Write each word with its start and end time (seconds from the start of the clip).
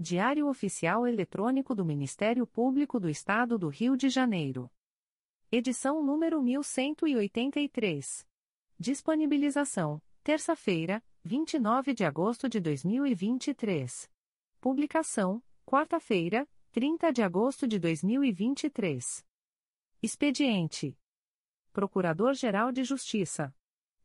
Diário 0.00 0.46
Oficial 0.46 1.08
Eletrônico 1.08 1.74
do 1.74 1.84
Ministério 1.84 2.46
Público 2.46 3.00
do 3.00 3.08
Estado 3.08 3.58
do 3.58 3.66
Rio 3.66 3.96
de 3.96 4.08
Janeiro. 4.08 4.70
Edição 5.50 6.04
número 6.04 6.40
1183. 6.40 8.24
Disponibilização: 8.78 10.00
terça-feira, 10.22 11.02
29 11.24 11.94
de 11.94 12.04
agosto 12.04 12.48
de 12.48 12.60
2023. 12.60 14.08
Publicação: 14.60 15.42
quarta-feira, 15.66 16.48
30 16.70 17.12
de 17.12 17.20
agosto 17.20 17.66
de 17.66 17.80
2023. 17.80 19.26
Expediente: 20.00 20.96
Procurador-Geral 21.72 22.70
de 22.70 22.84
Justiça 22.84 23.52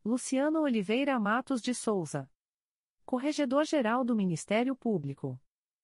Luciano 0.04 0.62
Oliveira 0.62 1.20
Matos 1.20 1.62
de 1.62 1.72
Souza. 1.72 2.28
Corregedor-Geral 3.04 4.04
do 4.04 4.16
Ministério 4.16 4.74
Público. 4.74 5.40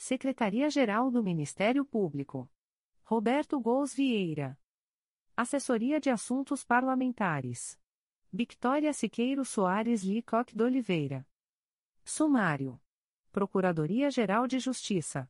Secretaria-Geral 0.00 1.10
do 1.10 1.24
Ministério 1.24 1.84
Público. 1.84 2.48
Roberto 3.02 3.58
Gous 3.58 3.92
Vieira. 3.92 4.56
Assessoria 5.36 5.98
de 5.98 6.08
Assuntos 6.08 6.62
Parlamentares. 6.62 7.76
Victoria 8.32 8.92
Siqueiro 8.92 9.44
Soares 9.44 10.04
Licoque 10.04 10.54
de 10.54 10.62
Oliveira. 10.62 11.26
Sumário. 12.04 12.80
Procuradoria-Geral 13.32 14.46
de 14.46 14.60
Justiça. 14.60 15.28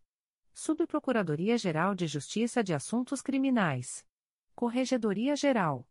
Subprocuradoria-Geral 0.53 1.95
de 1.95 2.07
Justiça 2.07 2.63
de 2.63 2.75
Assuntos 2.75 3.23
Criminais. 3.23 4.07
Corregedoria-Geral. 4.55 5.89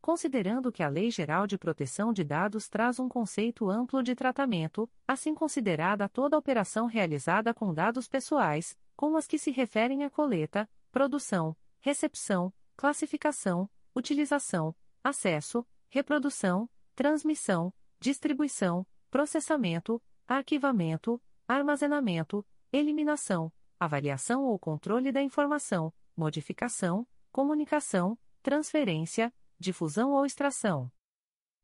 Considerando 0.00 0.72
que 0.72 0.82
a 0.82 0.88
Lei 0.88 1.10
Geral 1.10 1.46
de 1.46 1.58
Proteção 1.58 2.12
de 2.12 2.24
Dados 2.24 2.68
traz 2.68 2.98
um 2.98 3.08
conceito 3.08 3.68
amplo 3.68 4.02
de 4.02 4.14
tratamento, 4.14 4.90
assim 5.06 5.34
considerada 5.34 6.08
toda 6.08 6.38
operação 6.38 6.86
realizada 6.86 7.52
com 7.52 7.74
dados 7.74 8.08
pessoais, 8.08 8.78
como 8.96 9.18
as 9.18 9.26
que 9.26 9.38
se 9.38 9.50
referem 9.50 10.04
à 10.04 10.10
coleta, 10.10 10.68
produção, 10.90 11.54
recepção, 11.80 12.52
classificação, 12.76 13.68
utilização, 13.94 14.74
acesso, 15.04 15.66
reprodução, 15.90 16.68
transmissão, 16.94 17.72
distribuição, 17.98 18.86
processamento, 19.10 20.02
arquivamento, 20.26 21.20
armazenamento, 21.46 22.46
eliminação, 22.72 23.52
avaliação 23.78 24.44
ou 24.44 24.58
controle 24.58 25.12
da 25.12 25.22
informação, 25.22 25.92
modificação, 26.16 27.06
comunicação, 27.30 28.18
transferência, 28.42 29.32
difusão 29.60 30.12
ou 30.12 30.24
extração. 30.24 30.90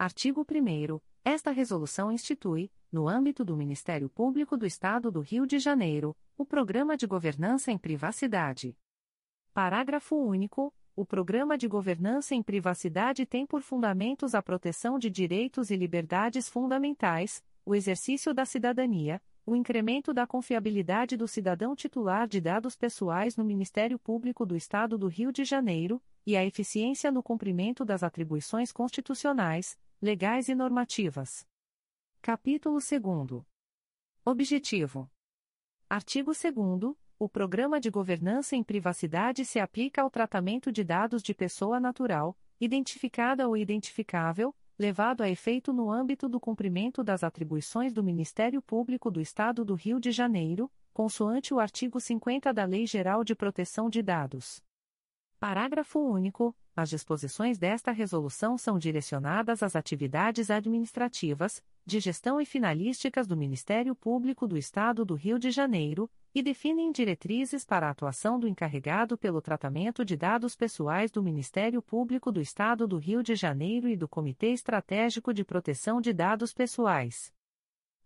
Artigo 0.00 0.46
1. 0.48 1.00
Esta 1.24 1.50
resolução 1.50 2.12
institui, 2.12 2.70
no 2.92 3.08
âmbito 3.08 3.44
do 3.44 3.56
Ministério 3.56 4.08
Público 4.08 4.56
do 4.56 4.64
Estado 4.64 5.10
do 5.10 5.20
Rio 5.20 5.44
de 5.44 5.58
Janeiro, 5.58 6.16
o 6.36 6.46
Programa 6.46 6.96
de 6.96 7.04
Governança 7.04 7.72
em 7.72 7.76
Privacidade. 7.76 8.76
Parágrafo 9.52 10.14
único. 10.14 10.72
O 10.94 11.04
Programa 11.04 11.58
de 11.58 11.66
Governança 11.66 12.32
em 12.36 12.44
Privacidade 12.44 13.26
tem 13.26 13.44
por 13.44 13.60
fundamentos 13.60 14.36
a 14.36 14.42
proteção 14.42 15.00
de 15.00 15.10
direitos 15.10 15.68
e 15.68 15.76
liberdades 15.76 16.48
fundamentais, 16.48 17.42
o 17.66 17.74
exercício 17.74 18.32
da 18.32 18.44
cidadania, 18.44 19.20
o 19.44 19.56
incremento 19.56 20.14
da 20.14 20.28
confiabilidade 20.28 21.16
do 21.16 21.26
cidadão 21.26 21.74
titular 21.74 22.28
de 22.28 22.40
dados 22.40 22.76
pessoais 22.76 23.36
no 23.36 23.44
Ministério 23.44 23.98
Público 23.98 24.46
do 24.46 24.54
Estado 24.54 24.96
do 24.96 25.08
Rio 25.08 25.32
de 25.32 25.44
Janeiro, 25.44 26.00
e 26.24 26.36
a 26.36 26.44
eficiência 26.44 27.10
no 27.10 27.22
cumprimento 27.22 27.84
das 27.84 28.02
atribuições 28.02 28.70
constitucionais, 28.70 29.76
legais 30.00 30.48
e 30.48 30.54
normativas. 30.54 31.44
Capítulo 32.22 32.78
2. 32.78 33.44
Objetivo. 34.24 35.10
Artigo 35.90 36.30
2 36.30 36.94
o 37.18 37.28
Programa 37.28 37.80
de 37.80 37.90
Governança 37.90 38.54
em 38.54 38.62
Privacidade 38.62 39.44
se 39.44 39.58
aplica 39.58 40.02
ao 40.02 40.08
tratamento 40.08 40.70
de 40.70 40.84
dados 40.84 41.20
de 41.20 41.34
pessoa 41.34 41.80
natural, 41.80 42.38
identificada 42.60 43.48
ou 43.48 43.56
identificável, 43.56 44.54
levado 44.78 45.22
a 45.22 45.28
efeito 45.28 45.72
no 45.72 45.90
âmbito 45.90 46.28
do 46.28 46.38
cumprimento 46.38 47.02
das 47.02 47.24
atribuições 47.24 47.92
do 47.92 48.04
Ministério 48.04 48.62
Público 48.62 49.10
do 49.10 49.20
Estado 49.20 49.64
do 49.64 49.74
Rio 49.74 49.98
de 49.98 50.12
Janeiro, 50.12 50.70
consoante 50.92 51.52
o 51.52 51.58
artigo 51.58 51.98
50 51.98 52.54
da 52.54 52.64
Lei 52.64 52.86
Geral 52.86 53.24
de 53.24 53.34
Proteção 53.34 53.90
de 53.90 54.00
Dados. 54.00 54.62
Parágrafo 55.40 55.98
único. 55.98 56.54
As 56.78 56.88
disposições 56.88 57.58
desta 57.58 57.90
resolução 57.90 58.56
são 58.56 58.78
direcionadas 58.78 59.64
às 59.64 59.74
atividades 59.74 60.48
administrativas, 60.48 61.60
de 61.84 61.98
gestão 61.98 62.40
e 62.40 62.46
finalísticas 62.46 63.26
do 63.26 63.36
Ministério 63.36 63.96
Público 63.96 64.46
do 64.46 64.56
Estado 64.56 65.04
do 65.04 65.16
Rio 65.16 65.40
de 65.40 65.50
Janeiro, 65.50 66.08
e 66.32 66.40
definem 66.40 66.92
diretrizes 66.92 67.64
para 67.64 67.88
a 67.88 67.90
atuação 67.90 68.38
do 68.38 68.46
encarregado 68.46 69.18
pelo 69.18 69.42
tratamento 69.42 70.04
de 70.04 70.16
dados 70.16 70.54
pessoais 70.54 71.10
do 71.10 71.20
Ministério 71.20 71.82
Público 71.82 72.30
do 72.30 72.40
Estado 72.40 72.86
do 72.86 72.96
Rio 72.96 73.24
de 73.24 73.34
Janeiro 73.34 73.88
e 73.88 73.96
do 73.96 74.06
Comitê 74.06 74.52
Estratégico 74.52 75.34
de 75.34 75.44
Proteção 75.44 76.00
de 76.00 76.12
Dados 76.12 76.54
Pessoais. 76.54 77.32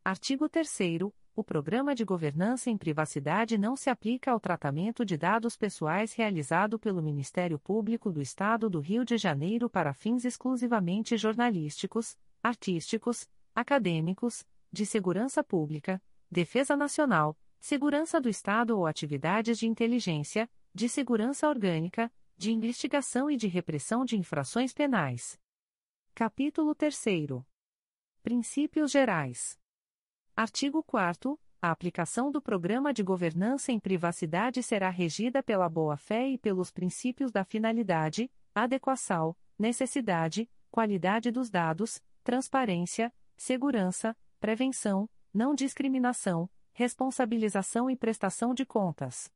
Artigo 0.02 0.48
3 0.48 1.12
o 1.34 1.42
Programa 1.42 1.94
de 1.94 2.04
Governança 2.04 2.68
em 2.68 2.76
Privacidade 2.76 3.56
não 3.56 3.74
se 3.74 3.88
aplica 3.88 4.30
ao 4.30 4.38
tratamento 4.38 5.04
de 5.04 5.16
dados 5.16 5.56
pessoais 5.56 6.12
realizado 6.12 6.78
pelo 6.78 7.02
Ministério 7.02 7.58
Público 7.58 8.12
do 8.12 8.20
Estado 8.20 8.68
do 8.68 8.80
Rio 8.80 9.04
de 9.04 9.16
Janeiro 9.16 9.70
para 9.70 9.94
fins 9.94 10.26
exclusivamente 10.26 11.16
jornalísticos, 11.16 12.18
artísticos, 12.42 13.28
acadêmicos, 13.54 14.44
de 14.70 14.84
segurança 14.84 15.42
pública, 15.42 16.02
defesa 16.30 16.76
nacional, 16.76 17.38
segurança 17.58 18.20
do 18.20 18.28
Estado 18.28 18.76
ou 18.76 18.86
atividades 18.86 19.58
de 19.58 19.66
inteligência, 19.66 20.50
de 20.74 20.88
segurança 20.88 21.48
orgânica, 21.48 22.12
de 22.36 22.52
investigação 22.52 23.30
e 23.30 23.36
de 23.36 23.46
repressão 23.46 24.04
de 24.04 24.18
infrações 24.18 24.72
penais. 24.72 25.38
Capítulo 26.14 26.74
3. 26.74 27.04
Princípios 28.22 28.90
Gerais. 28.90 29.61
Artigo 30.34 30.82
4 30.82 31.38
A 31.60 31.70
aplicação 31.70 32.30
do 32.32 32.40
Programa 32.40 32.90
de 32.94 33.02
Governança 33.02 33.70
em 33.70 33.78
Privacidade 33.78 34.62
será 34.62 34.88
regida 34.88 35.42
pela 35.42 35.68
boa-fé 35.68 36.26
e 36.26 36.38
pelos 36.38 36.70
princípios 36.70 37.30
da 37.30 37.44
finalidade, 37.44 38.30
adequação, 38.54 39.36
necessidade, 39.58 40.48
qualidade 40.70 41.30
dos 41.30 41.50
dados, 41.50 42.02
transparência, 42.24 43.12
segurança, 43.36 44.16
prevenção, 44.40 45.06
não 45.34 45.54
discriminação, 45.54 46.48
responsabilização 46.72 47.90
e 47.90 47.96
prestação 47.96 48.54
de 48.54 48.64
contas. 48.64 49.30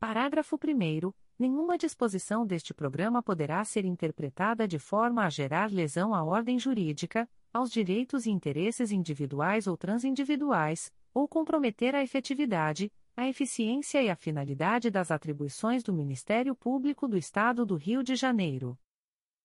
Parágrafo 0.00 0.56
1. 0.56 1.12
Nenhuma 1.38 1.76
disposição 1.76 2.46
deste 2.46 2.72
programa 2.72 3.22
poderá 3.22 3.62
ser 3.62 3.84
interpretada 3.84 4.66
de 4.66 4.78
forma 4.78 5.26
a 5.26 5.28
gerar 5.28 5.70
lesão 5.70 6.14
à 6.14 6.24
ordem 6.24 6.58
jurídica, 6.58 7.28
aos 7.54 7.70
direitos 7.70 8.26
e 8.26 8.30
interesses 8.30 8.90
individuais 8.90 9.68
ou 9.68 9.76
transindividuais, 9.76 10.92
ou 11.14 11.28
comprometer 11.28 11.94
a 11.94 12.02
efetividade, 12.02 12.92
a 13.16 13.28
eficiência 13.28 14.02
e 14.02 14.10
a 14.10 14.16
finalidade 14.16 14.90
das 14.90 15.12
atribuições 15.12 15.84
do 15.84 15.92
Ministério 15.92 16.56
Público 16.56 17.06
do 17.06 17.16
Estado 17.16 17.64
do 17.64 17.76
Rio 17.76 18.02
de 18.02 18.16
Janeiro. 18.16 18.76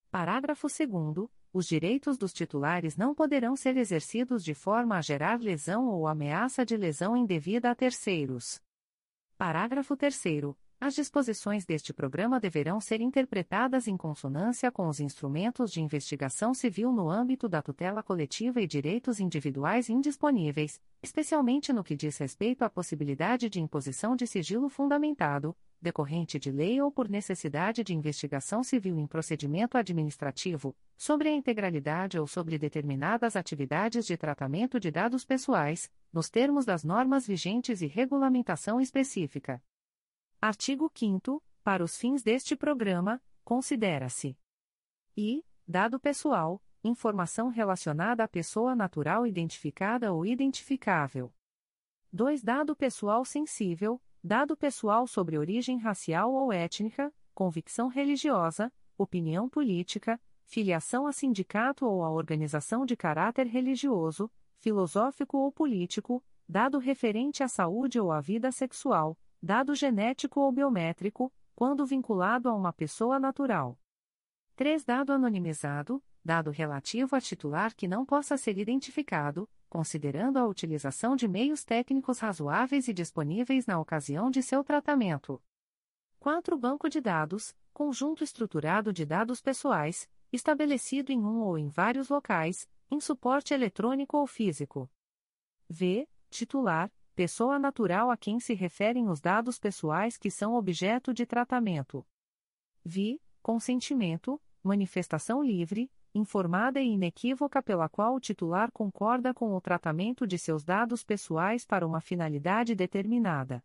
Parágrafo 0.10 0.68
2. 0.68 1.30
Os 1.54 1.68
direitos 1.68 2.18
dos 2.18 2.34
titulares 2.34 2.98
não 2.98 3.14
poderão 3.14 3.56
ser 3.56 3.78
exercidos 3.78 4.44
de 4.44 4.56
forma 4.56 4.98
a 4.98 5.02
gerar 5.02 5.40
lesão 5.40 5.88
ou 5.88 6.08
ameaça 6.08 6.66
de 6.66 6.76
lesão 6.76 7.16
indevida 7.16 7.70
a 7.70 7.76
terceiros. 7.76 8.60
Parágrafo 9.38 9.96
3. 9.96 10.20
As 10.82 10.96
disposições 10.96 11.66
deste 11.66 11.92
programa 11.92 12.40
deverão 12.40 12.80
ser 12.80 13.02
interpretadas 13.02 13.86
em 13.86 13.98
consonância 13.98 14.72
com 14.72 14.88
os 14.88 15.02
instrumentos 15.02 15.74
de 15.74 15.82
investigação 15.82 16.54
civil 16.54 16.94
no 16.94 17.10
âmbito 17.10 17.50
da 17.50 17.62
tutela 17.62 18.02
coletiva 18.02 18.62
e 18.62 18.68
direitos 18.68 19.20
individuais 19.20 19.90
indisponíveis, 19.90 20.80
especialmente 21.04 21.74
no 21.74 21.84
que 21.84 21.98
diz 21.98 22.18
respeito 22.18 22.64
à 22.64 22.70
possibilidade 22.70 23.50
de 23.50 23.60
imposição 23.60 24.16
de 24.16 24.26
sigilo 24.26 24.70
fundamentado, 24.70 25.54
decorrente 25.82 26.40
de 26.40 26.50
lei 26.50 26.82
ou 26.82 26.90
por 26.90 27.10
necessidade 27.10 27.84
de 27.84 27.94
investigação 27.94 28.64
civil 28.64 28.98
em 28.98 29.06
procedimento 29.06 29.78
administrativo, 29.78 30.74
sobre 30.98 31.28
a 31.28 31.34
integralidade 31.34 32.18
ou 32.18 32.26
sobre 32.26 32.58
determinadas 32.58 33.36
atividades 33.36 34.06
de 34.06 34.16
tratamento 34.16 34.80
de 34.80 34.90
dados 34.90 35.26
pessoais, 35.26 35.92
nos 36.14 36.30
termos 36.30 36.66
das 36.66 36.86
normas 36.86 37.28
vigentes 37.28 37.82
e 37.82 37.86
regulamentação 37.86 38.80
específica. 38.80 39.62
Artigo 40.42 40.90
5 40.96 41.44
Para 41.62 41.84
os 41.84 41.98
fins 41.98 42.24
deste 42.24 42.56
programa, 42.56 43.22
considera-se 43.44 44.38
e 45.18 45.44
dado 45.68 46.00
pessoal, 46.00 46.64
informação 46.82 47.50
relacionada 47.50 48.24
à 48.24 48.28
pessoa 48.28 48.74
natural 48.74 49.28
identificada 49.28 50.14
ou 50.14 50.26
identificável. 50.26 51.34
2. 52.14 52.42
Dado 52.42 52.74
pessoal 52.74 53.26
sensível, 53.26 54.02
dado 54.24 54.56
pessoal 54.56 55.06
sobre 55.06 55.38
origem 55.38 55.78
racial 55.78 56.34
ou 56.34 56.54
étnica, 56.54 57.14
convicção 57.34 57.90
religiosa, 57.90 58.72
opinião 58.98 59.50
política, 59.50 60.18
filiação 60.46 61.06
a 61.06 61.12
sindicato 61.12 61.86
ou 61.86 62.02
a 62.02 62.10
organização 62.10 62.86
de 62.86 62.96
caráter 62.96 63.46
religioso, 63.46 64.32
filosófico 64.58 65.38
ou 65.38 65.52
político, 65.52 66.24
dado 66.48 66.78
referente 66.78 67.44
à 67.44 67.50
saúde 67.50 68.00
ou 68.00 68.10
à 68.10 68.22
vida 68.22 68.54
sexual, 68.54 69.18
dado 69.42 69.74
genético 69.74 70.40
ou 70.42 70.52
biométrico, 70.52 71.34
quando 71.56 71.86
vinculado 71.86 72.50
a 72.50 72.54
uma 72.54 72.72
pessoa 72.72 73.20
natural. 73.20 73.78
3. 74.56 74.84
Dado 74.84 75.14
anonimizado, 75.14 76.04
dado 76.24 76.52
relativo 76.52 77.16
a 77.16 77.22
titular 77.22 77.76
que 77.76 77.88
não 77.88 78.06
possa 78.06 78.38
ser 78.38 78.58
identificado, 78.58 79.50
considerando 79.70 80.38
a 80.38 80.46
utilização 80.46 81.16
de 81.16 81.28
meios 81.28 81.64
técnicos 81.64 82.20
razoáveis 82.20 82.88
e 82.88 82.94
disponíveis 82.94 83.66
na 83.66 83.80
ocasião 83.80 84.30
de 84.30 84.44
seu 84.44 84.64
tratamento. 84.64 85.42
4. 86.20 86.58
Banco 86.58 86.90
de 86.90 87.00
dados, 87.00 87.56
conjunto 87.74 88.24
estruturado 88.24 88.92
de 88.92 89.06
dados 89.06 89.42
pessoais, 89.42 90.10
estabelecido 90.34 91.12
em 91.12 91.20
um 91.20 91.42
ou 91.42 91.58
em 91.58 91.70
vários 91.70 92.10
locais, 92.10 92.68
em 92.92 93.00
suporte 93.00 93.54
eletrônico 93.54 94.18
ou 94.18 94.28
físico. 94.28 94.90
V. 95.70 96.08
Titular, 96.30 96.92
pessoa 97.20 97.60
natural 97.60 98.10
a 98.10 98.16
quem 98.16 98.40
se 98.40 98.54
referem 98.54 99.10
os 99.10 99.20
dados 99.20 99.60
pessoais 99.60 100.18
que 100.18 100.32
são 100.32 100.54
objeto 100.56 101.14
de 101.14 101.26
tratamento. 101.26 102.08
Vi, 102.82 103.22
consentimento, 103.42 104.42
manifestação 104.64 105.44
livre, 105.44 105.92
informada 106.16 106.80
e 106.80 106.88
inequívoca 106.88 107.62
pela 107.62 107.90
qual 107.90 108.16
o 108.16 108.22
titular 108.22 108.72
concorda 108.72 109.34
com 109.34 109.54
o 109.54 109.60
tratamento 109.60 110.26
de 110.26 110.38
seus 110.38 110.64
dados 110.64 111.04
pessoais 111.04 111.66
para 111.66 111.86
uma 111.86 112.00
finalidade 112.00 112.74
determinada. 112.74 113.62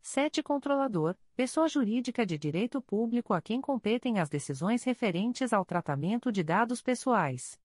7. 0.00 0.40
Controlador, 0.40 1.16
pessoa 1.34 1.66
jurídica 1.66 2.24
de 2.24 2.38
direito 2.38 2.80
público 2.80 3.34
a 3.34 3.42
quem 3.42 3.60
competem 3.60 4.20
as 4.20 4.28
decisões 4.28 4.84
referentes 4.84 5.52
ao 5.52 5.64
tratamento 5.64 6.30
de 6.30 6.44
dados 6.44 6.80
pessoais. 6.80 7.58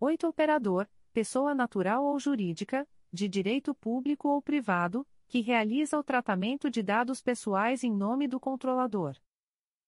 8. 0.00 0.26
Operador, 0.26 0.88
pessoa 1.12 1.54
natural 1.54 2.04
ou 2.04 2.18
jurídica, 2.18 2.84
de 3.12 3.28
direito 3.28 3.74
público 3.74 4.28
ou 4.28 4.40
privado, 4.40 5.06
que 5.28 5.40
realiza 5.40 5.98
o 5.98 6.02
tratamento 6.02 6.70
de 6.70 6.82
dados 6.82 7.20
pessoais 7.20 7.84
em 7.84 7.92
nome 7.92 8.26
do 8.26 8.40
controlador. 8.40 9.16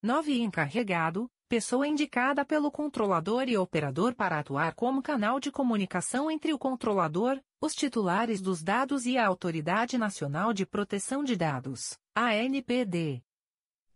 9. 0.02 0.42
Encarregado, 0.42 1.30
pessoa 1.48 1.86
indicada 1.86 2.44
pelo 2.44 2.70
controlador 2.70 3.48
e 3.48 3.56
operador 3.56 4.14
para 4.14 4.38
atuar 4.38 4.74
como 4.74 5.02
canal 5.02 5.40
de 5.40 5.50
comunicação 5.50 6.30
entre 6.30 6.52
o 6.52 6.58
controlador, 6.58 7.40
os 7.60 7.74
titulares 7.74 8.40
dos 8.40 8.62
dados 8.62 9.06
e 9.06 9.16
a 9.16 9.26
Autoridade 9.26 9.96
Nacional 9.96 10.52
de 10.52 10.66
Proteção 10.66 11.24
de 11.24 11.36
Dados, 11.36 11.98
ANPD. 12.14 13.22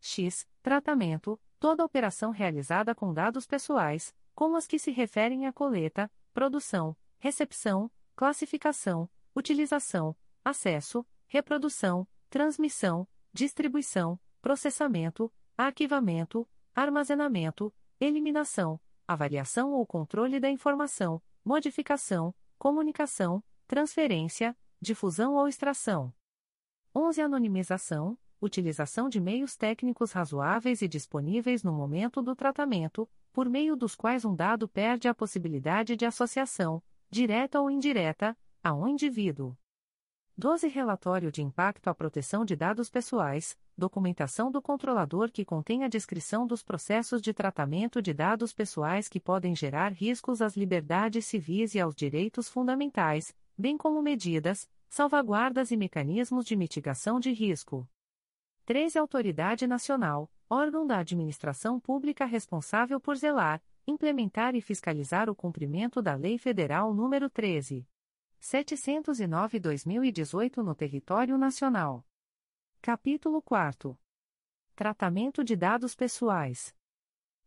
X. 0.00 0.46
Tratamento: 0.62 1.38
toda 1.58 1.84
operação 1.84 2.30
realizada 2.30 2.94
com 2.94 3.12
dados 3.12 3.46
pessoais, 3.46 4.14
como 4.34 4.56
as 4.56 4.66
que 4.66 4.78
se 4.78 4.90
referem 4.90 5.46
à 5.46 5.52
coleta, 5.52 6.10
produção, 6.32 6.96
recepção, 7.18 7.90
classificação, 8.14 9.10
utilização, 9.34 10.16
acesso, 10.44 11.06
reprodução, 11.26 12.06
transmissão, 12.30 13.06
distribuição, 13.32 14.18
processamento, 14.40 15.32
arquivamento, 15.56 16.48
armazenamento, 16.74 17.72
eliminação, 18.00 18.80
avaliação 19.06 19.72
ou 19.72 19.86
controle 19.86 20.38
da 20.38 20.50
informação, 20.50 21.22
modificação, 21.44 22.34
comunicação, 22.58 23.42
transferência, 23.66 24.56
difusão 24.80 25.34
ou 25.34 25.48
extração. 25.48 26.12
11. 26.94 27.22
Anonimização, 27.22 28.18
utilização 28.40 29.08
de 29.08 29.20
meios 29.20 29.56
técnicos 29.56 30.12
razoáveis 30.12 30.82
e 30.82 30.88
disponíveis 30.88 31.62
no 31.62 31.72
momento 31.72 32.22
do 32.22 32.34
tratamento, 32.34 33.08
por 33.32 33.48
meio 33.48 33.76
dos 33.76 33.94
quais 33.94 34.24
um 34.24 34.34
dado 34.34 34.68
perde 34.68 35.08
a 35.08 35.14
possibilidade 35.14 35.96
de 35.96 36.06
associação, 36.06 36.82
direta 37.10 37.60
ou 37.60 37.70
indireta, 37.70 38.36
a 38.68 38.74
um 38.74 38.86
indivíduo. 38.86 39.56
12. 40.36 40.68
Relatório 40.68 41.32
de 41.32 41.42
impacto 41.42 41.88
à 41.88 41.94
proteção 41.94 42.44
de 42.44 42.54
dados 42.54 42.90
pessoais, 42.90 43.58
documentação 43.74 44.50
do 44.50 44.60
controlador 44.60 45.32
que 45.32 45.42
contém 45.42 45.84
a 45.84 45.88
descrição 45.88 46.46
dos 46.46 46.62
processos 46.62 47.22
de 47.22 47.32
tratamento 47.32 48.02
de 48.02 48.12
dados 48.12 48.52
pessoais 48.52 49.08
que 49.08 49.18
podem 49.18 49.56
gerar 49.56 49.94
riscos 49.94 50.42
às 50.42 50.54
liberdades 50.54 51.24
civis 51.24 51.74
e 51.74 51.80
aos 51.80 51.94
direitos 51.94 52.46
fundamentais, 52.46 53.34
bem 53.56 53.78
como 53.78 54.02
medidas, 54.02 54.68
salvaguardas 54.86 55.70
e 55.70 55.76
mecanismos 55.76 56.44
de 56.44 56.54
mitigação 56.54 57.18
de 57.18 57.32
risco. 57.32 57.88
13. 58.66 58.98
Autoridade 58.98 59.66
Nacional, 59.66 60.30
órgão 60.46 60.86
da 60.86 60.98
administração 60.98 61.80
pública 61.80 62.26
responsável 62.26 63.00
por 63.00 63.16
zelar, 63.16 63.62
implementar 63.86 64.54
e 64.54 64.60
fiscalizar 64.60 65.30
o 65.30 65.34
cumprimento 65.34 66.02
da 66.02 66.14
Lei 66.14 66.36
Federal 66.36 66.94
nº 66.94 67.30
13. 67.30 67.88
709-2018 68.40 70.58
no 70.58 70.74
território 70.74 71.36
nacional. 71.36 72.04
Capítulo 72.80 73.42
4. 73.42 73.98
Tratamento 74.74 75.42
de 75.42 75.56
dados 75.56 75.94
pessoais. 75.94 76.74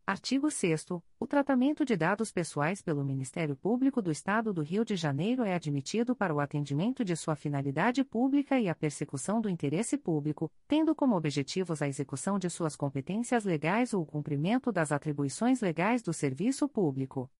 Artigo 0.05 0.51
6 0.51 0.87
O 1.19 1.27
tratamento 1.27 1.85
de 1.85 1.95
dados 1.95 2.31
pessoais 2.31 2.81
pelo 2.81 3.05
Ministério 3.05 3.55
Público 3.55 4.01
do 4.01 4.11
Estado 4.11 4.51
do 4.51 4.61
Rio 4.61 4.83
de 4.83 4.97
Janeiro 4.97 5.43
é 5.43 5.53
admitido 5.53 6.13
para 6.13 6.35
o 6.35 6.41
atendimento 6.41 7.05
de 7.05 7.15
sua 7.15 7.35
finalidade 7.35 8.03
pública 8.03 8.59
e 8.59 8.67
a 8.67 8.75
persecução 8.75 9.39
do 9.39 9.49
interesse 9.49 9.97
público, 9.97 10.51
tendo 10.67 10.93
como 10.93 11.15
objetivos 11.15 11.81
a 11.81 11.87
execução 11.87 12.37
de 12.37 12.49
suas 12.49 12.75
competências 12.75 13.45
legais 13.45 13.93
ou 13.93 14.01
o 14.01 14.05
cumprimento 14.05 14.71
das 14.71 14.91
atribuições 14.91 15.61
legais 15.61 16.01
do 16.01 16.11
serviço 16.11 16.67
público. 16.67 17.31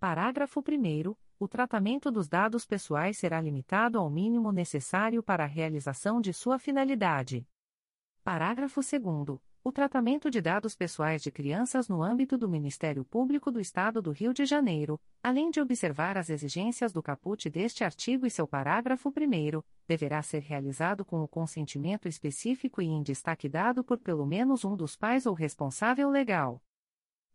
Parágrafo 0.00 0.60
1 0.60 1.14
o 1.42 1.48
tratamento 1.48 2.08
dos 2.08 2.28
dados 2.28 2.64
pessoais 2.64 3.18
será 3.18 3.40
limitado 3.40 3.98
ao 3.98 4.08
mínimo 4.08 4.52
necessário 4.52 5.24
para 5.24 5.42
a 5.42 5.46
realização 5.48 6.20
de 6.20 6.32
sua 6.32 6.56
finalidade. 6.56 7.44
Parágrafo 8.22 8.80
2. 8.80 9.40
O 9.64 9.72
tratamento 9.72 10.30
de 10.30 10.40
dados 10.40 10.76
pessoais 10.76 11.20
de 11.20 11.32
crianças 11.32 11.88
no 11.88 12.00
âmbito 12.00 12.38
do 12.38 12.48
Ministério 12.48 13.04
Público 13.04 13.50
do 13.50 13.58
Estado 13.58 14.00
do 14.00 14.12
Rio 14.12 14.32
de 14.32 14.44
Janeiro, 14.44 15.00
além 15.20 15.50
de 15.50 15.60
observar 15.60 16.16
as 16.16 16.30
exigências 16.30 16.92
do 16.92 17.02
caput 17.02 17.50
deste 17.50 17.82
artigo 17.82 18.24
e 18.24 18.30
seu 18.30 18.46
parágrafo 18.46 19.08
1, 19.08 19.62
deverá 19.88 20.22
ser 20.22 20.42
realizado 20.42 21.04
com 21.04 21.24
o 21.24 21.28
consentimento 21.28 22.06
específico 22.06 22.80
e 22.80 22.86
em 22.86 23.02
destaque 23.02 23.48
dado 23.48 23.82
por 23.82 23.98
pelo 23.98 24.24
menos 24.24 24.64
um 24.64 24.76
dos 24.76 24.94
pais 24.94 25.26
ou 25.26 25.34
responsável 25.34 26.08
legal. 26.08 26.62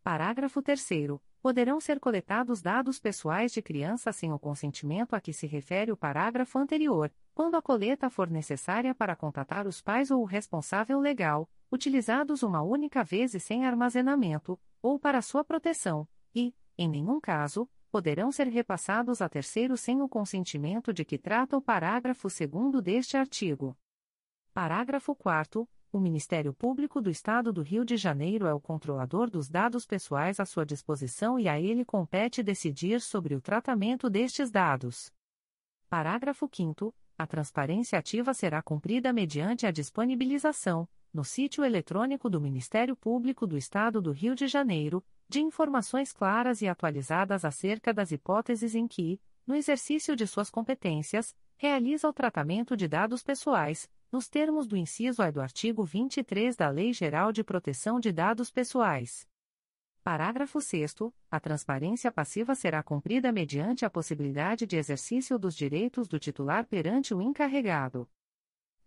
Parágrafo 0.02 0.62
3 0.62 1.20
poderão 1.48 1.80
ser 1.80 1.98
coletados 1.98 2.62
dados 2.62 3.00
pessoais 3.00 3.54
de 3.54 3.62
criança 3.62 4.12
sem 4.12 4.34
o 4.34 4.38
consentimento 4.38 5.14
a 5.16 5.22
que 5.22 5.32
se 5.32 5.48
refere 5.48 5.94
o 5.94 5.96
parágrafo 5.96 6.60
anterior, 6.60 7.10
quando 7.34 7.56
a 7.56 7.62
coleta 7.62 8.10
for 8.10 8.30
necessária 8.30 8.94
para 8.94 9.16
contatar 9.16 9.66
os 9.66 9.82
pais 9.82 10.12
ou 10.12 10.22
o 10.24 10.26
responsável 10.26 11.00
legal, 11.00 11.50
utilizados 11.72 12.44
uma 12.44 12.62
única 12.62 13.02
vez 13.02 13.34
e 13.34 13.40
sem 13.40 13.66
armazenamento, 13.66 14.60
ou 14.82 15.00
para 15.00 15.22
sua 15.22 15.42
proteção, 15.42 16.06
e, 16.36 16.54
em 16.78 16.90
nenhum 16.90 17.18
caso, 17.18 17.66
poderão 17.90 18.30
ser 18.30 18.48
repassados 18.48 19.22
a 19.22 19.30
terceiros 19.30 19.80
sem 19.80 20.02
o 20.02 20.10
consentimento 20.10 20.92
de 20.92 21.06
que 21.06 21.18
trata 21.18 21.56
o 21.56 21.62
parágrafo 21.62 22.28
2 22.28 22.84
deste 22.84 23.16
artigo. 23.16 23.74
Parágrafo 24.54 25.16
4 25.16 25.66
o 25.92 26.00
Ministério 26.00 26.54
Público 26.54 27.02
do 27.02 27.10
Estado 27.10 27.54
do 27.54 27.62
Rio 27.62 27.86
de 27.86 27.96
Janeiro 27.96 28.46
é 28.46 28.54
o 28.54 28.60
controlador 28.60 29.30
dos 29.30 29.50
dados 29.50 29.86
pessoais 29.86 30.40
à 30.40 30.46
sua 30.46 30.66
disposição 30.66 31.40
e 31.40 31.48
a 31.48 31.60
ele 31.60 31.86
compete 31.86 32.44
decidir 32.44 33.00
sobre 33.00 33.36
o 33.36 33.42
tratamento 33.42 34.10
destes 34.10 34.52
dados. 34.52 35.12
Parágrafo 35.90 36.50
5. 36.52 36.94
A 37.18 37.26
transparência 37.26 37.98
ativa 37.98 38.34
será 38.34 38.62
cumprida 38.62 39.14
mediante 39.14 39.66
a 39.66 39.72
disponibilização, 39.72 40.88
no 41.14 41.24
sítio 41.24 41.64
eletrônico 41.64 42.30
do 42.30 42.42
Ministério 42.42 42.96
Público 42.96 43.48
do 43.48 43.58
Estado 43.58 44.02
do 44.02 44.12
Rio 44.12 44.36
de 44.36 44.48
Janeiro, 44.48 45.04
de 45.28 45.40
informações 45.40 46.12
claras 46.12 46.62
e 46.62 46.68
atualizadas 46.68 47.44
acerca 47.44 47.94
das 47.94 48.12
hipóteses 48.12 48.76
em 48.76 48.88
que, 48.88 49.20
no 49.48 49.56
exercício 49.56 50.16
de 50.16 50.28
suas 50.28 50.50
competências, 50.50 51.34
realiza 51.56 52.08
o 52.08 52.14
tratamento 52.14 52.78
de 52.78 52.88
dados 52.88 53.24
pessoais 53.24 53.90
nos 54.12 54.28
termos 54.28 54.68
do 54.68 54.78
inciso 54.78 55.22
A 55.22 55.30
do 55.30 55.42
artigo 55.42 55.84
23 55.84 56.56
da 56.56 56.70
Lei 56.70 56.94
Geral 56.94 57.32
de 57.32 57.44
Proteção 57.44 58.00
de 58.00 58.12
Dados 58.12 58.50
Pessoais. 58.50 59.28
Parágrafo 60.04 60.62
6 60.62 60.96
A 61.30 61.40
transparência 61.40 62.12
passiva 62.12 62.56
será 62.56 62.82
cumprida 62.82 63.32
mediante 63.32 63.86
a 63.86 63.90
possibilidade 63.90 64.66
de 64.66 64.78
exercício 64.78 65.38
dos 65.38 65.56
direitos 65.56 66.08
do 66.08 66.18
titular 66.18 66.66
perante 66.66 67.14
o 67.14 67.22
encarregado. 67.22 68.10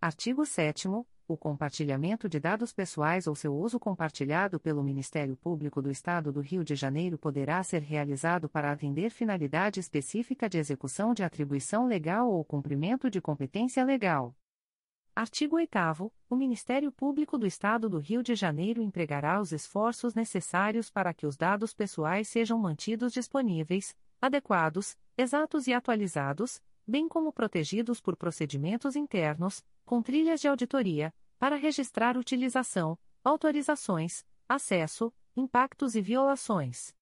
Artigo 0.00 0.46
7 0.46 0.88
o 1.30 1.36
compartilhamento 1.36 2.28
de 2.28 2.40
dados 2.40 2.72
pessoais 2.72 3.28
ou 3.28 3.36
seu 3.36 3.54
uso 3.54 3.78
compartilhado 3.78 4.58
pelo 4.58 4.82
Ministério 4.82 5.36
Público 5.36 5.80
do 5.80 5.88
Estado 5.88 6.32
do 6.32 6.40
Rio 6.40 6.64
de 6.64 6.74
Janeiro 6.74 7.16
poderá 7.16 7.62
ser 7.62 7.82
realizado 7.82 8.48
para 8.48 8.72
atender 8.72 9.10
finalidade 9.10 9.78
específica 9.78 10.48
de 10.48 10.58
execução 10.58 11.14
de 11.14 11.22
atribuição 11.22 11.86
legal 11.86 12.28
ou 12.28 12.44
cumprimento 12.44 13.08
de 13.08 13.20
competência 13.20 13.84
legal. 13.84 14.34
Artigo 15.14 15.57
8 15.57 16.12
O 16.31 16.37
Ministério 16.37 16.93
Público 16.93 17.37
do 17.37 17.47
Estado 17.47 17.88
do 17.88 17.99
Rio 17.99 18.23
de 18.23 18.35
Janeiro 18.35 18.81
empregará 18.81 19.40
os 19.40 19.52
esforços 19.52 20.14
necessários 20.14 20.88
para 20.88 21.12
que 21.12 21.26
os 21.26 21.37
dados 21.37 21.75
pessoais 21.75 22.29
sejam 22.29 22.59
mantidos 22.59 23.12
disponíveis, 23.12 23.95
adequados, 24.23 24.97
exatos 25.19 25.67
e 25.67 25.73
atualizados, 25.75 26.62
bem 26.87 27.09
como 27.09 27.33
protegidos 27.33 28.00
por 28.00 28.17
procedimentos 28.17 28.95
internos, 28.95 29.64
com 29.85 30.00
trilhas 30.00 30.40
de 30.40 30.49
auditoria, 30.49 31.12
para 31.38 31.57
registrar 31.57 32.17
utilização, 32.17 32.97
autorizações, 33.25 34.25
acesso, 34.49 35.12
impactos 35.37 35.97
e 35.97 36.00
violações. 36.00 36.95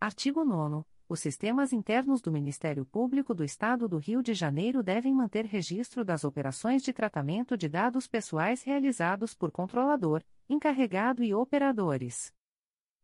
Artigo 0.00 0.44
9 0.44 0.84
os 1.08 1.20
sistemas 1.20 1.72
internos 1.72 2.20
do 2.20 2.30
Ministério 2.30 2.84
Público 2.84 3.34
do 3.34 3.42
Estado 3.42 3.88
do 3.88 3.96
Rio 3.96 4.22
de 4.22 4.34
Janeiro 4.34 4.82
devem 4.82 5.14
manter 5.14 5.46
registro 5.46 6.04
das 6.04 6.22
operações 6.22 6.82
de 6.82 6.92
tratamento 6.92 7.56
de 7.56 7.66
dados 7.66 8.06
pessoais 8.06 8.62
realizados 8.62 9.32
por 9.32 9.50
controlador, 9.50 10.22
encarregado 10.50 11.24
e 11.24 11.32
operadores. 11.34 12.30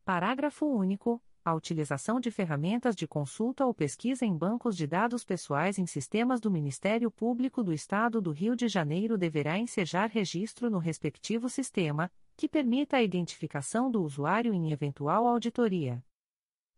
Parágrafo 0.04 0.66
único. 0.66 1.23
A 1.42 1.54
utilização 1.54 2.20
de 2.20 2.30
ferramentas 2.30 2.96
de 2.96 3.06
consulta 3.06 3.66
ou 3.66 3.75
pesquisa 3.75 4.25
em 4.25 4.34
bancos 4.34 4.78
de 4.78 4.87
dados 4.87 5.25
pessoais 5.25 5.78
em 5.78 5.84
sistemas 5.84 6.40
do 6.40 6.50
Ministério 6.50 7.11
Público 7.11 7.62
do 7.62 7.70
Estado 7.70 8.18
do 8.20 8.32
Rio 8.32 8.56
de 8.56 8.66
Janeiro 8.66 9.18
deverá 9.18 9.58
ensejar 9.58 10.08
registro 10.08 10.70
no 10.70 10.78
respectivo 10.78 11.50
sistema, 11.50 12.11
que 12.34 12.49
permita 12.49 12.96
a 12.96 13.02
identificação 13.02 13.90
do 13.90 14.02
usuário 14.02 14.54
em 14.54 14.73
eventual 14.73 15.26
auditoria. 15.26 16.02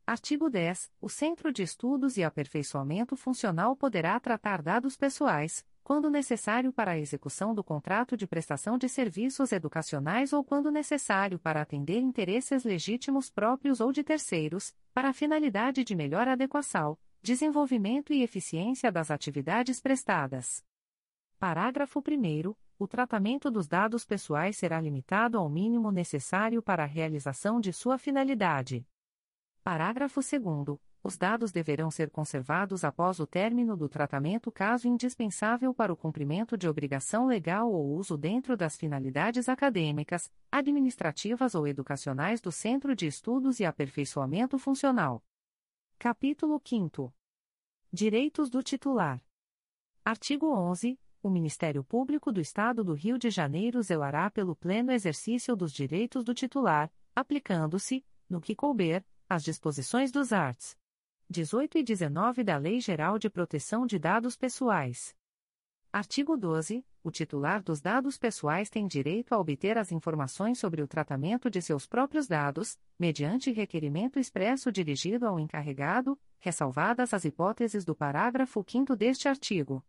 Artigo 0.07 0.49
10. 0.49 0.93
O 1.01 1.09
Centro 1.09 1.53
de 1.53 1.65
Estudos 1.65 2.17
e 2.17 2.23
Aperfeiçoamento 2.23 3.17
Funcional 3.17 3.75
poderá 3.75 4.21
tratar 4.21 4.63
dados 4.63 4.97
pessoais, 4.97 5.67
quando 5.83 6.09
necessário 6.09 6.73
para 6.73 6.93
a 6.93 6.99
execução 6.99 7.53
do 7.53 7.65
contrato 7.65 8.17
de 8.17 8.25
prestação 8.25 8.79
de 8.79 8.89
serviços 8.89 9.51
educacionais 9.51 10.33
ou 10.33 10.45
quando 10.45 10.71
necessário 10.71 11.41
para 11.41 11.61
atender 11.61 11.99
interesses 11.99 12.63
legítimos 12.63 13.31
próprios 13.31 13.81
ou 13.81 13.91
de 13.91 14.05
terceiros, 14.05 14.73
para 14.95 15.09
a 15.09 15.13
finalidade 15.13 15.83
de 15.83 15.97
melhor 15.97 16.29
adequação, 16.29 16.97
desenvolvimento 17.21 18.13
e 18.13 18.23
eficiência 18.23 18.93
das 18.93 19.11
atividades 19.11 19.81
prestadas. 19.81 20.63
Parágrafo 21.37 21.99
1. 21.99 22.55
O 22.79 22.87
tratamento 22.87 23.51
dos 23.51 23.67
dados 23.67 24.05
pessoais 24.05 24.57
será 24.57 24.81
limitado 24.81 25.37
ao 25.37 25.49
mínimo 25.49 25.91
necessário 25.91 26.63
para 26.63 26.85
a 26.85 26.87
realização 26.87 27.61
de 27.61 27.73
sua 27.73 27.99
finalidade. 27.99 28.87
Parágrafo 29.67 30.21
2. 30.21 30.79
Os 31.03 31.19
dados 31.19 31.51
deverão 31.51 31.91
ser 31.91 32.09
conservados 32.09 32.85
após 32.85 33.19
o 33.19 33.27
término 33.27 33.77
do 33.77 33.89
tratamento 33.89 34.53
caso 34.53 34.87
indispensável 34.87 35.75
para 35.75 35.93
o 35.93 35.97
cumprimento 35.97 36.57
de 36.57 36.69
obrigação 36.69 37.27
legal 37.27 37.73
ou 37.73 37.97
uso 37.97 38.17
dentro 38.17 38.57
das 38.57 38.77
finalidades 38.77 39.49
acadêmicas, 39.49 40.31
administrativas 40.53 41.57
ou 41.57 41.67
educacionais 41.67 42.41
do 42.41 42.53
Centro 42.53 42.95
de 42.95 43.09
Estudos 43.09 43.59
e 43.59 43.65
Aperfeiçoamento 43.65 44.57
Funcional. 44.57 45.21
Capítulo 45.99 46.63
5. 46.65 47.13
Direitos 47.93 48.49
do 48.49 48.63
titular. 48.63 49.21
Artigo 50.05 50.47
11. 50.47 50.97
O 51.21 51.29
Ministério 51.29 51.83
Público 51.83 52.31
do 52.31 52.41
Estado 52.41 52.85
do 52.85 52.95
Rio 52.95 53.19
de 53.19 53.31
Janeiro 53.31 53.83
zelará 53.83 54.31
pelo 54.31 54.55
pleno 54.55 54.93
exercício 54.93 55.57
dos 55.57 55.73
direitos 55.73 56.23
do 56.23 56.33
titular, 56.33 56.89
aplicando-se, 57.17 58.07
no 58.31 58.41
que 58.41 58.55
couber, 58.55 59.05
as 59.29 59.43
disposições 59.43 60.13
dos 60.13 60.33
arts. 60.33 60.77
18 61.29 61.79
e 61.79 61.83
19 61.83 62.45
da 62.45 62.57
Lei 62.57 62.81
Geral 62.81 63.19
de 63.19 63.29
Proteção 63.29 63.85
de 63.85 63.99
Dados 63.99 64.37
Pessoais. 64.37 65.17
Artigo 65.93 66.37
12. 66.37 66.87
O 67.03 67.11
titular 67.11 67.63
dos 67.63 67.81
dados 67.81 68.19
pessoais 68.19 68.69
tem 68.69 68.87
direito 68.87 69.33
a 69.33 69.39
obter 69.39 69.79
as 69.79 69.91
informações 69.91 70.59
sobre 70.59 70.83
o 70.83 70.87
tratamento 70.87 71.51
de 71.51 71.61
seus 71.61 71.87
próprios 71.87 72.29
dados, 72.29 72.79
mediante 72.99 73.51
requerimento 73.51 74.19
expresso 74.19 74.71
dirigido 74.71 75.27
ao 75.27 75.41
encarregado, 75.41 76.19
ressalvadas 76.39 77.13
as 77.13 77.25
hipóteses 77.25 77.85
do 77.85 77.95
parágrafo 77.95 78.65
5 78.67 78.95
deste 78.95 79.29
artigo. 79.29 79.85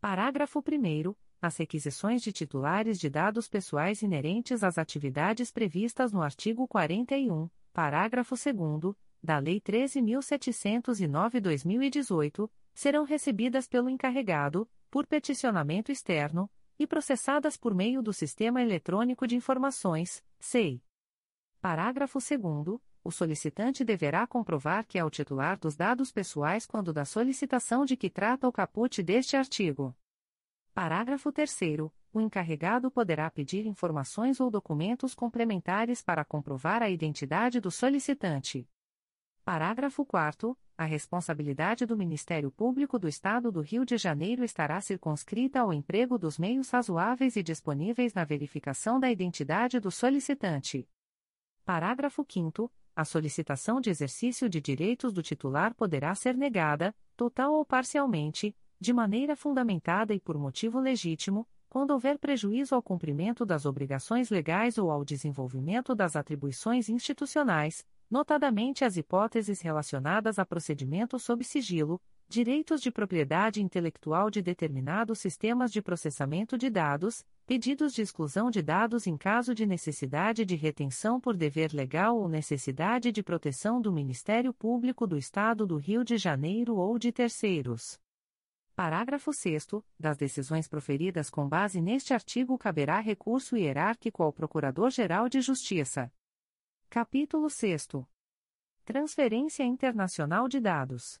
Parágrafo 0.00 0.60
1. 0.60 1.14
As 1.40 1.56
requisições 1.58 2.22
de 2.22 2.32
titulares 2.32 2.98
de 2.98 3.10
dados 3.10 3.48
pessoais 3.48 4.00
inerentes 4.00 4.62
às 4.62 4.78
atividades 4.78 5.50
previstas 5.50 6.12
no 6.12 6.22
artigo 6.22 6.66
41 6.66 7.50
parágrafo 7.74 8.34
2 8.36 8.94
da 9.20 9.38
Lei 9.38 9.60
13.709-2018, 9.60 12.48
serão 12.72 13.04
recebidas 13.04 13.66
pelo 13.66 13.90
encarregado, 13.90 14.70
por 14.90 15.06
peticionamento 15.06 15.90
externo, 15.90 16.48
e 16.78 16.86
processadas 16.86 17.56
por 17.56 17.74
meio 17.74 18.00
do 18.00 18.12
Sistema 18.12 18.62
Eletrônico 18.62 19.26
de 19.26 19.34
Informações, 19.34 20.22
SEI. 20.38 20.80
Parágrafo 21.60 22.20
2 22.20 22.40
o 23.02 23.10
solicitante 23.10 23.84
deverá 23.84 24.24
comprovar 24.26 24.86
que 24.86 24.98
é 24.98 25.04
o 25.04 25.10
titular 25.10 25.58
dos 25.58 25.76
dados 25.76 26.12
pessoais 26.12 26.66
quando 26.66 26.92
da 26.92 27.04
solicitação 27.04 27.84
de 27.84 27.98
que 27.98 28.08
trata 28.08 28.48
o 28.48 28.52
caput 28.52 29.02
deste 29.02 29.36
artigo. 29.36 29.94
Parágrafo 30.72 31.30
3 31.32 31.90
o 32.14 32.20
encarregado 32.20 32.92
poderá 32.92 33.28
pedir 33.28 33.66
informações 33.66 34.38
ou 34.40 34.48
documentos 34.48 35.16
complementares 35.16 36.00
para 36.00 36.24
comprovar 36.24 36.80
a 36.80 36.88
identidade 36.88 37.60
do 37.60 37.72
solicitante. 37.72 38.68
Parágrafo 39.44 40.06
4 40.06 40.56
A 40.78 40.84
responsabilidade 40.84 41.84
do 41.84 41.96
Ministério 41.96 42.52
Público 42.52 43.00
do 43.00 43.08
Estado 43.08 43.50
do 43.50 43.60
Rio 43.60 43.84
de 43.84 43.98
Janeiro 43.98 44.44
estará 44.44 44.80
circunscrita 44.80 45.58
ao 45.58 45.72
emprego 45.72 46.16
dos 46.16 46.38
meios 46.38 46.70
razoáveis 46.70 47.34
e 47.34 47.42
disponíveis 47.42 48.14
na 48.14 48.24
verificação 48.24 49.00
da 49.00 49.10
identidade 49.10 49.80
do 49.80 49.90
solicitante. 49.90 50.88
Parágrafo 51.64 52.24
5 52.26 52.70
A 52.94 53.04
solicitação 53.04 53.80
de 53.80 53.90
exercício 53.90 54.48
de 54.48 54.60
direitos 54.60 55.12
do 55.12 55.20
titular 55.20 55.74
poderá 55.74 56.14
ser 56.14 56.36
negada, 56.36 56.94
total 57.16 57.54
ou 57.54 57.66
parcialmente, 57.66 58.56
de 58.78 58.92
maneira 58.92 59.34
fundamentada 59.34 60.14
e 60.14 60.20
por 60.20 60.38
motivo 60.38 60.78
legítimo, 60.78 61.48
quando 61.74 61.90
houver 61.90 62.20
prejuízo 62.20 62.72
ao 62.76 62.80
cumprimento 62.80 63.44
das 63.44 63.66
obrigações 63.66 64.30
legais 64.30 64.78
ou 64.78 64.92
ao 64.92 65.04
desenvolvimento 65.04 65.92
das 65.92 66.14
atribuições 66.14 66.88
institucionais, 66.88 67.84
notadamente 68.08 68.84
as 68.84 68.96
hipóteses 68.96 69.60
relacionadas 69.60 70.38
a 70.38 70.46
procedimento 70.46 71.18
sob 71.18 71.42
sigilo, 71.42 72.00
direitos 72.28 72.80
de 72.80 72.92
propriedade 72.92 73.60
intelectual 73.60 74.30
de 74.30 74.40
determinados 74.40 75.18
sistemas 75.18 75.72
de 75.72 75.82
processamento 75.82 76.56
de 76.56 76.70
dados, 76.70 77.26
pedidos 77.44 77.92
de 77.92 78.02
exclusão 78.02 78.52
de 78.52 78.62
dados 78.62 79.08
em 79.08 79.16
caso 79.16 79.52
de 79.52 79.66
necessidade 79.66 80.44
de 80.44 80.54
retenção 80.54 81.20
por 81.20 81.36
dever 81.36 81.72
legal 81.72 82.16
ou 82.16 82.28
necessidade 82.28 83.10
de 83.10 83.20
proteção 83.20 83.80
do 83.80 83.92
Ministério 83.92 84.54
Público 84.54 85.08
do 85.08 85.18
Estado 85.18 85.66
do 85.66 85.76
Rio 85.76 86.04
de 86.04 86.18
Janeiro 86.18 86.76
ou 86.76 87.00
de 87.00 87.10
terceiros. 87.10 87.98
Parágrafo 88.76 89.32
6 89.32 89.68
Das 89.96 90.16
decisões 90.16 90.66
proferidas 90.66 91.30
com 91.30 91.48
base 91.48 91.80
neste 91.80 92.12
artigo 92.12 92.58
caberá 92.58 92.98
recurso 92.98 93.56
hierárquico 93.56 94.20
ao 94.20 94.32
Procurador-Geral 94.32 95.28
de 95.28 95.40
Justiça. 95.40 96.12
Capítulo 96.90 97.48
6 97.48 97.88
Transferência 98.84 99.62
Internacional 99.62 100.48
de 100.48 100.58
Dados. 100.58 101.20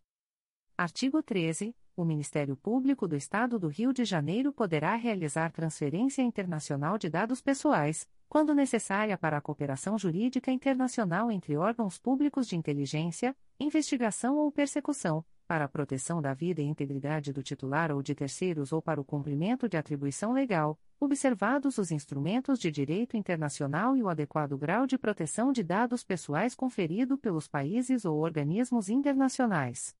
Artigo 0.76 1.22
13. 1.22 1.76
O 1.96 2.04
Ministério 2.04 2.56
Público 2.56 3.06
do 3.06 3.14
Estado 3.14 3.56
do 3.56 3.68
Rio 3.68 3.92
de 3.92 4.04
Janeiro 4.04 4.52
poderá 4.52 4.96
realizar 4.96 5.52
transferência 5.52 6.22
internacional 6.22 6.98
de 6.98 7.08
dados 7.08 7.40
pessoais, 7.40 8.08
quando 8.28 8.52
necessária 8.52 9.16
para 9.16 9.36
a 9.36 9.40
cooperação 9.40 9.96
jurídica 9.96 10.50
internacional 10.50 11.30
entre 11.30 11.56
órgãos 11.56 11.98
públicos 11.98 12.48
de 12.48 12.56
inteligência, 12.56 13.36
investigação 13.60 14.38
ou 14.38 14.50
persecução 14.50 15.24
para 15.46 15.64
a 15.64 15.68
proteção 15.68 16.20
da 16.20 16.32
vida 16.32 16.60
e 16.60 16.64
integridade 16.64 17.32
do 17.32 17.42
titular 17.42 17.92
ou 17.92 18.02
de 18.02 18.14
terceiros 18.14 18.72
ou 18.72 18.80
para 18.80 19.00
o 19.00 19.04
cumprimento 19.04 19.68
de 19.68 19.76
atribuição 19.76 20.32
legal, 20.32 20.78
observados 20.98 21.78
os 21.78 21.90
instrumentos 21.90 22.58
de 22.58 22.70
direito 22.70 23.16
internacional 23.16 23.96
e 23.96 24.02
o 24.02 24.08
adequado 24.08 24.56
grau 24.56 24.86
de 24.86 24.96
proteção 24.96 25.52
de 25.52 25.62
dados 25.62 26.02
pessoais 26.02 26.54
conferido 26.54 27.18
pelos 27.18 27.46
países 27.46 28.04
ou 28.04 28.18
organismos 28.18 28.88
internacionais. 28.88 29.94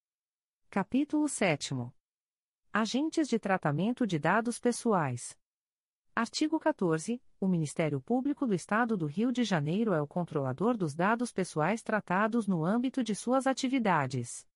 Capítulo 0.70 1.28
7. 1.28 1.74
Agentes 2.72 3.28
de 3.28 3.38
tratamento 3.38 4.06
de 4.06 4.18
dados 4.18 4.58
pessoais. 4.58 5.36
Artigo 6.16 6.58
14. 6.58 7.20
O 7.40 7.48
Ministério 7.48 8.00
Público 8.00 8.46
do 8.46 8.54
Estado 8.54 8.96
do 8.96 9.06
Rio 9.06 9.32
de 9.32 9.44
Janeiro 9.44 9.92
é 9.92 10.00
o 10.00 10.06
controlador 10.06 10.76
dos 10.76 10.94
dados 10.94 11.32
pessoais 11.32 11.82
tratados 11.82 12.46
no 12.46 12.64
âmbito 12.64 13.02
de 13.02 13.14
suas 13.14 13.46
atividades. 13.46 14.46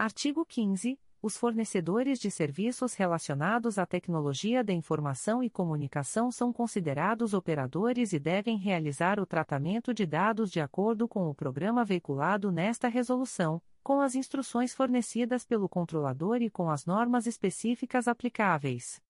Artigo 0.00 0.46
15. 0.46 0.96
Os 1.20 1.36
fornecedores 1.36 2.20
de 2.20 2.30
serviços 2.30 2.94
relacionados 2.94 3.78
à 3.78 3.84
tecnologia 3.84 4.62
da 4.62 4.72
informação 4.72 5.42
e 5.42 5.50
comunicação 5.50 6.30
são 6.30 6.52
considerados 6.52 7.34
operadores 7.34 8.12
e 8.12 8.20
devem 8.20 8.56
realizar 8.56 9.18
o 9.18 9.26
tratamento 9.26 9.92
de 9.92 10.06
dados 10.06 10.52
de 10.52 10.60
acordo 10.60 11.08
com 11.08 11.28
o 11.28 11.34
programa 11.34 11.84
veiculado 11.84 12.52
nesta 12.52 12.86
resolução, 12.86 13.60
com 13.82 14.00
as 14.00 14.14
instruções 14.14 14.72
fornecidas 14.72 15.44
pelo 15.44 15.68
controlador 15.68 16.40
e 16.42 16.48
com 16.48 16.70
as 16.70 16.86
normas 16.86 17.26
específicas 17.26 18.06
aplicáveis. 18.06 19.02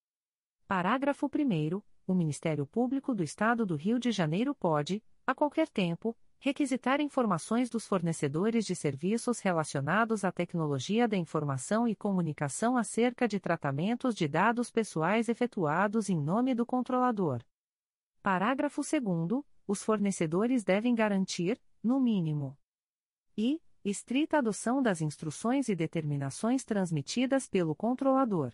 Parágrafo 0.67 1.27
1. 1.27 1.83
O 2.07 2.15
Ministério 2.15 2.67
Público 2.67 3.15
do 3.15 3.23
Estado 3.23 3.67
do 3.67 3.77
Rio 3.77 3.99
de 3.99 4.11
Janeiro 4.11 4.55
pode, 4.55 5.05
a 5.27 5.35
qualquer 5.35 5.69
tempo, 5.69 6.17
requisitar 6.41 7.01
informações 7.01 7.69
dos 7.69 7.87
fornecedores 7.87 8.65
de 8.65 8.75
serviços 8.75 9.41
relacionados 9.41 10.25
à 10.25 10.31
tecnologia 10.31 11.09
da 11.09 11.17
informação 11.17 11.89
e 11.89 11.97
comunicação 11.97 12.77
acerca 12.77 13.27
de 13.27 13.41
tratamentos 13.41 14.15
de 14.15 14.29
dados 14.29 14.71
pessoais 14.71 15.29
efetuados 15.29 16.09
em 16.09 16.17
nome 16.17 16.55
do 16.55 16.65
controlador. 16.65 17.43
Parágrafo 18.23 18.83
2. 18.83 19.43
Os 19.67 19.83
fornecedores 19.83 20.65
devem 20.65 20.95
garantir, 20.95 21.61
no 21.83 22.01
mínimo, 22.01 22.57
e 23.37 23.61
estrita 23.85 24.39
adoção 24.39 24.83
das 24.83 25.01
instruções 25.01 25.69
e 25.69 25.75
determinações 25.75 26.65
transmitidas 26.65 27.49
pelo 27.49 27.75
controlador. 27.75 28.53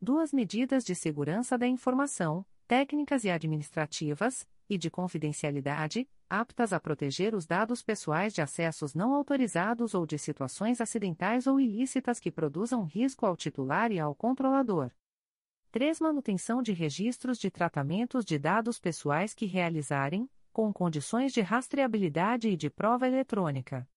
Duas 0.00 0.32
medidas 0.32 0.84
de 0.84 0.94
segurança 0.94 1.56
da 1.56 1.66
informação, 1.66 2.44
técnicas 2.66 3.24
e 3.24 3.30
administrativas, 3.30 4.46
e 4.68 4.78
de 4.78 4.90
confidencialidade, 4.90 6.08
aptas 6.40 6.72
a 6.72 6.80
proteger 6.80 7.34
os 7.34 7.46
dados 7.46 7.82
pessoais 7.82 8.34
de 8.34 8.42
acessos 8.42 8.94
não 8.94 9.14
autorizados 9.14 9.94
ou 9.94 10.04
de 10.04 10.18
situações 10.18 10.80
acidentais 10.80 11.46
ou 11.46 11.60
ilícitas 11.60 12.18
que 12.18 12.30
produzam 12.30 12.84
risco 12.84 13.24
ao 13.24 13.36
titular 13.36 13.92
e 13.92 14.00
ao 14.00 14.14
controlador. 14.14 14.90
3. 15.70 16.00
Manutenção 16.00 16.62
de 16.62 16.72
registros 16.72 17.38
de 17.38 17.50
tratamentos 17.50 18.24
de 18.24 18.38
dados 18.38 18.78
pessoais 18.78 19.32
que 19.32 19.46
realizarem, 19.46 20.28
com 20.52 20.72
condições 20.72 21.32
de 21.32 21.40
rastreabilidade 21.40 22.48
e 22.48 22.56
de 22.56 22.70
prova 22.70 23.06
eletrônica. 23.06 23.88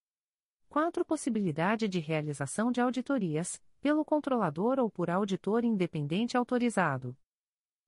4. 0.68 1.04
Possibilidade 1.04 1.88
de 1.88 1.98
realização 1.98 2.70
de 2.70 2.80
auditorias, 2.80 3.60
pelo 3.80 4.04
controlador 4.04 4.78
ou 4.78 4.90
por 4.90 5.08
auditor 5.08 5.64
independente 5.64 6.36
autorizado. 6.36 7.16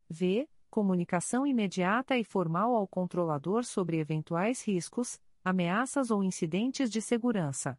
V. 0.08 0.48
Comunicação 0.70 1.44
imediata 1.44 2.16
e 2.16 2.22
formal 2.22 2.76
ao 2.76 2.86
controlador 2.86 3.64
sobre 3.64 3.98
eventuais 3.98 4.64
riscos, 4.64 5.18
ameaças 5.44 6.12
ou 6.12 6.22
incidentes 6.22 6.88
de 6.88 7.02
segurança. 7.02 7.76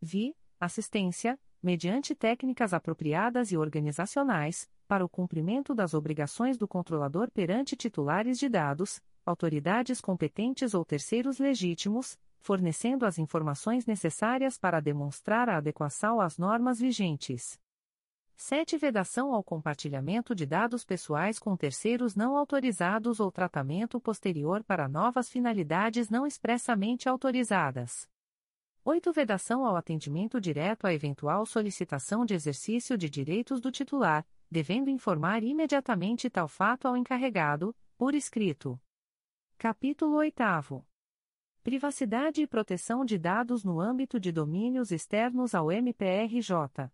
Vi. 0.00 0.36
Assistência, 0.60 1.36
mediante 1.60 2.14
técnicas 2.14 2.72
apropriadas 2.72 3.50
e 3.50 3.56
organizacionais, 3.56 4.70
para 4.86 5.04
o 5.04 5.08
cumprimento 5.08 5.74
das 5.74 5.92
obrigações 5.92 6.56
do 6.56 6.68
controlador 6.68 7.32
perante 7.32 7.74
titulares 7.74 8.38
de 8.38 8.48
dados, 8.48 9.00
autoridades 9.26 10.00
competentes 10.00 10.72
ou 10.72 10.84
terceiros 10.84 11.40
legítimos, 11.40 12.16
fornecendo 12.38 13.04
as 13.04 13.18
informações 13.18 13.86
necessárias 13.86 14.56
para 14.56 14.78
demonstrar 14.78 15.48
a 15.48 15.56
adequação 15.56 16.20
às 16.20 16.38
normas 16.38 16.78
vigentes. 16.78 17.58
7. 18.36 18.76
Vedação 18.76 19.32
ao 19.32 19.42
compartilhamento 19.44 20.34
de 20.34 20.44
dados 20.44 20.84
pessoais 20.84 21.38
com 21.38 21.56
terceiros 21.56 22.16
não 22.16 22.36
autorizados 22.36 23.20
ou 23.20 23.30
tratamento 23.30 24.00
posterior 24.00 24.64
para 24.64 24.88
novas 24.88 25.28
finalidades 25.28 26.10
não 26.10 26.26
expressamente 26.26 27.08
autorizadas. 27.08 28.08
8. 28.84 29.12
Vedação 29.12 29.64
ao 29.64 29.76
atendimento 29.76 30.40
direto 30.40 30.86
a 30.86 30.92
eventual 30.92 31.46
solicitação 31.46 32.26
de 32.26 32.34
exercício 32.34 32.98
de 32.98 33.08
direitos 33.08 33.60
do 33.60 33.70
titular, 33.70 34.26
devendo 34.50 34.90
informar 34.90 35.42
imediatamente 35.42 36.28
tal 36.28 36.48
fato 36.48 36.86
ao 36.86 36.96
encarregado, 36.96 37.74
por 37.96 38.14
escrito. 38.14 38.78
Capítulo 39.56 40.16
8. 40.16 40.84
Privacidade 41.62 42.42
e 42.42 42.46
proteção 42.46 43.06
de 43.06 43.16
dados 43.16 43.64
no 43.64 43.80
âmbito 43.80 44.20
de 44.20 44.30
domínios 44.30 44.90
externos 44.90 45.54
ao 45.54 45.72
MPRJ. 45.72 46.90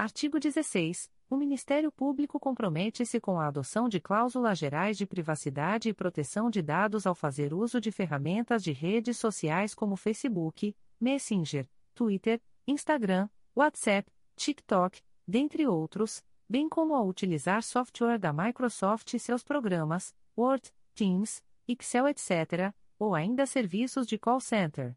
Artigo 0.00 0.40
16. 0.40 1.10
O 1.28 1.36
Ministério 1.36 1.92
Público 1.92 2.40
compromete-se 2.40 3.20
com 3.20 3.38
a 3.38 3.48
adoção 3.48 3.86
de 3.86 4.00
cláusulas 4.00 4.58
gerais 4.58 4.96
de 4.96 5.04
privacidade 5.04 5.90
e 5.90 5.92
proteção 5.92 6.48
de 6.48 6.62
dados 6.62 7.06
ao 7.06 7.14
fazer 7.14 7.52
uso 7.52 7.78
de 7.78 7.92
ferramentas 7.92 8.64
de 8.64 8.72
redes 8.72 9.18
sociais 9.18 9.74
como 9.74 9.96
Facebook, 9.96 10.74
Messenger, 10.98 11.68
Twitter, 11.94 12.40
Instagram, 12.66 13.28
WhatsApp, 13.54 14.10
TikTok, 14.36 15.02
dentre 15.28 15.66
outros, 15.66 16.24
bem 16.48 16.66
como 16.66 16.94
ao 16.94 17.06
utilizar 17.06 17.62
software 17.62 18.18
da 18.18 18.32
Microsoft 18.32 19.12
e 19.12 19.18
seus 19.18 19.42
programas, 19.42 20.14
Word, 20.34 20.72
Teams, 20.94 21.42
Excel, 21.68 22.08
etc 22.08 22.72
ou 22.98 23.14
ainda 23.14 23.44
serviços 23.44 24.06
de 24.06 24.16
call 24.18 24.40
center. 24.40 24.96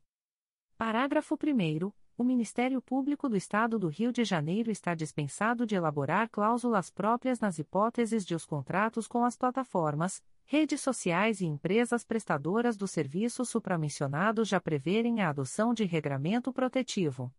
Parágrafo 0.77 1.35
1. 1.35 1.91
O 2.15 2.23
Ministério 2.23 2.79
Público 2.79 3.27
do 3.27 3.35
Estado 3.35 3.79
do 3.79 3.87
Rio 3.87 4.11
de 4.11 4.23
Janeiro 4.23 4.69
está 4.69 4.93
dispensado 4.93 5.65
de 5.65 5.73
elaborar 5.73 6.29
cláusulas 6.29 6.91
próprias 6.91 7.39
nas 7.39 7.57
hipóteses 7.57 8.23
de 8.23 8.35
os 8.35 8.45
contratos 8.45 9.07
com 9.07 9.25
as 9.25 9.35
plataformas, 9.35 10.23
redes 10.45 10.79
sociais 10.79 11.41
e 11.41 11.47
empresas 11.47 12.05
prestadoras 12.05 12.77
dos 12.77 12.91
serviços 12.91 13.49
supramencionados 13.49 14.47
já 14.47 14.61
preverem 14.61 15.21
a 15.21 15.29
adoção 15.29 15.73
de 15.73 15.85
regramento 15.85 16.53
protetivo. 16.53 17.33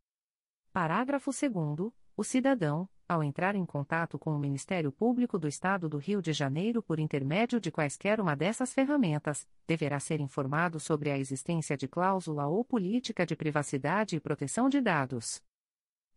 Parágrafo 0.73 1.31
2. 1.31 1.93
O 2.17 2.25
cidadão, 2.25 2.89
ao 3.09 3.23
entrar 3.23 3.55
em 3.55 3.65
contato 3.65 4.19
com 4.19 4.35
o 4.35 4.39
Ministério 4.39 4.91
Público 4.91 5.39
do 5.39 5.47
Estado 5.47 5.89
do 5.89 5.99
Rio 5.99 6.23
de 6.23 6.33
Janeiro 6.33 6.83
por 6.83 6.99
intermédio 6.99 7.61
de 7.61 7.71
quaisquer 7.71 8.21
uma 8.21 8.35
dessas 8.35 8.73
ferramentas, 8.73 9.47
deverá 9.67 10.01
ser 10.01 10.21
informado 10.21 10.81
sobre 10.81 11.11
a 11.11 11.19
existência 11.19 11.77
de 11.77 11.87
cláusula 11.87 12.47
ou 12.47 12.65
política 12.65 13.27
de 13.27 13.37
privacidade 13.37 14.17
e 14.17 14.21
proteção 14.21 14.69
de 14.69 14.81
dados. 14.81 15.43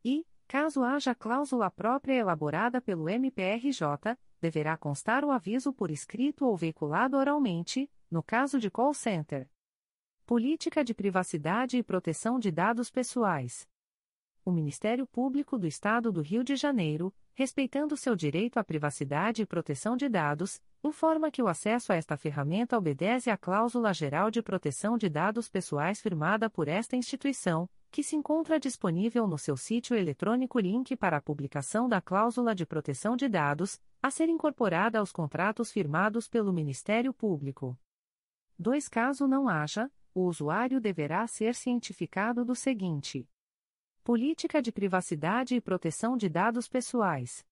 E, 0.04 0.26
caso 0.48 0.84
haja 0.84 1.14
cláusula 1.14 1.70
própria 1.70 2.14
elaborada 2.14 2.80
pelo 2.80 3.10
MPRJ, 3.10 4.18
deverá 4.40 4.78
constar 4.78 5.26
o 5.26 5.32
aviso 5.32 5.74
por 5.74 5.92
escrito 5.92 6.46
ou 6.46 6.56
veiculado 6.56 7.18
oralmente, 7.18 7.90
no 8.10 8.24
caso 8.24 8.60
de 8.60 8.72
call 8.72 8.94
center. 8.94 9.50
Política 10.26 10.84
de 10.84 10.94
privacidade 10.94 11.78
e 11.78 11.84
proteção 11.84 12.40
de 12.40 12.52
dados 12.52 12.90
pessoais 12.90 13.68
o 14.48 14.52
Ministério 14.54 15.06
Público 15.06 15.60
do 15.60 15.68
Estado 15.68 16.10
do 16.10 16.22
Rio 16.22 16.42
de 16.42 16.56
Janeiro, 16.56 17.14
respeitando 17.34 17.98
seu 17.98 18.16
direito 18.16 18.58
à 18.58 18.64
privacidade 18.64 19.42
e 19.42 19.46
proteção 19.46 19.98
de 19.98 20.08
dados, 20.08 20.62
informa 20.82 21.30
que 21.30 21.44
o 21.44 21.50
acesso 21.50 21.92
a 21.92 21.98
esta 21.98 22.16
ferramenta 22.16 22.78
obedece 22.78 23.30
à 23.30 23.36
Cláusula 23.36 23.94
Geral 23.94 24.32
de 24.32 24.42
Proteção 24.42 24.98
de 24.98 25.10
Dados 25.10 25.50
Pessoais 25.50 26.00
firmada 26.00 26.50
por 26.50 26.70
esta 26.70 26.96
instituição, 26.96 27.70
que 27.92 28.02
se 28.02 28.16
encontra 28.16 28.58
disponível 28.58 29.28
no 29.28 29.38
seu 29.38 29.58
sítio 29.58 29.98
eletrônico 29.98 30.62
link 30.62 30.96
para 30.96 31.18
a 31.18 31.22
publicação 31.22 31.90
da 31.90 32.00
Cláusula 32.00 32.56
de 32.56 32.66
Proteção 32.66 33.18
de 33.18 33.28
Dados, 33.28 33.82
a 34.02 34.10
ser 34.10 34.30
incorporada 34.30 35.00
aos 35.00 35.12
contratos 35.12 35.74
firmados 35.74 36.30
pelo 36.30 36.54
Ministério 36.54 37.14
Público. 37.14 37.78
2. 38.58 38.88
Caso 38.88 39.28
não 39.28 39.50
haja, 39.50 39.92
o 40.16 40.22
usuário 40.22 40.80
deverá 40.80 41.28
ser 41.28 41.54
cientificado 41.54 42.46
do 42.46 42.56
seguinte 42.56 43.28
Política 44.08 44.62
de 44.62 44.72
Privacidade 44.72 45.54
e 45.54 45.60
Proteção 45.60 46.16
de 46.16 46.30
Dados 46.30 46.70
Pessoais. 46.70 47.46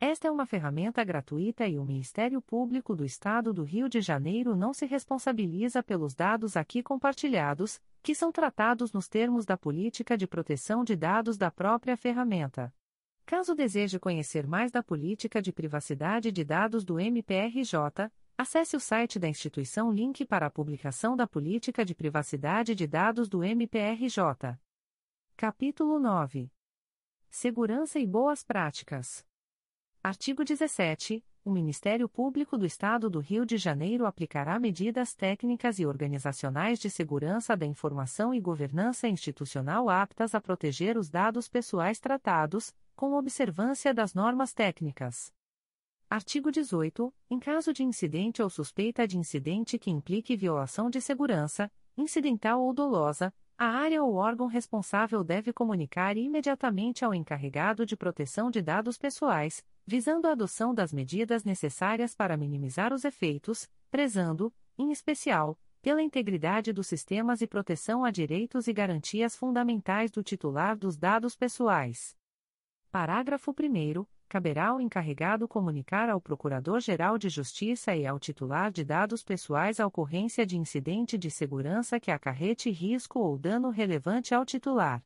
Esta 0.00 0.28
é 0.28 0.30
uma 0.30 0.46
ferramenta 0.46 1.04
gratuita 1.04 1.68
e 1.68 1.78
o 1.78 1.84
Ministério 1.84 2.40
Público 2.40 2.96
do 2.96 3.04
Estado 3.04 3.52
do 3.52 3.62
Rio 3.64 3.86
de 3.86 4.00
Janeiro 4.00 4.56
não 4.56 4.72
se 4.72 4.86
responsabiliza 4.86 5.82
pelos 5.82 6.14
dados 6.14 6.56
aqui 6.56 6.82
compartilhados, 6.82 7.82
que 8.02 8.14
são 8.14 8.32
tratados 8.32 8.94
nos 8.94 9.08
termos 9.08 9.44
da 9.44 9.58
Política 9.58 10.16
de 10.16 10.26
Proteção 10.26 10.84
de 10.84 10.96
Dados 10.96 11.36
da 11.36 11.50
própria 11.50 11.98
ferramenta. 11.98 12.72
Caso 13.26 13.54
deseje 13.54 13.98
conhecer 13.98 14.46
mais 14.46 14.70
da 14.70 14.82
Política 14.82 15.42
de 15.42 15.52
Privacidade 15.52 16.32
de 16.32 16.44
Dados 16.44 16.82
do 16.82 16.98
MPRJ, 16.98 18.10
acesse 18.38 18.74
o 18.74 18.80
site 18.80 19.18
da 19.18 19.28
instituição 19.28 19.92
link 19.92 20.24
para 20.24 20.46
a 20.46 20.50
publicação 20.50 21.14
da 21.14 21.26
Política 21.26 21.84
de 21.84 21.94
Privacidade 21.94 22.74
de 22.74 22.86
Dados 22.86 23.28
do 23.28 23.44
MPRJ. 23.44 24.58
Capítulo 25.36 25.98
9. 25.98 26.48
Segurança 27.28 27.98
e 27.98 28.06
boas 28.06 28.44
práticas. 28.44 29.26
Artigo 30.00 30.44
17. 30.44 31.24
O 31.44 31.50
Ministério 31.50 32.08
Público 32.08 32.56
do 32.56 32.64
Estado 32.64 33.10
do 33.10 33.18
Rio 33.18 33.44
de 33.44 33.56
Janeiro 33.56 34.06
aplicará 34.06 34.60
medidas 34.60 35.12
técnicas 35.12 35.80
e 35.80 35.86
organizacionais 35.86 36.78
de 36.78 36.88
segurança 36.88 37.56
da 37.56 37.66
informação 37.66 38.32
e 38.32 38.40
governança 38.40 39.08
institucional 39.08 39.90
aptas 39.90 40.36
a 40.36 40.40
proteger 40.40 40.96
os 40.96 41.10
dados 41.10 41.48
pessoais 41.48 41.98
tratados, 41.98 42.72
com 42.94 43.14
observância 43.14 43.92
das 43.92 44.14
normas 44.14 44.54
técnicas. 44.54 45.32
Artigo 46.08 46.52
18. 46.52 47.12
Em 47.28 47.40
caso 47.40 47.72
de 47.72 47.82
incidente 47.82 48.40
ou 48.40 48.48
suspeita 48.48 49.04
de 49.04 49.18
incidente 49.18 49.80
que 49.80 49.90
implique 49.90 50.36
violação 50.36 50.88
de 50.88 51.00
segurança, 51.00 51.68
incidental 51.96 52.62
ou 52.62 52.72
dolosa, 52.72 53.34
a 53.56 53.66
área 53.66 54.02
ou 54.02 54.14
órgão 54.14 54.46
responsável 54.46 55.22
deve 55.22 55.52
comunicar 55.52 56.16
imediatamente 56.16 57.04
ao 57.04 57.14
encarregado 57.14 57.86
de 57.86 57.96
proteção 57.96 58.50
de 58.50 58.60
dados 58.60 58.98
pessoais, 58.98 59.64
visando 59.86 60.26
a 60.26 60.32
adoção 60.32 60.74
das 60.74 60.92
medidas 60.92 61.44
necessárias 61.44 62.14
para 62.14 62.36
minimizar 62.36 62.92
os 62.92 63.04
efeitos, 63.04 63.70
prezando, 63.90 64.52
em 64.76 64.90
especial, 64.90 65.58
pela 65.80 66.02
integridade 66.02 66.72
dos 66.72 66.86
sistemas 66.86 67.42
e 67.42 67.46
proteção 67.46 68.04
a 68.04 68.10
direitos 68.10 68.66
e 68.66 68.72
garantias 68.72 69.36
fundamentais 69.36 70.10
do 70.10 70.22
titular 70.22 70.76
dos 70.76 70.96
dados 70.96 71.36
pessoais. 71.36 72.16
Parágrafo 72.90 73.52
1 73.52 74.06
caberá 74.34 74.70
ao 74.70 74.80
encarregado 74.80 75.46
comunicar 75.46 76.10
ao 76.10 76.20
Procurador-Geral 76.20 77.16
de 77.16 77.28
Justiça 77.28 77.94
e 77.94 78.04
ao 78.04 78.18
titular 78.18 78.72
de 78.72 78.84
dados 78.84 79.22
pessoais 79.22 79.78
a 79.78 79.86
ocorrência 79.86 80.44
de 80.44 80.58
incidente 80.58 81.16
de 81.16 81.30
segurança 81.30 82.00
que 82.00 82.10
acarrete 82.10 82.68
risco 82.68 83.20
ou 83.20 83.38
dano 83.38 83.70
relevante 83.70 84.34
ao 84.34 84.44
titular. 84.44 85.00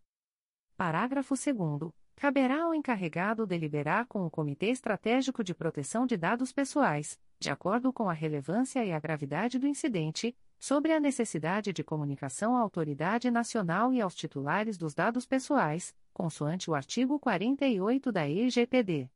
Parágrafo 0.79 1.35
2 1.35 1.93
Caberá 2.17 2.63
ao 2.63 2.75
encarregado 2.75 3.47
deliberar 3.47 4.07
com 4.07 4.25
o 4.25 4.31
Comitê 4.31 4.71
Estratégico 4.71 5.45
de 5.45 5.55
Proteção 5.55 6.07
de 6.07 6.17
Dados 6.17 6.51
Pessoais, 6.51 7.21
de 7.39 7.51
acordo 7.51 7.93
com 7.93 8.09
a 8.09 8.15
relevância 8.15 8.83
e 8.83 8.93
a 8.93 8.99
gravidade 8.99 9.59
do 9.59 9.67
incidente, 9.67 10.35
sobre 10.59 10.91
a 10.91 10.99
necessidade 10.99 11.71
de 11.71 11.85
comunicação 11.85 12.57
à 12.57 12.61
autoridade 12.61 13.31
nacional 13.31 13.93
e 13.93 14.01
aos 14.01 14.15
titulares 14.15 14.79
dos 14.79 14.95
dados 14.95 15.27
pessoais, 15.27 15.95
consoante 16.15 16.71
o 16.71 16.75
artigo 16.75 17.21
48 17.21 18.11
da 18.11 18.27
EGPD. 18.27 19.11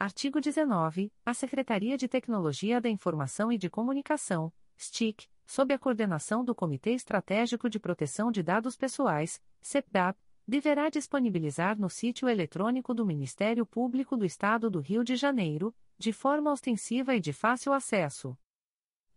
Artigo 0.00 0.40
19. 0.40 1.12
A 1.26 1.34
Secretaria 1.34 1.98
de 1.98 2.06
Tecnologia 2.06 2.80
da 2.80 2.88
Informação 2.88 3.50
e 3.50 3.58
de 3.58 3.68
Comunicação, 3.68 4.52
STIC, 4.76 5.26
sob 5.44 5.74
a 5.74 5.78
coordenação 5.78 6.44
do 6.44 6.54
Comitê 6.54 6.92
Estratégico 6.92 7.68
de 7.68 7.80
Proteção 7.80 8.30
de 8.30 8.40
Dados 8.40 8.76
Pessoais, 8.76 9.42
CEPDAP, 9.60 10.16
deverá 10.46 10.88
disponibilizar 10.88 11.76
no 11.76 11.90
sítio 11.90 12.28
eletrônico 12.28 12.94
do 12.94 13.04
Ministério 13.04 13.66
Público 13.66 14.16
do 14.16 14.24
Estado 14.24 14.70
do 14.70 14.78
Rio 14.78 15.02
de 15.02 15.16
Janeiro, 15.16 15.74
de 15.98 16.12
forma 16.12 16.52
ostensiva 16.52 17.16
e 17.16 17.20
de 17.20 17.32
fácil 17.32 17.72
acesso. 17.72 18.38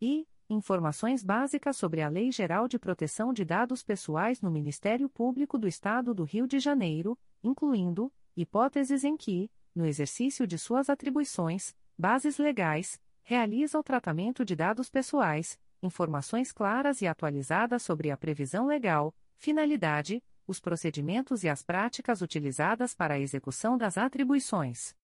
E, 0.01 0.27
Informações 0.49 1.23
básicas 1.23 1.77
sobre 1.77 2.01
a 2.01 2.09
Lei 2.09 2.29
Geral 2.29 2.67
de 2.67 2.77
Proteção 2.77 3.31
de 3.31 3.45
Dados 3.45 3.83
Pessoais 3.83 4.41
no 4.41 4.51
Ministério 4.51 5.07
Público 5.07 5.57
do 5.57 5.65
Estado 5.65 6.13
do 6.13 6.25
Rio 6.25 6.45
de 6.45 6.59
Janeiro, 6.59 7.17
incluindo 7.41 8.11
hipóteses 8.35 9.05
em 9.05 9.15
que, 9.15 9.49
no 9.73 9.85
exercício 9.85 10.45
de 10.45 10.57
suas 10.57 10.89
atribuições, 10.89 11.75
bases 11.97 12.37
legais, 12.37 12.99
realiza 13.23 13.79
o 13.79 13.83
tratamento 13.83 14.43
de 14.43 14.55
dados 14.55 14.89
pessoais, 14.89 15.59
informações 15.81 16.51
claras 16.51 17.01
e 17.01 17.07
atualizadas 17.07 17.81
sobre 17.83 18.11
a 18.11 18.17
previsão 18.17 18.67
legal, 18.67 19.15
finalidade, 19.37 20.23
os 20.45 20.59
procedimentos 20.59 21.43
e 21.43 21.49
as 21.49 21.63
práticas 21.63 22.21
utilizadas 22.21 22.93
para 22.93 23.15
a 23.15 23.19
execução 23.19 23.77
das 23.77 23.97
atribuições. 23.97 24.95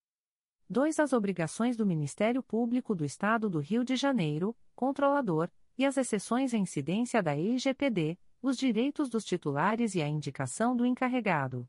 2. 0.69 0.99
As 0.99 1.13
obrigações 1.13 1.77
do 1.77 1.85
Ministério 1.85 2.43
Público 2.43 2.93
do 2.93 3.05
Estado 3.05 3.49
do 3.49 3.59
Rio 3.59 3.85
de 3.85 3.95
Janeiro, 3.95 4.55
controlador, 4.75 5.49
e 5.77 5.85
as 5.85 5.95
exceções 5.95 6.53
à 6.53 6.57
incidência 6.57 7.23
da 7.23 7.33
LGPD, 7.33 8.17
os 8.41 8.57
direitos 8.57 9.09
dos 9.09 9.23
titulares 9.23 9.95
e 9.95 10.01
a 10.01 10.07
indicação 10.07 10.75
do 10.75 10.85
encarregado. 10.85 11.67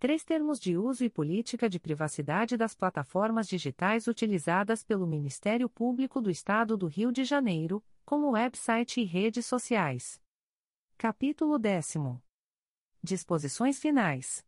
3. 0.00 0.24
Termos 0.24 0.58
de 0.58 0.78
uso 0.78 1.04
e 1.04 1.10
política 1.10 1.68
de 1.68 1.78
privacidade 1.78 2.56
das 2.56 2.74
plataformas 2.74 3.46
digitais 3.46 4.06
utilizadas 4.06 4.82
pelo 4.82 5.06
Ministério 5.06 5.68
Público 5.68 6.22
do 6.22 6.30
Estado 6.30 6.74
do 6.74 6.86
Rio 6.86 7.12
de 7.12 7.22
Janeiro, 7.22 7.84
como 8.02 8.30
website 8.30 9.02
e 9.02 9.04
redes 9.04 9.44
sociais. 9.44 10.18
Capítulo 10.96 11.58
10. 11.58 11.96
Disposições 13.02 13.78
finais. 13.78 14.42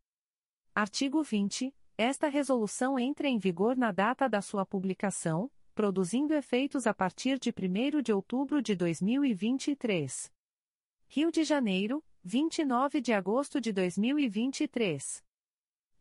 Artigo 0.74 1.22
20. 1.22 1.74
Esta 1.98 2.28
resolução 2.28 2.98
entra 2.98 3.28
em 3.28 3.38
vigor 3.38 3.76
na 3.76 3.92
data 3.92 4.30
da 4.30 4.40
sua 4.40 4.64
publicação, 4.64 5.50
produzindo 5.74 6.32
efeitos 6.32 6.86
a 6.86 6.94
partir 6.94 7.38
de 7.38 7.50
1 7.50 8.00
de 8.00 8.10
outubro 8.10 8.62
de 8.62 8.74
2023. 8.74 10.32
Rio 11.08 11.30
de 11.30 11.44
Janeiro, 11.44 12.02
29 12.24 13.02
de 13.02 13.12
agosto 13.12 13.60
de 13.60 13.70
2023. 13.70 15.22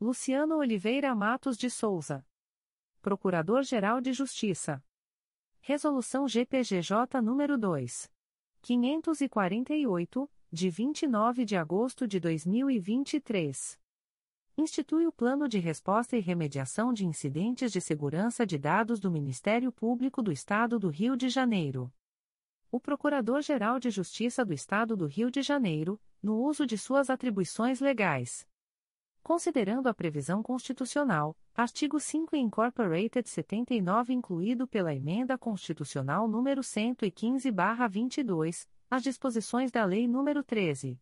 Luciano 0.03 0.57
Oliveira 0.57 1.13
Matos 1.13 1.55
de 1.55 1.69
Souza. 1.69 2.25
Procurador-Geral 3.03 4.01
de 4.01 4.11
Justiça. 4.13 4.83
Resolução 5.59 6.27
GPGJ 6.27 7.21
nº 7.21 7.55
2. 7.55 8.11
548, 8.63 10.31
de 10.51 10.69
29 10.71 11.45
de 11.45 11.55
agosto 11.55 12.07
de 12.07 12.19
2023. 12.19 13.79
Institui 14.57 15.05
o 15.05 15.11
Plano 15.11 15.47
de 15.47 15.59
Resposta 15.59 16.17
e 16.17 16.19
Remediação 16.19 16.91
de 16.91 17.05
Incidentes 17.05 17.71
de 17.71 17.79
Segurança 17.79 18.43
de 18.43 18.57
Dados 18.57 18.99
do 18.99 19.11
Ministério 19.11 19.71
Público 19.71 20.23
do 20.23 20.31
Estado 20.31 20.79
do 20.79 20.89
Rio 20.89 21.15
de 21.15 21.29
Janeiro. 21.29 21.93
O 22.71 22.79
Procurador-Geral 22.79 23.79
de 23.79 23.91
Justiça 23.91 24.43
do 24.43 24.51
Estado 24.51 24.97
do 24.97 25.05
Rio 25.05 25.29
de 25.29 25.43
Janeiro, 25.43 26.01
no 26.23 26.41
uso 26.41 26.65
de 26.65 26.75
suas 26.75 27.07
atribuições 27.11 27.79
legais. 27.79 28.49
Considerando 29.23 29.87
a 29.87 29.93
previsão 29.93 30.41
constitucional, 30.41 31.37
artigo 31.53 31.99
5 31.99 32.35
Incorporated 32.35 33.29
79 33.29 34.11
incluído 34.13 34.67
pela 34.67 34.95
Emenda 34.95 35.37
Constitucional 35.37 36.27
número 36.27 36.61
115/22, 36.61 38.67
as 38.89 39.03
disposições 39.03 39.71
da 39.71 39.85
Lei 39.85 40.07
nº 40.07 40.43
13. 40.43 40.99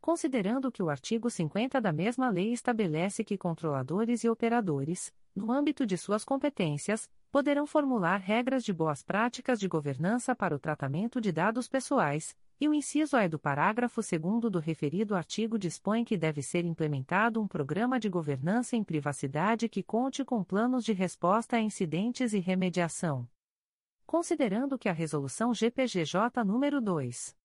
Considerando 0.00 0.70
que 0.70 0.82
o 0.82 0.88
artigo 0.88 1.28
50 1.28 1.80
da 1.80 1.92
mesma 1.92 2.30
lei 2.30 2.52
estabelece 2.52 3.24
que 3.24 3.36
controladores 3.36 4.22
e 4.22 4.28
operadores, 4.28 5.12
no 5.38 5.52
âmbito 5.52 5.86
de 5.86 5.96
suas 5.96 6.24
competências, 6.24 7.08
poderão 7.30 7.64
formular 7.64 8.16
regras 8.16 8.64
de 8.64 8.72
boas 8.72 9.04
práticas 9.04 9.60
de 9.60 9.68
governança 9.68 10.34
para 10.34 10.52
o 10.52 10.58
tratamento 10.58 11.20
de 11.20 11.30
dados 11.30 11.68
pessoais, 11.68 12.36
e 12.60 12.68
o 12.68 12.74
inciso 12.74 13.16
A 13.16 13.28
do 13.28 13.38
parágrafo 13.38 14.00
2 14.00 14.50
do 14.50 14.58
referido 14.58 15.14
artigo 15.14 15.56
dispõe 15.56 16.04
que 16.04 16.16
deve 16.16 16.42
ser 16.42 16.64
implementado 16.64 17.40
um 17.40 17.46
programa 17.46 18.00
de 18.00 18.08
governança 18.08 18.74
em 18.74 18.82
privacidade 18.82 19.68
que 19.68 19.80
conte 19.80 20.24
com 20.24 20.42
planos 20.42 20.84
de 20.84 20.92
resposta 20.92 21.54
a 21.56 21.60
incidentes 21.60 22.32
e 22.32 22.40
remediação. 22.40 23.28
Considerando 24.04 24.76
que 24.76 24.88
a 24.88 24.92
Resolução 24.92 25.54
GPGJ 25.54 26.42
nº 26.44 26.80
2. 26.80 27.38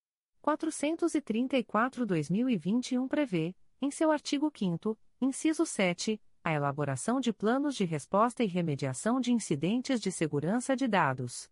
434-2021 0.44 3.08
prevê, 3.08 3.56
em 3.80 3.92
seu 3.92 4.10
artigo 4.12 4.52
5 4.52 4.98
inciso 5.22 5.64
7, 5.66 6.20
a 6.44 6.52
elaboração 6.52 7.20
de 7.20 7.32
planos 7.32 7.76
de 7.76 7.86
resposta 7.86 8.44
e 8.44 8.48
remediação 8.48 9.22
de 9.22 9.32
incidentes 9.32 10.02
de 10.02 10.12
segurança 10.12 10.76
de 10.76 10.88
dados. 10.88 11.50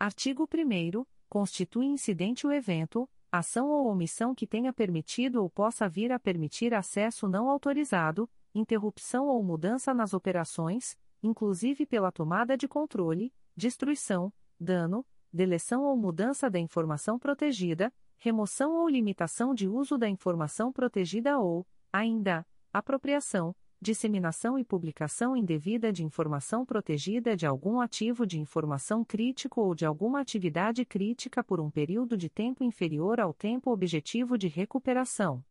Artigo 0.00 0.48
1 0.52 1.06
Constitui 1.28 1.86
incidente 1.86 2.44
o 2.46 2.52
evento, 2.52 3.08
ação 3.38 3.68
ou 3.68 3.88
omissão 3.88 4.34
que 4.34 4.46
tenha 4.46 4.72
permitido 4.72 5.42
ou 5.42 5.50
possa 5.50 5.88
vir 5.88 6.12
a 6.12 6.18
permitir 6.20 6.72
acesso 6.72 7.26
não 7.26 7.50
autorizado, 7.50 8.30
interrupção 8.54 9.26
ou 9.26 9.42
mudança 9.42 9.92
nas 9.92 10.14
operações, 10.14 10.96
inclusive 11.22 11.84
pela 11.84 12.12
tomada 12.12 12.56
de 12.56 12.68
controle, 12.68 13.32
destruição, 13.56 14.32
dano, 14.58 15.04
deleção 15.32 15.82
ou 15.82 15.96
mudança 15.96 16.48
da 16.48 16.60
informação 16.60 17.18
protegida, 17.18 17.92
remoção 18.18 18.76
ou 18.76 18.88
limitação 18.88 19.52
de 19.52 19.66
uso 19.66 19.98
da 19.98 20.08
informação 20.08 20.72
protegida 20.72 21.36
ou, 21.38 21.66
ainda, 21.92 22.46
apropriação, 22.72 23.54
disseminação 23.84 24.58
e 24.58 24.64
publicação 24.64 25.36
indevida 25.36 25.92
de 25.92 26.02
informação 26.02 26.64
protegida 26.64 27.36
de 27.36 27.44
algum 27.44 27.80
ativo 27.80 28.26
de 28.26 28.40
informação 28.40 29.04
crítico 29.04 29.60
ou 29.60 29.74
de 29.74 29.84
alguma 29.84 30.20
atividade 30.20 30.86
crítica 30.86 31.44
por 31.44 31.60
um 31.60 31.70
período 31.70 32.16
de 32.16 32.30
tempo 32.30 32.64
inferior 32.64 33.20
ao 33.20 33.34
tempo 33.34 33.70
objetivo 33.70 34.38
de 34.38 34.48
recuperação. 34.48 35.44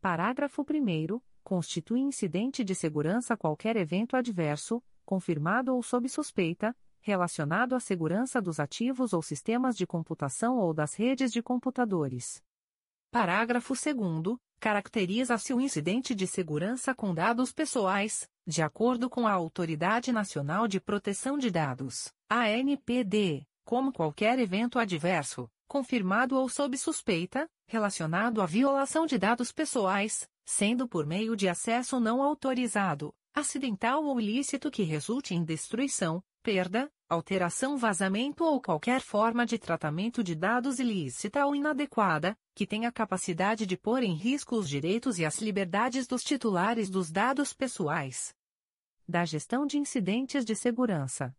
Parágrafo 0.00 0.62
1. 0.62 1.20
Constitui 1.44 2.00
incidente 2.00 2.64
de 2.64 2.74
segurança 2.74 3.36
qualquer 3.36 3.76
evento 3.76 4.16
adverso, 4.16 4.82
confirmado 5.04 5.72
ou 5.72 5.84
sob 5.84 6.08
suspeita, 6.08 6.74
relacionado 7.00 7.76
à 7.76 7.80
segurança 7.80 8.42
dos 8.42 8.58
ativos 8.58 9.12
ou 9.12 9.22
sistemas 9.22 9.76
de 9.76 9.86
computação 9.86 10.58
ou 10.58 10.74
das 10.74 10.94
redes 10.94 11.32
de 11.32 11.40
computadores. 11.40 12.42
Parágrafo 13.12 13.74
2 13.74 14.36
caracteriza-se 14.62 15.52
o 15.52 15.60
incidente 15.60 16.14
de 16.14 16.24
segurança 16.24 16.94
com 16.94 17.12
dados 17.12 17.50
pessoais, 17.50 18.30
de 18.46 18.62
acordo 18.62 19.10
com 19.10 19.26
a 19.26 19.32
Autoridade 19.32 20.12
Nacional 20.12 20.68
de 20.68 20.80
Proteção 20.80 21.36
de 21.36 21.50
Dados, 21.50 22.12
ANPD, 22.30 23.44
como 23.64 23.92
qualquer 23.92 24.38
evento 24.38 24.78
adverso, 24.78 25.50
confirmado 25.66 26.36
ou 26.36 26.48
sob 26.48 26.78
suspeita, 26.78 27.50
relacionado 27.66 28.40
à 28.40 28.46
violação 28.46 29.04
de 29.04 29.18
dados 29.18 29.50
pessoais, 29.50 30.28
sendo 30.44 30.86
por 30.86 31.06
meio 31.06 31.34
de 31.34 31.48
acesso 31.48 31.98
não 31.98 32.22
autorizado, 32.22 33.12
acidental 33.34 34.04
ou 34.04 34.20
ilícito 34.20 34.70
que 34.70 34.84
resulte 34.84 35.34
em 35.34 35.42
destruição, 35.42 36.22
perda, 36.40 36.88
alteração, 37.12 37.76
vazamento 37.76 38.42
ou 38.42 38.60
qualquer 38.60 39.00
forma 39.00 39.44
de 39.44 39.58
tratamento 39.58 40.24
de 40.24 40.34
dados 40.34 40.78
ilícita 40.78 41.44
ou 41.44 41.54
inadequada, 41.54 42.36
que 42.54 42.66
tenha 42.66 42.90
capacidade 42.90 43.66
de 43.66 43.76
pôr 43.76 44.02
em 44.02 44.14
risco 44.14 44.56
os 44.56 44.68
direitos 44.68 45.18
e 45.18 45.24
as 45.24 45.40
liberdades 45.40 46.06
dos 46.06 46.24
titulares 46.24 46.88
dos 46.88 47.10
dados 47.10 47.52
pessoais. 47.52 48.34
Da 49.06 49.24
gestão 49.24 49.66
de 49.66 49.78
incidentes 49.78 50.44
de 50.44 50.54
segurança. 50.54 51.34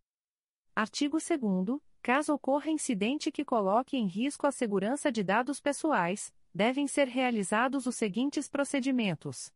Artigo 0.76 1.18
2 1.18 1.82
Caso 2.02 2.34
ocorra 2.34 2.70
incidente 2.70 3.32
que 3.32 3.46
coloque 3.46 3.96
em 3.96 4.06
risco 4.08 4.46
a 4.46 4.52
segurança 4.52 5.10
de 5.10 5.24
dados 5.24 5.62
pessoais, 5.62 6.34
devem 6.54 6.86
ser 6.86 7.08
realizados 7.08 7.86
os 7.86 7.96
seguintes 7.96 8.50
procedimentos: 8.50 9.52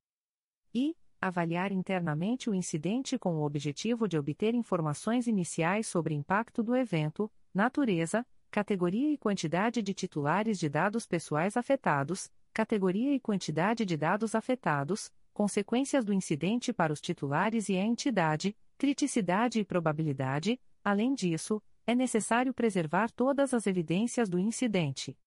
i 0.74 0.96
avaliar 1.22 1.72
internamente 1.72 2.50
o 2.50 2.54
incidente 2.54 3.18
com 3.18 3.36
o 3.36 3.46
objetivo 3.46 4.08
de 4.08 4.18
obter 4.18 4.54
informações 4.54 5.28
iniciais 5.28 5.88
sobre 5.88 6.14
impacto 6.14 6.62
do 6.62 6.76
evento, 6.76 7.32
natureza, 7.54 8.26
categoria 8.52 9.12
e 9.12 9.18
quantidade 9.18 9.82
de 9.82 9.94
titulares 9.94 10.58
de 10.60 10.70
dados 10.70 11.06
pessoais 11.06 11.58
afetados, 11.58 12.32
categoria 12.54 13.14
e 13.14 13.20
quantidade 13.20 13.86
de 13.86 13.98
dados 13.98 14.34
afetados, 14.34 15.12
consequências 15.34 16.04
do 16.04 16.14
incidente 16.14 16.74
para 16.74 16.92
os 16.92 17.02
titulares 17.02 17.70
e 17.70 17.78
a 17.78 17.84
entidade, 17.84 18.56
criticidade 18.78 19.60
e 19.60 19.66
probabilidade. 19.66 20.60
Além 20.84 21.14
disso, 21.14 21.62
é 21.86 21.94
necessário 21.94 22.54
preservar 22.54 23.12
todas 23.12 23.54
as 23.54 23.68
evidências 23.68 24.30
do 24.30 24.40
incidente. 24.40 25.18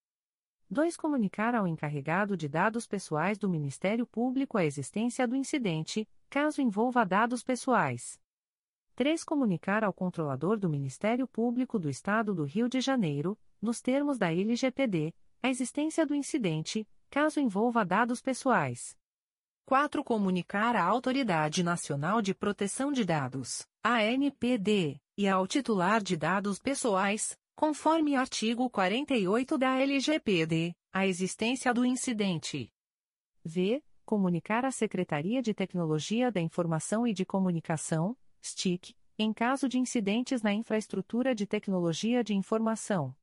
2. 0.73 0.97
Comunicar 0.97 1.57
ao 1.57 1.67
encarregado 1.67 2.37
de 2.37 2.49
dados 2.49 2.87
pessoais 2.87 3.37
do 3.37 3.49
Ministério 3.49 4.07
Público 4.07 4.57
a 4.57 4.65
existência 4.65 5.27
do 5.27 5.35
incidente, 5.35 6.09
caso 6.29 6.63
envolva 6.63 7.05
dados 7.05 7.43
pessoais. 7.43 8.21
3. 8.95 9.25
Comunicar 9.25 9.83
ao 9.83 9.93
controlador 9.93 10.57
do 10.57 10.69
Ministério 10.69 11.27
Público 11.27 11.77
do 11.77 11.91
Estado 11.91 12.33
do 12.33 12.45
Rio 12.45 12.69
de 12.69 12.81
Janeiro, 12.81 13.37
nos 13.61 13.81
termos 13.81 14.17
da 14.17 14.33
LGPD, 14.33 15.13
a 15.43 15.49
existência 15.49 16.07
do 16.07 16.15
incidente, 16.15 16.87
caso 17.11 17.41
envolva 17.41 17.85
dados 17.85 18.21
pessoais. 18.21 18.97
4. 19.65 20.05
Comunicar 20.05 20.77
à 20.77 20.85
Autoridade 20.85 21.65
Nacional 21.65 22.23
de 22.23 22.33
Proteção 22.33 22.93
de 22.93 23.05
Dados, 23.05 23.67
ANPD, 23.83 25.01
e 25.19 25.27
ao 25.27 25.49
titular 25.49 26.01
de 26.01 26.17
dados 26.17 26.61
pessoais, 26.61 27.37
conforme 27.61 28.17
artigo 28.17 28.71
48 28.71 29.59
da 29.59 29.79
LGPD, 29.79 30.75
a 30.91 31.07
existência 31.07 31.75
do 31.75 31.85
incidente. 31.85 32.73
V. 33.45 33.85
Comunicar 34.03 34.65
à 34.65 34.71
Secretaria 34.71 35.43
de 35.43 35.53
Tecnologia 35.53 36.33
da 36.33 36.41
Informação 36.41 37.07
e 37.07 37.13
de 37.13 37.27
Comunicação, 37.27 38.17
STIC, 38.41 38.97
em 39.19 39.31
caso 39.31 39.69
de 39.69 39.79
incidentes 39.79 40.41
na 40.41 40.55
infraestrutura 40.55 41.35
de 41.35 41.47
tecnologia 41.47 42.25
de 42.25 42.35
informação. 42.35 43.15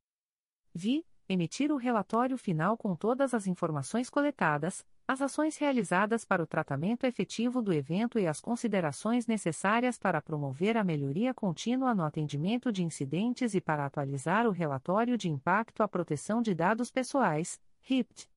Vi. 0.72 1.04
Emitir 1.28 1.72
o 1.72 1.76
relatório 1.76 2.38
final 2.38 2.76
com 2.78 2.94
todas 2.94 3.34
as 3.34 3.48
informações 3.48 4.08
coletadas, 4.08 4.86
as 5.08 5.22
ações 5.22 5.56
realizadas 5.56 6.22
para 6.22 6.42
o 6.42 6.46
tratamento 6.46 7.06
efetivo 7.06 7.62
do 7.62 7.72
evento 7.72 8.18
e 8.18 8.26
as 8.26 8.42
considerações 8.42 9.26
necessárias 9.26 9.98
para 9.98 10.20
promover 10.20 10.76
a 10.76 10.84
melhoria 10.84 11.32
contínua 11.32 11.94
no 11.94 12.04
atendimento 12.04 12.70
de 12.70 12.84
incidentes 12.84 13.54
e 13.54 13.60
para 13.60 13.86
atualizar 13.86 14.46
o 14.46 14.50
relatório 14.50 15.16
de 15.16 15.30
impacto 15.30 15.82
à 15.82 15.88
proteção 15.88 16.42
de 16.42 16.54
dados 16.54 16.90
pessoais, 16.90 17.58
RIPT. 17.80 18.28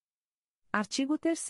Artigo 0.71 1.17
3 1.17 1.45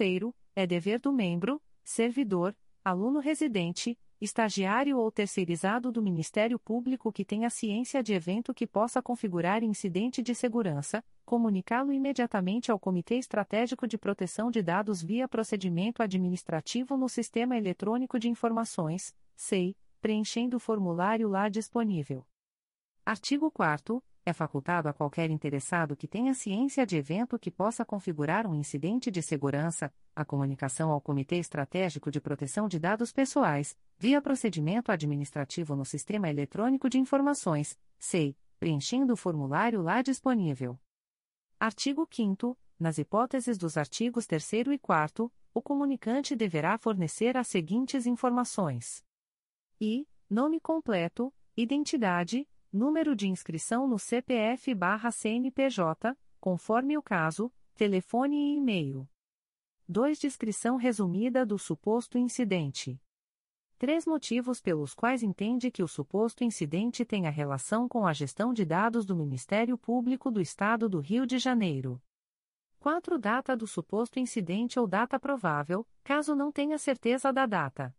é 0.55 0.65
dever 0.65 0.99
do 0.99 1.13
membro, 1.13 1.61
servidor, 1.83 2.55
aluno 2.83 3.19
residente, 3.19 3.95
estagiário 4.19 4.97
ou 4.97 5.11
terceirizado 5.11 5.91
do 5.91 6.01
Ministério 6.01 6.57
Público 6.57 7.11
que 7.11 7.23
tenha 7.23 7.51
ciência 7.51 8.01
de 8.01 8.13
evento 8.13 8.55
que 8.55 8.65
possa 8.65 9.03
configurar 9.03 9.63
incidente 9.63 10.23
de 10.23 10.33
segurança, 10.33 11.03
comunicá-lo 11.31 11.93
imediatamente 11.93 12.73
ao 12.73 12.77
Comitê 12.77 13.15
Estratégico 13.15 13.87
de 13.87 13.97
Proteção 13.97 14.51
de 14.51 14.61
Dados 14.61 15.01
via 15.01 15.29
procedimento 15.29 16.03
administrativo 16.03 16.97
no 16.97 17.07
Sistema 17.07 17.55
Eletrônico 17.55 18.19
de 18.19 18.27
Informações, 18.27 19.15
SEI, 19.33 19.73
preenchendo 20.01 20.57
o 20.57 20.59
formulário 20.59 21.29
lá 21.29 21.47
disponível. 21.47 22.27
Artigo 23.05 23.49
4 23.49 24.03
é 24.25 24.33
facultado 24.33 24.89
a 24.89 24.93
qualquer 24.93 25.31
interessado 25.31 25.95
que 25.95 26.05
tenha 26.05 26.33
ciência 26.33 26.85
de 26.85 26.97
evento 26.97 27.39
que 27.39 27.49
possa 27.49 27.85
configurar 27.85 28.45
um 28.45 28.53
incidente 28.53 29.09
de 29.09 29.21
segurança, 29.21 29.89
a 30.13 30.25
comunicação 30.25 30.91
ao 30.91 30.99
Comitê 30.99 31.37
Estratégico 31.37 32.11
de 32.11 32.19
Proteção 32.19 32.67
de 32.67 32.77
Dados 32.77 33.13
Pessoais, 33.13 33.73
via 33.97 34.21
procedimento 34.21 34.91
administrativo 34.91 35.77
no 35.77 35.85
Sistema 35.85 36.29
Eletrônico 36.29 36.89
de 36.89 36.99
Informações, 36.99 37.79
SEI, 37.97 38.35
preenchendo 38.59 39.13
o 39.13 39.17
formulário 39.17 39.81
lá 39.81 40.01
disponível. 40.01 40.77
Artigo 41.63 42.07
5 42.11 42.57
nas 42.79 42.97
hipóteses 42.97 43.55
dos 43.55 43.77
artigos 43.77 44.25
3 44.25 44.51
e 44.73 44.79
4 44.79 45.31
o 45.53 45.61
comunicante 45.61 46.35
deverá 46.35 46.75
fornecer 46.75 47.37
as 47.37 47.49
seguintes 47.49 48.07
informações: 48.07 49.05
i. 49.79 50.07
Nome 50.27 50.59
completo, 50.59 51.31
identidade, 51.55 52.49
número 52.73 53.15
de 53.15 53.27
inscrição 53.27 53.87
no 53.87 53.99
CPF/CNPJ, 53.99 56.17
conforme 56.39 56.97
o 56.97 57.03
caso, 57.03 57.53
telefone 57.75 58.37
e 58.37 58.57
e-mail. 58.57 59.07
2. 59.87 60.17
Descrição 60.17 60.77
resumida 60.77 61.45
do 61.45 61.59
suposto 61.59 62.17
incidente. 62.17 62.99
Três 63.81 64.05
motivos 64.05 64.61
pelos 64.61 64.93
quais 64.93 65.23
entende 65.23 65.71
que 65.71 65.81
o 65.81 65.87
suposto 65.87 66.43
incidente 66.43 67.03
tenha 67.03 67.31
relação 67.31 67.89
com 67.89 68.05
a 68.05 68.13
gestão 68.13 68.53
de 68.53 68.63
dados 68.63 69.07
do 69.07 69.15
Ministério 69.15 69.75
Público 69.75 70.29
do 70.29 70.39
Estado 70.39 70.87
do 70.87 70.99
Rio 70.99 71.25
de 71.25 71.39
Janeiro. 71.39 71.99
4. 72.79 73.17
Data 73.17 73.57
do 73.57 73.65
suposto 73.65 74.19
incidente 74.19 74.79
ou 74.79 74.85
data 74.85 75.19
provável, 75.19 75.83
caso 76.03 76.35
não 76.35 76.51
tenha 76.51 76.77
certeza 76.77 77.33
da 77.33 77.47
data. 77.47 77.91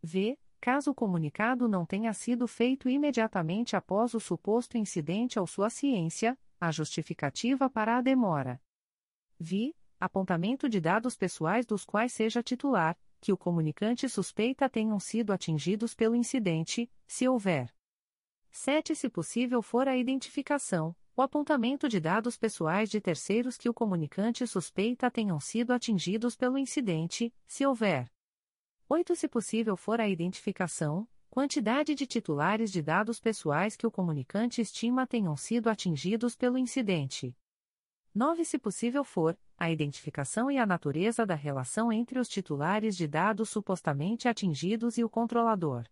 V 0.00 0.38
caso 0.60 0.92
o 0.92 0.94
comunicado 0.94 1.68
não 1.68 1.84
tenha 1.84 2.12
sido 2.12 2.46
feito 2.46 2.88
imediatamente 2.88 3.74
após 3.74 4.14
o 4.14 4.20
suposto 4.20 4.78
incidente 4.78 5.40
ou 5.40 5.46
sua 5.48 5.70
ciência, 5.70 6.38
a 6.60 6.70
justificativa 6.70 7.68
para 7.68 7.98
a 7.98 8.00
demora. 8.00 8.62
Vi. 9.40 9.74
Apontamento 9.98 10.68
de 10.68 10.80
dados 10.80 11.16
pessoais 11.16 11.66
dos 11.66 11.84
quais 11.84 12.12
seja 12.12 12.42
titular, 12.42 12.96
que 13.20 13.32
o 13.32 13.36
comunicante 13.36 14.08
suspeita 14.08 14.68
tenham 14.68 14.98
sido 14.98 15.32
atingidos 15.32 15.94
pelo 15.94 16.16
incidente, 16.16 16.90
se 17.06 17.28
houver. 17.28 17.72
7. 18.50 18.94
Se 18.96 19.08
possível 19.08 19.62
for 19.62 19.86
a 19.86 19.96
identificação, 19.96 20.96
o 21.14 21.22
apontamento 21.22 21.88
de 21.88 22.00
dados 22.00 22.36
pessoais 22.36 22.88
de 22.88 23.00
terceiros 23.00 23.56
que 23.56 23.68
o 23.68 23.74
comunicante 23.74 24.46
suspeita 24.46 25.10
tenham 25.10 25.38
sido 25.38 25.72
atingidos 25.72 26.34
pelo 26.34 26.56
incidente, 26.56 27.32
se 27.46 27.66
houver. 27.66 28.10
8. 28.88 29.14
Se 29.14 29.28
possível 29.28 29.76
for 29.76 30.00
a 30.00 30.08
identificação, 30.08 31.06
quantidade 31.28 31.94
de 31.94 32.06
titulares 32.06 32.72
de 32.72 32.82
dados 32.82 33.20
pessoais 33.20 33.76
que 33.76 33.86
o 33.86 33.90
comunicante 33.90 34.60
estima 34.60 35.06
tenham 35.06 35.36
sido 35.36 35.68
atingidos 35.68 36.34
pelo 36.34 36.58
incidente. 36.58 37.36
9. 38.12 38.44
Se 38.44 38.58
possível 38.58 39.04
for, 39.04 39.38
a 39.56 39.70
identificação 39.70 40.50
e 40.50 40.58
a 40.58 40.66
natureza 40.66 41.24
da 41.24 41.36
relação 41.36 41.92
entre 41.92 42.18
os 42.18 42.28
titulares 42.28 42.96
de 42.96 43.06
dados 43.06 43.50
supostamente 43.50 44.26
atingidos 44.26 44.98
e 44.98 45.04
o 45.04 45.08
controlador. 45.08 45.84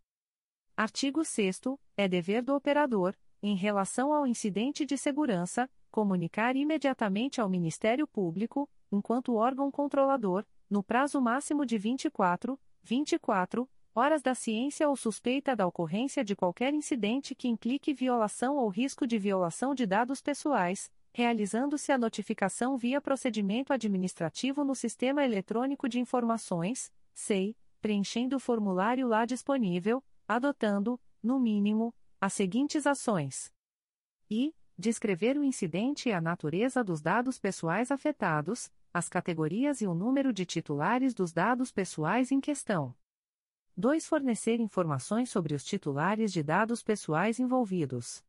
Artigo 0.77 1.25
6. 1.25 1.61
É 1.97 2.09
dever 2.09 2.43
do 2.43 2.57
operador, 2.57 3.15
em 3.41 3.55
relação 3.55 4.13
ao 4.13 4.27
incidente 4.27 4.85
de 4.85 4.99
segurança, 4.99 5.71
comunicar 5.93 6.57
imediatamente 6.57 7.41
ao 7.41 7.49
Ministério 7.49 8.07
Público, 8.07 8.69
enquanto 8.91 9.37
órgão 9.37 9.71
controlador, 9.71 10.45
no 10.69 10.83
prazo 10.83 11.21
máximo 11.21 11.65
de 11.65 11.79
24, 11.79 12.59
24, 12.83 13.71
horas 13.95 14.23
da 14.23 14.35
ciência 14.35 14.89
ou 14.89 14.97
suspeita 14.97 15.55
da 15.55 15.67
ocorrência 15.67 16.25
de 16.25 16.35
qualquer 16.35 16.75
incidente 16.75 17.35
que 17.35 17.49
implique 17.49 17.95
violação 17.95 18.57
ou 18.57 18.69
risco 18.69 19.07
de 19.07 19.19
violação 19.19 19.73
de 19.73 19.87
dados 19.87 20.21
pessoais, 20.21 20.91
realizando-se 21.19 21.91
a 21.91 21.99
notificação 21.99 22.79
via 22.79 23.01
procedimento 23.01 23.73
administrativo 23.73 24.63
no 24.63 24.73
Sistema 24.73 25.25
Eletrônico 25.25 25.89
de 25.89 25.99
Informações, 25.99 26.93
SEI, 27.13 27.57
preenchendo 27.81 28.37
o 28.37 28.39
formulário 28.39 29.09
lá 29.09 29.25
disponível, 29.25 30.01
adotando, 30.29 30.97
no 31.21 31.41
mínimo, 31.41 31.93
as 32.21 32.35
seguintes 32.35 32.87
ações: 32.87 33.53
e 34.31 34.55
descrever 34.79 35.37
o 35.37 35.43
incidente 35.43 36.09
e 36.09 36.13
a 36.13 36.21
natureza 36.21 36.85
dos 36.85 37.01
dados 37.01 37.37
pessoais 37.37 37.91
afetados, 37.91 38.71
as 38.95 39.09
categorias 39.09 39.81
e 39.81 39.89
o 39.89 39.95
número 39.95 40.33
de 40.33 40.47
titulares 40.47 41.15
dos 41.15 41.33
dados 41.33 41.73
pessoais 41.73 42.31
em 42.31 42.41
questão. 42.41 42.95
2. 43.77 44.07
Fornecer 44.07 44.61
informações 44.61 45.31
sobre 45.31 45.53
os 45.53 45.65
titulares 45.65 46.33
de 46.33 46.45
dados 46.45 46.81
pessoais 46.81 47.41
envolvidos. 47.41 48.23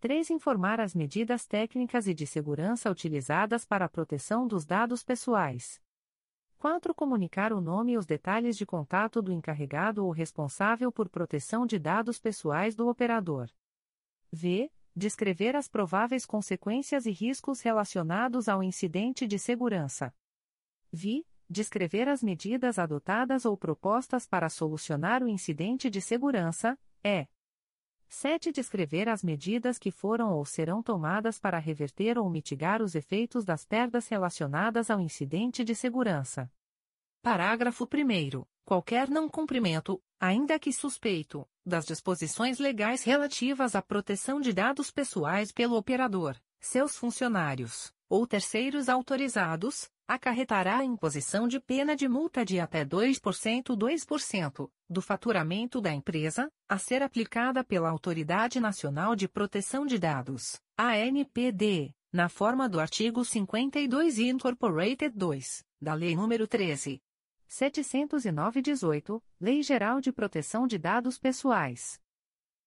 3. 0.00 0.30
Informar 0.30 0.80
as 0.80 0.94
medidas 0.94 1.44
técnicas 1.44 2.06
e 2.06 2.14
de 2.14 2.24
segurança 2.24 2.88
utilizadas 2.88 3.64
para 3.64 3.86
a 3.86 3.88
proteção 3.88 4.46
dos 4.46 4.64
dados 4.64 5.02
pessoais. 5.02 5.80
4. 6.58 6.94
Comunicar 6.94 7.52
o 7.52 7.60
nome 7.60 7.92
e 7.92 7.98
os 7.98 8.06
detalhes 8.06 8.56
de 8.56 8.64
contato 8.64 9.20
do 9.20 9.32
encarregado 9.32 10.04
ou 10.04 10.12
responsável 10.12 10.92
por 10.92 11.08
proteção 11.08 11.66
de 11.66 11.80
dados 11.80 12.18
pessoais 12.20 12.76
do 12.76 12.88
operador. 12.88 13.50
V. 14.30 14.70
Descrever 14.94 15.56
as 15.56 15.68
prováveis 15.68 16.24
consequências 16.24 17.04
e 17.04 17.10
riscos 17.10 17.60
relacionados 17.60 18.48
ao 18.48 18.62
incidente 18.62 19.26
de 19.26 19.38
segurança. 19.38 20.14
Vi. 20.92 21.26
Descrever 21.50 22.08
as 22.08 22.22
medidas 22.22 22.78
adotadas 22.78 23.46
ou 23.46 23.56
propostas 23.56 24.26
para 24.26 24.50
solucionar 24.50 25.22
o 25.22 25.28
incidente 25.28 25.88
de 25.88 26.00
segurança, 26.00 26.78
é. 27.02 27.26
7. 28.08 28.50
Descrever 28.52 29.08
as 29.08 29.22
medidas 29.22 29.78
que 29.78 29.90
foram 29.90 30.32
ou 30.32 30.44
serão 30.44 30.82
tomadas 30.82 31.38
para 31.38 31.58
reverter 31.58 32.18
ou 32.18 32.28
mitigar 32.28 32.82
os 32.82 32.94
efeitos 32.94 33.44
das 33.44 33.64
perdas 33.64 34.08
relacionadas 34.08 34.90
ao 34.90 35.00
incidente 35.00 35.62
de 35.62 35.74
segurança. 35.74 36.50
Parágrafo 37.22 37.84
1. 37.84 38.44
Qualquer 38.64 39.08
não 39.08 39.28
cumprimento, 39.28 40.00
ainda 40.20 40.58
que 40.58 40.72
suspeito, 40.72 41.46
das 41.64 41.84
disposições 41.84 42.58
legais 42.58 43.02
relativas 43.02 43.74
à 43.74 43.82
proteção 43.82 44.40
de 44.40 44.52
dados 44.52 44.90
pessoais 44.90 45.52
pelo 45.52 45.76
operador, 45.76 46.36
seus 46.60 46.96
funcionários 46.96 47.92
ou 48.08 48.26
terceiros 48.26 48.88
autorizados, 48.88 49.90
acarretará 50.08 50.78
a 50.78 50.84
imposição 50.84 51.46
de 51.46 51.60
pena 51.60 51.94
de 51.94 52.08
multa 52.08 52.42
de 52.42 52.58
até 52.58 52.82
2% 52.82 53.76
2% 53.76 54.70
do 54.88 55.02
faturamento 55.02 55.82
da 55.82 55.92
empresa, 55.92 56.50
a 56.66 56.78
ser 56.78 57.02
aplicada 57.02 57.62
pela 57.62 57.90
Autoridade 57.90 58.58
Nacional 58.58 59.14
de 59.14 59.28
Proteção 59.28 59.84
de 59.84 59.98
Dados, 59.98 60.58
ANPD, 60.78 61.94
na 62.10 62.30
forma 62.30 62.66
do 62.66 62.80
artigo 62.80 63.22
52 63.22 64.18
Incorporated 64.18 65.14
2, 65.14 65.64
da 65.78 65.92
Lei 65.92 66.14
nº 66.14 66.46
13. 66.48 67.02
709-18, 67.46 69.22
Lei 69.38 69.62
Geral 69.62 70.00
de 70.00 70.10
Proteção 70.10 70.66
de 70.66 70.78
Dados 70.78 71.18
Pessoais. 71.18 72.00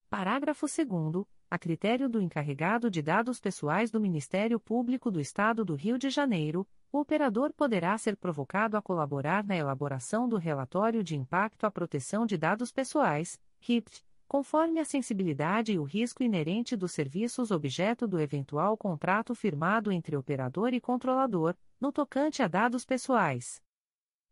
Parágrafo 0.08 0.66
2 0.66 1.26
a 1.52 1.58
critério 1.58 2.08
do 2.08 2.18
encarregado 2.18 2.90
de 2.90 3.02
dados 3.02 3.38
pessoais 3.38 3.90
do 3.90 4.00
Ministério 4.00 4.58
Público 4.58 5.10
do 5.10 5.20
Estado 5.20 5.66
do 5.66 5.74
Rio 5.74 5.98
de 5.98 6.08
Janeiro, 6.08 6.66
o 6.90 6.98
operador 6.98 7.52
poderá 7.52 7.98
ser 7.98 8.16
provocado 8.16 8.74
a 8.74 8.80
colaborar 8.80 9.44
na 9.44 9.54
elaboração 9.54 10.26
do 10.26 10.38
relatório 10.38 11.04
de 11.04 11.14
impacto 11.14 11.66
à 11.66 11.70
proteção 11.70 12.24
de 12.24 12.38
dados 12.38 12.72
pessoais, 12.72 13.38
RIPT, 13.60 14.02
conforme 14.26 14.80
a 14.80 14.84
sensibilidade 14.86 15.74
e 15.74 15.78
o 15.78 15.82
risco 15.82 16.22
inerente 16.22 16.74
dos 16.74 16.92
serviços 16.92 17.50
objeto 17.50 18.08
do 18.08 18.18
eventual 18.18 18.74
contrato 18.74 19.34
firmado 19.34 19.92
entre 19.92 20.16
operador 20.16 20.72
e 20.72 20.80
controlador, 20.80 21.54
no 21.78 21.92
tocante 21.92 22.42
a 22.42 22.48
dados 22.48 22.86
pessoais. 22.86 23.60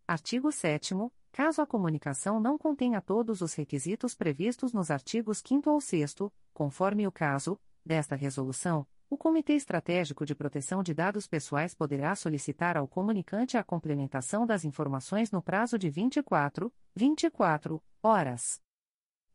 Artigo 0.08 0.50
7 0.50 0.94
caso 1.32 1.62
a 1.62 1.66
comunicação 1.66 2.40
não 2.40 2.58
contenha 2.58 3.00
todos 3.00 3.40
os 3.40 3.54
requisitos 3.54 4.14
previstos 4.14 4.72
nos 4.72 4.90
artigos 4.90 5.42
5 5.46 5.70
ou 5.70 5.80
6 5.80 6.16
conforme 6.52 7.06
o 7.06 7.12
caso, 7.12 7.58
desta 7.84 8.14
resolução, 8.14 8.86
o 9.08 9.16
Comitê 9.16 9.54
Estratégico 9.54 10.24
de 10.24 10.36
Proteção 10.36 10.84
de 10.84 10.94
Dados 10.94 11.26
Pessoais 11.26 11.74
poderá 11.74 12.14
solicitar 12.14 12.76
ao 12.76 12.86
comunicante 12.86 13.56
a 13.56 13.64
complementação 13.64 14.46
das 14.46 14.64
informações 14.64 15.32
no 15.32 15.42
prazo 15.42 15.76
de 15.76 15.90
24, 15.90 16.72
24 16.94 17.82
horas. 18.02 18.60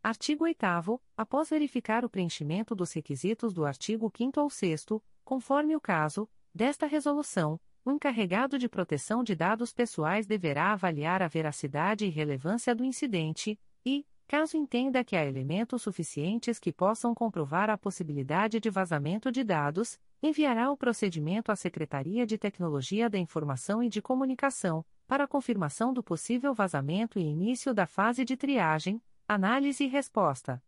Artigo 0.01 0.45
8 0.45 1.01
após 1.17 1.49
verificar 1.49 2.05
o 2.05 2.09
preenchimento 2.09 2.73
dos 2.73 2.93
requisitos 2.93 3.51
do 3.53 3.65
artigo 3.65 4.09
5 4.15 4.39
ou 4.39 4.49
6 4.49 4.85
conforme 5.25 5.75
o 5.75 5.81
caso, 5.81 6.29
desta 6.53 6.85
resolução, 6.85 7.59
o 7.85 7.91
encarregado 7.91 8.57
de 8.57 8.67
proteção 8.67 9.23
de 9.23 9.35
dados 9.35 9.71
pessoais 9.71 10.25
deverá 10.25 10.73
avaliar 10.73 11.21
a 11.21 11.27
veracidade 11.27 12.03
e 12.05 12.09
relevância 12.09 12.73
do 12.73 12.83
incidente 12.83 13.59
e, 13.85 14.03
caso 14.27 14.57
entenda 14.57 15.03
que 15.03 15.15
há 15.15 15.23
elementos 15.23 15.83
suficientes 15.83 16.57
que 16.57 16.73
possam 16.73 17.13
comprovar 17.13 17.69
a 17.69 17.77
possibilidade 17.77 18.59
de 18.59 18.71
vazamento 18.71 19.31
de 19.31 19.43
dados, 19.43 19.99
enviará 20.21 20.71
o 20.71 20.77
procedimento 20.77 21.51
à 21.51 21.55
Secretaria 21.55 22.25
de 22.25 22.39
Tecnologia 22.39 23.07
da 23.07 23.19
Informação 23.19 23.83
e 23.83 23.87
de 23.87 24.01
Comunicação, 24.01 24.83
para 25.05 25.27
confirmação 25.27 25.93
do 25.93 26.01
possível 26.01 26.55
vazamento 26.55 27.19
e 27.19 27.21
início 27.21 27.71
da 27.71 27.85
fase 27.85 28.25
de 28.25 28.35
triagem, 28.35 28.99
análise 29.27 29.83
e 29.83 29.87
resposta. 29.87 30.59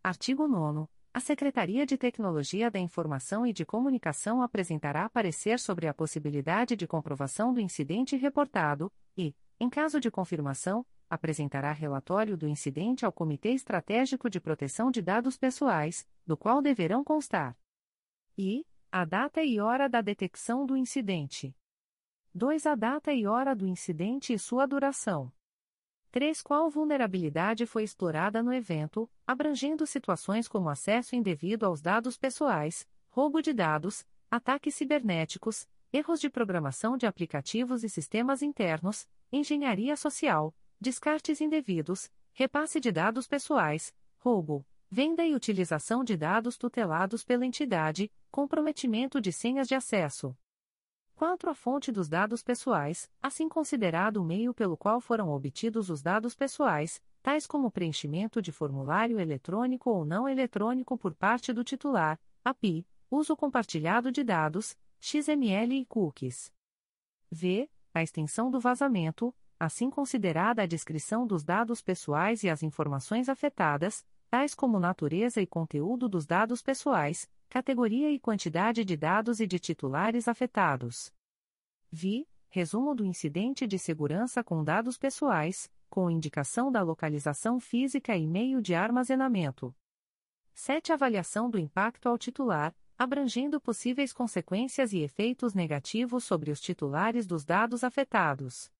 Artigo 0.00 0.46
9. 0.46 0.86
A 1.16 1.20
Secretaria 1.20 1.86
de 1.86 1.96
Tecnologia 1.96 2.70
da 2.70 2.78
Informação 2.78 3.46
e 3.46 3.50
de 3.50 3.64
Comunicação 3.64 4.42
apresentará 4.42 5.08
parecer 5.08 5.58
sobre 5.58 5.88
a 5.88 5.94
possibilidade 5.94 6.76
de 6.76 6.86
comprovação 6.86 7.54
do 7.54 7.58
incidente 7.58 8.16
reportado 8.16 8.92
e, 9.16 9.34
em 9.58 9.70
caso 9.70 9.98
de 9.98 10.10
confirmação, 10.10 10.84
apresentará 11.08 11.72
relatório 11.72 12.36
do 12.36 12.46
incidente 12.46 13.06
ao 13.06 13.10
Comitê 13.10 13.52
Estratégico 13.52 14.28
de 14.28 14.38
Proteção 14.38 14.90
de 14.90 15.00
Dados 15.00 15.38
Pessoais, 15.38 16.06
do 16.26 16.36
qual 16.36 16.60
deverão 16.60 17.02
constar 17.02 17.56
e 18.36 18.66
a 18.92 19.06
data 19.06 19.42
e 19.42 19.58
hora 19.58 19.88
da 19.88 20.02
detecção 20.02 20.66
do 20.66 20.76
incidente. 20.76 21.56
2. 22.34 22.66
A 22.66 22.74
data 22.74 23.10
e 23.10 23.26
hora 23.26 23.56
do 23.56 23.66
incidente 23.66 24.34
e 24.34 24.38
sua 24.38 24.66
duração. 24.66 25.32
3. 26.10 26.42
Qual 26.42 26.70
vulnerabilidade 26.70 27.66
foi 27.66 27.82
explorada 27.82 28.42
no 28.42 28.52
evento, 28.52 29.10
abrangendo 29.26 29.86
situações 29.86 30.48
como 30.48 30.68
acesso 30.68 31.14
indevido 31.14 31.66
aos 31.66 31.80
dados 31.80 32.16
pessoais, 32.16 32.86
roubo 33.08 33.42
de 33.42 33.52
dados, 33.52 34.06
ataques 34.30 34.74
cibernéticos, 34.74 35.66
erros 35.92 36.20
de 36.20 36.28
programação 36.28 36.96
de 36.96 37.06
aplicativos 37.06 37.84
e 37.84 37.88
sistemas 37.88 38.42
internos, 38.42 39.08
engenharia 39.32 39.96
social, 39.96 40.54
descartes 40.80 41.40
indevidos, 41.40 42.10
repasse 42.32 42.78
de 42.80 42.92
dados 42.92 43.26
pessoais, 43.26 43.94
roubo, 44.18 44.66
venda 44.90 45.24
e 45.24 45.34
utilização 45.34 46.04
de 46.04 46.16
dados 46.16 46.56
tutelados 46.56 47.24
pela 47.24 47.46
entidade, 47.46 48.12
comprometimento 48.30 49.20
de 49.20 49.32
senhas 49.32 49.66
de 49.66 49.74
acesso. 49.74 50.36
4. 51.16 51.48
A 51.48 51.54
fonte 51.54 51.90
dos 51.90 52.10
dados 52.10 52.42
pessoais, 52.42 53.10
assim 53.22 53.48
considerado 53.48 54.18
o 54.18 54.24
meio 54.24 54.52
pelo 54.52 54.76
qual 54.76 55.00
foram 55.00 55.30
obtidos 55.30 55.88
os 55.88 56.02
dados 56.02 56.34
pessoais, 56.34 57.02
tais 57.22 57.46
como 57.46 57.70
preenchimento 57.70 58.42
de 58.42 58.52
formulário 58.52 59.18
eletrônico 59.18 59.88
ou 59.88 60.04
não 60.04 60.28
eletrônico 60.28 60.96
por 60.98 61.14
parte 61.14 61.54
do 61.54 61.64
titular, 61.64 62.20
API, 62.44 62.86
uso 63.10 63.34
compartilhado 63.34 64.12
de 64.12 64.22
dados, 64.22 64.76
XML 65.00 65.80
e 65.80 65.86
cookies. 65.86 66.52
V. 67.30 67.70
A 67.94 68.02
extensão 68.02 68.50
do 68.50 68.60
vazamento, 68.60 69.34
assim 69.58 69.88
considerada 69.88 70.62
a 70.62 70.66
descrição 70.66 71.26
dos 71.26 71.42
dados 71.42 71.80
pessoais 71.80 72.44
e 72.44 72.50
as 72.50 72.62
informações 72.62 73.30
afetadas, 73.30 74.04
tais 74.28 74.54
como 74.54 74.78
natureza 74.78 75.40
e 75.40 75.46
conteúdo 75.46 76.10
dos 76.10 76.26
dados 76.26 76.60
pessoais, 76.60 77.26
categoria 77.48 78.10
e 78.10 78.18
quantidade 78.18 78.84
de 78.84 78.96
dados 78.96 79.40
e 79.40 79.46
de 79.46 79.58
titulares 79.58 80.28
afetados. 80.28 81.12
Vi, 81.90 82.28
resumo 82.48 82.94
do 82.94 83.04
incidente 83.04 83.66
de 83.66 83.78
segurança 83.78 84.42
com 84.42 84.64
dados 84.64 84.98
pessoais, 84.98 85.70
com 85.88 86.10
indicação 86.10 86.70
da 86.70 86.82
localização 86.82 87.60
física 87.60 88.16
e 88.16 88.26
meio 88.26 88.60
de 88.60 88.74
armazenamento. 88.74 89.74
7. 90.54 90.92
Avaliação 90.92 91.50
do 91.50 91.58
impacto 91.58 92.08
ao 92.08 92.16
titular, 92.16 92.74
abrangendo 92.98 93.60
possíveis 93.60 94.12
consequências 94.12 94.92
e 94.92 95.00
efeitos 95.00 95.54
negativos 95.54 96.24
sobre 96.24 96.50
os 96.50 96.60
titulares 96.60 97.26
dos 97.26 97.44
dados 97.44 97.84
afetados. 97.84 98.72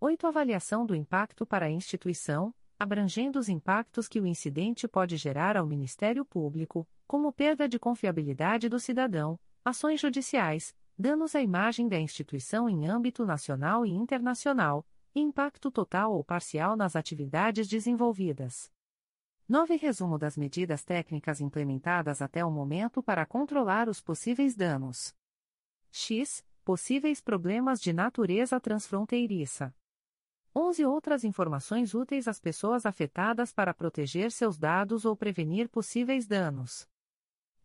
8. 0.00 0.26
Avaliação 0.26 0.84
do 0.84 0.94
impacto 0.94 1.46
para 1.46 1.66
a 1.66 1.70
instituição, 1.70 2.54
abrangendo 2.78 3.38
os 3.38 3.48
impactos 3.48 4.06
que 4.06 4.20
o 4.20 4.26
incidente 4.26 4.86
pode 4.86 5.16
gerar 5.16 5.56
ao 5.56 5.66
Ministério 5.66 6.24
Público, 6.24 6.86
como 7.08 7.32
perda 7.32 7.68
de 7.68 7.78
confiabilidade 7.78 8.68
do 8.68 8.78
cidadão, 8.78 9.40
ações 9.64 9.98
judiciais, 9.98 10.76
danos 10.96 11.34
à 11.34 11.40
imagem 11.40 11.88
da 11.88 11.98
instituição 11.98 12.68
em 12.68 12.86
âmbito 12.86 13.24
nacional 13.24 13.84
e 13.84 13.90
internacional, 13.90 14.86
Impacto 15.14 15.70
total 15.70 16.12
ou 16.12 16.22
parcial 16.22 16.76
nas 16.76 16.94
atividades 16.94 17.66
desenvolvidas. 17.66 18.70
9. 19.48 19.76
Resumo 19.76 20.18
das 20.18 20.36
medidas 20.36 20.84
técnicas 20.84 21.40
implementadas 21.40 22.20
até 22.20 22.44
o 22.44 22.50
momento 22.50 23.02
para 23.02 23.24
controlar 23.24 23.88
os 23.88 24.00
possíveis 24.00 24.54
danos. 24.54 25.16
X. 25.90 26.44
Possíveis 26.62 27.22
problemas 27.22 27.80
de 27.80 27.94
natureza 27.94 28.60
transfronteiriça. 28.60 29.74
11 30.54 30.84
outras 30.84 31.24
informações 31.24 31.94
úteis 31.94 32.28
às 32.28 32.38
pessoas 32.38 32.84
afetadas 32.84 33.52
para 33.52 33.72
proteger 33.72 34.30
seus 34.30 34.58
dados 34.58 35.06
ou 35.06 35.16
prevenir 35.16 35.68
possíveis 35.68 36.26
danos. 36.26 36.86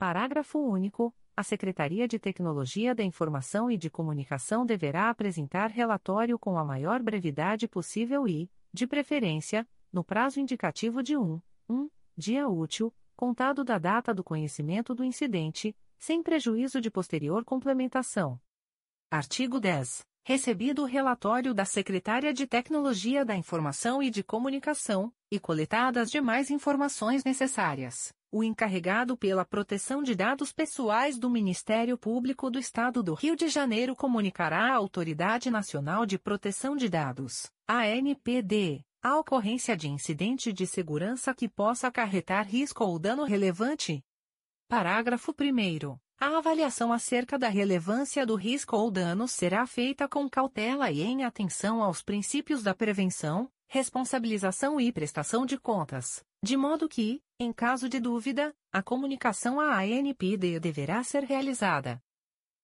Parágrafo 0.04 0.60
único. 0.60 1.16
A 1.34 1.44
Secretaria 1.44 2.10
de 2.10 2.20
Tecnologia 2.20 2.94
da 2.94 3.06
Informação 3.06 3.72
e 3.72 3.78
de 3.78 3.90
Comunicação 3.90 4.66
deverá 4.66 5.10
apresentar 5.10 5.68
relatório 5.68 6.38
com 6.38 6.58
a 6.58 6.66
maior 6.66 7.02
brevidade 7.02 7.70
possível 7.70 8.28
e, 8.28 8.52
de 8.74 8.86
preferência, 8.86 9.66
no 9.94 10.04
prazo 10.04 10.42
indicativo 10.42 11.02
de 11.02 11.16
um, 11.16 11.42
um 11.70 11.90
dia 12.18 12.50
útil, 12.50 12.94
contado 13.16 13.64
da 13.64 13.78
data 13.78 14.14
do 14.14 14.26
conhecimento 14.26 14.94
do 14.94 15.06
incidente, 15.06 15.74
sem 15.98 16.22
prejuízo 16.22 16.82
de 16.82 16.92
posterior 16.92 17.46
complementação. 17.46 18.38
Artigo 19.10 19.58
10. 19.58 20.06
Recebido 20.26 20.82
o 20.82 20.86
relatório 20.86 21.54
da 21.54 21.64
Secretária 21.64 22.34
de 22.34 22.46
Tecnologia 22.46 23.24
da 23.24 23.38
Informação 23.38 24.04
e 24.04 24.10
de 24.10 24.22
Comunicação, 24.22 25.14
e 25.32 25.40
coletadas 25.40 26.12
demais 26.12 26.52
informações 26.52 27.24
necessárias, 27.24 28.14
o 28.34 28.44
encarregado 28.44 29.16
pela 29.16 29.46
proteção 29.46 30.02
de 30.02 30.16
dados 30.16 30.52
pessoais 30.52 31.20
do 31.20 31.30
Ministério 31.30 31.96
Público 31.96 32.50
do 32.50 32.58
Estado 32.58 33.04
do 33.04 33.14
Rio 33.14 33.36
de 33.36 33.48
Janeiro 33.48 33.96
comunicará 33.96 34.72
à 34.72 34.76
Autoridade 34.76 35.52
Nacional 35.52 36.04
de 36.04 36.18
Proteção 36.18 36.76
de 36.76 36.90
Dados, 36.90 37.52
ANPD, 37.68 38.84
a 39.04 39.20
ocorrência 39.20 39.78
de 39.78 39.88
incidente 39.88 40.52
de 40.52 40.66
segurança 40.66 41.32
que 41.32 41.48
possa 41.48 41.90
acarretar 41.90 42.48
risco 42.48 42.84
ou 42.84 42.98
dano 42.98 43.24
relevante. 43.24 44.04
Parágrafo 44.68 45.32
1. 45.32 45.96
A 46.20 46.38
avaliação 46.40 46.92
acerca 46.92 47.38
da 47.38 47.50
relevância 47.50 48.26
do 48.26 48.34
risco 48.34 48.76
ou 48.76 48.90
dano 48.90 49.28
será 49.28 49.68
feita 49.68 50.08
com 50.08 50.28
cautela 50.28 50.90
e 50.90 51.04
em 51.04 51.24
atenção 51.24 51.84
aos 51.84 52.02
princípios 52.02 52.64
da 52.64 52.74
prevenção, 52.74 53.48
responsabilização 53.68 54.80
e 54.80 54.92
prestação 54.92 55.46
de 55.46 55.58
contas, 55.58 56.24
de 56.44 56.56
modo 56.56 56.88
que, 56.88 57.22
em 57.40 57.52
caso 57.52 57.90
de 57.90 58.00
dúvida, 58.00 58.56
a 58.72 58.84
comunicação 58.84 59.60
à 59.60 59.80
ANPD 59.80 60.60
deverá 60.60 61.04
ser 61.04 61.24
realizada. 61.24 62.02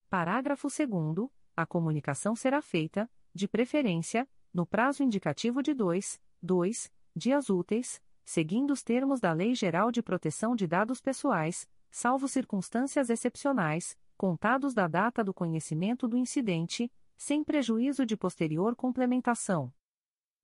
Parágrafo 0.09 0.67
2. 0.67 1.29
A 1.55 1.65
comunicação 1.65 2.35
será 2.35 2.61
feita, 2.61 3.09
de 3.33 3.47
preferência, 3.47 4.27
no 4.53 4.65
prazo 4.65 5.03
indicativo 5.03 5.61
de 5.61 5.73
2, 5.73 6.19
2 6.41 6.91
dias 7.15 7.49
úteis, 7.49 8.01
seguindo 8.23 8.71
os 8.71 8.83
termos 8.83 9.19
da 9.19 9.33
Lei 9.33 9.55
Geral 9.55 9.91
de 9.91 10.01
Proteção 10.01 10.55
de 10.55 10.67
Dados 10.67 11.01
Pessoais, 11.01 11.67
salvo 11.91 12.27
circunstâncias 12.27 13.09
excepcionais, 13.09 13.97
contados 14.15 14.73
da 14.73 14.87
data 14.87 15.23
do 15.23 15.33
conhecimento 15.33 16.07
do 16.07 16.17
incidente, 16.17 16.91
sem 17.17 17.43
prejuízo 17.43 18.05
de 18.05 18.15
posterior 18.15 18.75
complementação. 18.75 19.73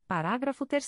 Parágrafo 0.08 0.68
3 0.68 0.86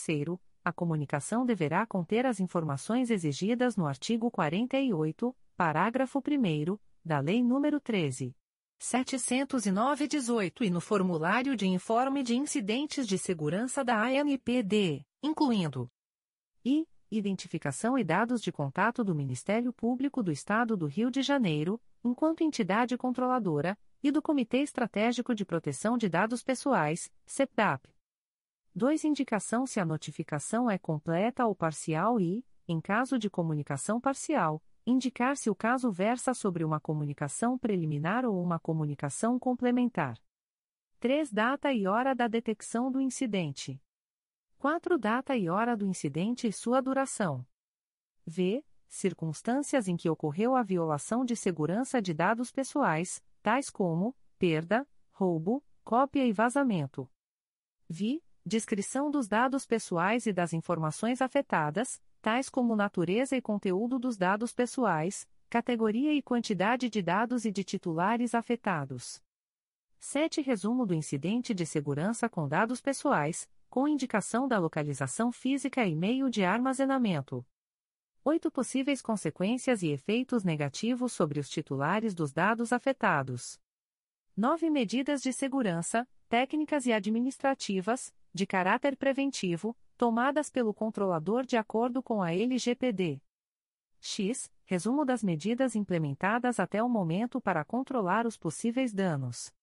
a 0.64 0.72
comunicação 0.72 1.44
deverá 1.44 1.88
conter 1.88 2.26
as 2.26 2.40
informações 2.40 3.10
exigidas 3.10 3.76
no 3.76 3.88
artigo 3.88 4.30
48, 4.30 5.36
parágrafo 5.56 6.20
1 6.20 6.78
da 7.04 7.20
Lei 7.20 7.42
nº 7.42 7.80
13. 7.82 8.36
709-18 8.80 10.62
e 10.62 10.70
no 10.70 10.80
formulário 10.80 11.56
de 11.56 11.66
informe 11.66 12.22
de 12.22 12.36
incidentes 12.36 13.08
de 13.08 13.18
segurança 13.18 13.84
da 13.84 14.00
ANPD, 14.04 15.04
incluindo 15.24 15.90
i 16.64 16.86
identificação 17.10 17.98
e 17.98 18.04
dados 18.04 18.40
de 18.40 18.52
contato 18.52 19.04
do 19.04 19.16
Ministério 19.16 19.74
Público 19.74 20.22
do 20.22 20.32
Estado 20.32 20.78
do 20.78 20.86
Rio 20.86 21.10
de 21.10 21.24
Janeiro, 21.24 21.82
enquanto 22.04 22.42
entidade 22.42 22.96
controladora, 22.98 23.76
e 24.04 24.12
do 24.12 24.22
Comitê 24.22 24.60
Estratégico 24.60 25.34
de 25.34 25.44
Proteção 25.44 25.98
de 25.98 26.08
Dados 26.08 26.44
Pessoais, 26.44 27.10
CEPDAP. 27.26 27.97
2. 28.78 29.06
Indicação 29.06 29.66
se 29.66 29.80
a 29.80 29.86
notificação 29.86 30.70
é 30.70 30.78
completa 30.78 31.48
ou 31.48 31.56
parcial 31.56 32.20
e, 32.20 32.46
em 32.68 32.80
caso 32.80 33.18
de 33.18 33.28
comunicação 33.28 34.00
parcial, 34.00 34.64
indicar 34.86 35.36
se 35.36 35.50
o 35.50 35.56
caso 35.56 35.92
versa 35.92 36.32
sobre 36.32 36.64
uma 36.64 36.80
comunicação 36.80 37.58
preliminar 37.58 38.24
ou 38.24 38.40
uma 38.40 38.60
comunicação 38.60 39.40
complementar. 39.40 40.22
3. 41.00 41.34
Data 41.34 41.74
e 41.74 41.88
hora 41.88 42.14
da 42.14 42.28
detecção 42.28 42.92
do 42.92 43.02
incidente. 43.02 43.82
4. 44.60 44.96
Data 45.00 45.36
e 45.36 45.50
hora 45.50 45.76
do 45.76 45.88
incidente 45.88 46.46
e 46.46 46.54
sua 46.54 46.80
duração. 46.80 47.44
V. 48.28 48.64
Circunstâncias 48.88 49.88
em 49.88 49.98
que 49.98 50.08
ocorreu 50.08 50.56
a 50.56 50.62
violação 50.62 51.26
de 51.26 51.36
segurança 51.36 52.00
de 52.00 52.14
dados 52.14 52.52
pessoais, 52.52 53.24
tais 53.42 53.72
como 53.72 54.16
perda, 54.38 54.88
roubo, 55.12 55.64
cópia 55.84 56.28
e 56.28 56.32
vazamento. 56.32 57.10
Vi. 57.90 58.22
Descrição 58.48 59.12
dos 59.12 59.28
dados 59.28 59.66
pessoais 59.66 60.26
e 60.26 60.32
das 60.32 60.54
informações 60.54 61.22
afetadas, 61.22 62.02
tais 62.22 62.48
como 62.48 62.78
natureza 62.78 63.36
e 63.36 63.42
conteúdo 63.42 64.00
dos 64.00 64.16
dados 64.16 64.54
pessoais, 64.54 65.28
categoria 65.50 66.14
e 66.14 66.22
quantidade 66.22 66.90
de 66.90 67.02
dados 67.02 67.44
e 67.44 67.52
de 67.52 67.62
titulares 67.62 68.34
afetados. 68.34 69.22
7. 70.00 70.40
Resumo 70.40 70.86
do 70.86 70.94
incidente 70.94 71.54
de 71.54 71.66
segurança 71.66 72.30
com 72.30 72.48
dados 72.48 72.80
pessoais, 72.80 73.50
com 73.70 73.86
indicação 73.86 74.48
da 74.48 74.58
localização 74.58 75.30
física 75.30 75.86
e 75.86 75.94
meio 75.94 76.30
de 76.30 76.46
armazenamento. 76.46 77.46
Oito 78.24 78.50
possíveis 78.50 79.02
consequências 79.02 79.84
e 79.84 79.90
efeitos 79.90 80.46
negativos 80.46 81.12
sobre 81.12 81.38
os 81.38 81.50
titulares 81.50 82.16
dos 82.16 82.32
dados 82.32 82.72
afetados. 82.72 83.60
Nove 84.38 84.70
medidas 84.70 85.22
de 85.22 85.34
segurança, 85.34 86.08
técnicas 86.30 86.86
e 86.86 86.94
administrativas, 86.94 88.14
de 88.34 88.46
caráter 88.46 88.96
preventivo, 88.96 89.76
tomadas 89.98 90.50
pelo 90.50 90.74
controlador 90.74 91.46
de 91.46 91.58
acordo 91.58 92.02
com 92.04 92.22
a 92.22 92.32
LGPD. 92.32 93.22
X. 94.00 94.52
Resumo 94.66 95.06
das 95.06 95.24
medidas 95.24 95.76
implementadas 95.76 96.60
até 96.60 96.84
o 96.84 96.90
momento 96.90 97.40
para 97.40 97.64
controlar 97.64 98.28
os 98.28 98.38
possíveis 98.38 98.94
danos. 98.94 99.54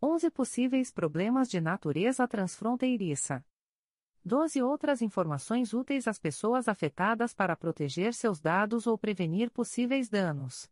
11 0.00 0.30
possíveis 0.30 0.92
problemas 0.92 1.50
de 1.50 1.60
natureza 1.60 2.26
transfronteiriça. 2.28 3.44
12 4.24 4.62
outras 4.62 5.02
informações 5.02 5.72
úteis 5.74 6.06
às 6.06 6.18
pessoas 6.18 6.68
afetadas 6.68 7.34
para 7.34 7.56
proteger 7.56 8.14
seus 8.14 8.40
dados 8.40 8.86
ou 8.86 8.96
prevenir 8.96 9.50
possíveis 9.50 10.08
danos. 10.08 10.70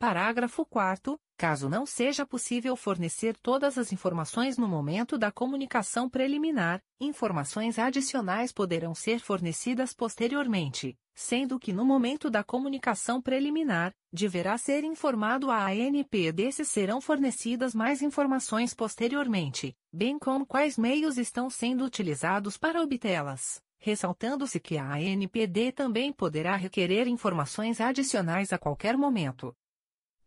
Parágrafo 0.00 0.64
4 0.64 1.18
Caso 1.36 1.68
não 1.68 1.84
seja 1.84 2.24
possível 2.24 2.76
fornecer 2.76 3.36
todas 3.36 3.76
as 3.76 3.92
informações 3.92 4.56
no 4.56 4.68
momento 4.68 5.18
da 5.18 5.32
comunicação 5.32 6.08
preliminar, 6.08 6.80
informações 7.00 7.80
adicionais 7.80 8.52
poderão 8.52 8.94
ser 8.94 9.18
fornecidas 9.18 9.92
posteriormente, 9.92 10.96
sendo 11.16 11.58
que 11.58 11.72
no 11.72 11.84
momento 11.84 12.30
da 12.30 12.44
comunicação 12.44 13.20
preliminar, 13.20 13.92
deverá 14.12 14.56
ser 14.56 14.84
informado 14.84 15.50
a 15.50 15.66
ANPD 15.66 16.52
se 16.52 16.64
serão 16.64 17.00
fornecidas 17.00 17.74
mais 17.74 18.00
informações 18.00 18.74
posteriormente, 18.74 19.76
bem 19.92 20.16
como 20.16 20.46
quais 20.46 20.78
meios 20.78 21.18
estão 21.18 21.50
sendo 21.50 21.84
utilizados 21.84 22.56
para 22.56 22.82
obtê-las 22.82 23.60
ressaltando-se 23.80 24.58
que 24.58 24.76
a 24.76 24.94
ANPD 24.94 25.70
também 25.70 26.12
poderá 26.12 26.56
requerer 26.56 27.06
informações 27.06 27.80
adicionais 27.80 28.52
a 28.52 28.58
qualquer 28.58 28.96
momento. 28.96 29.54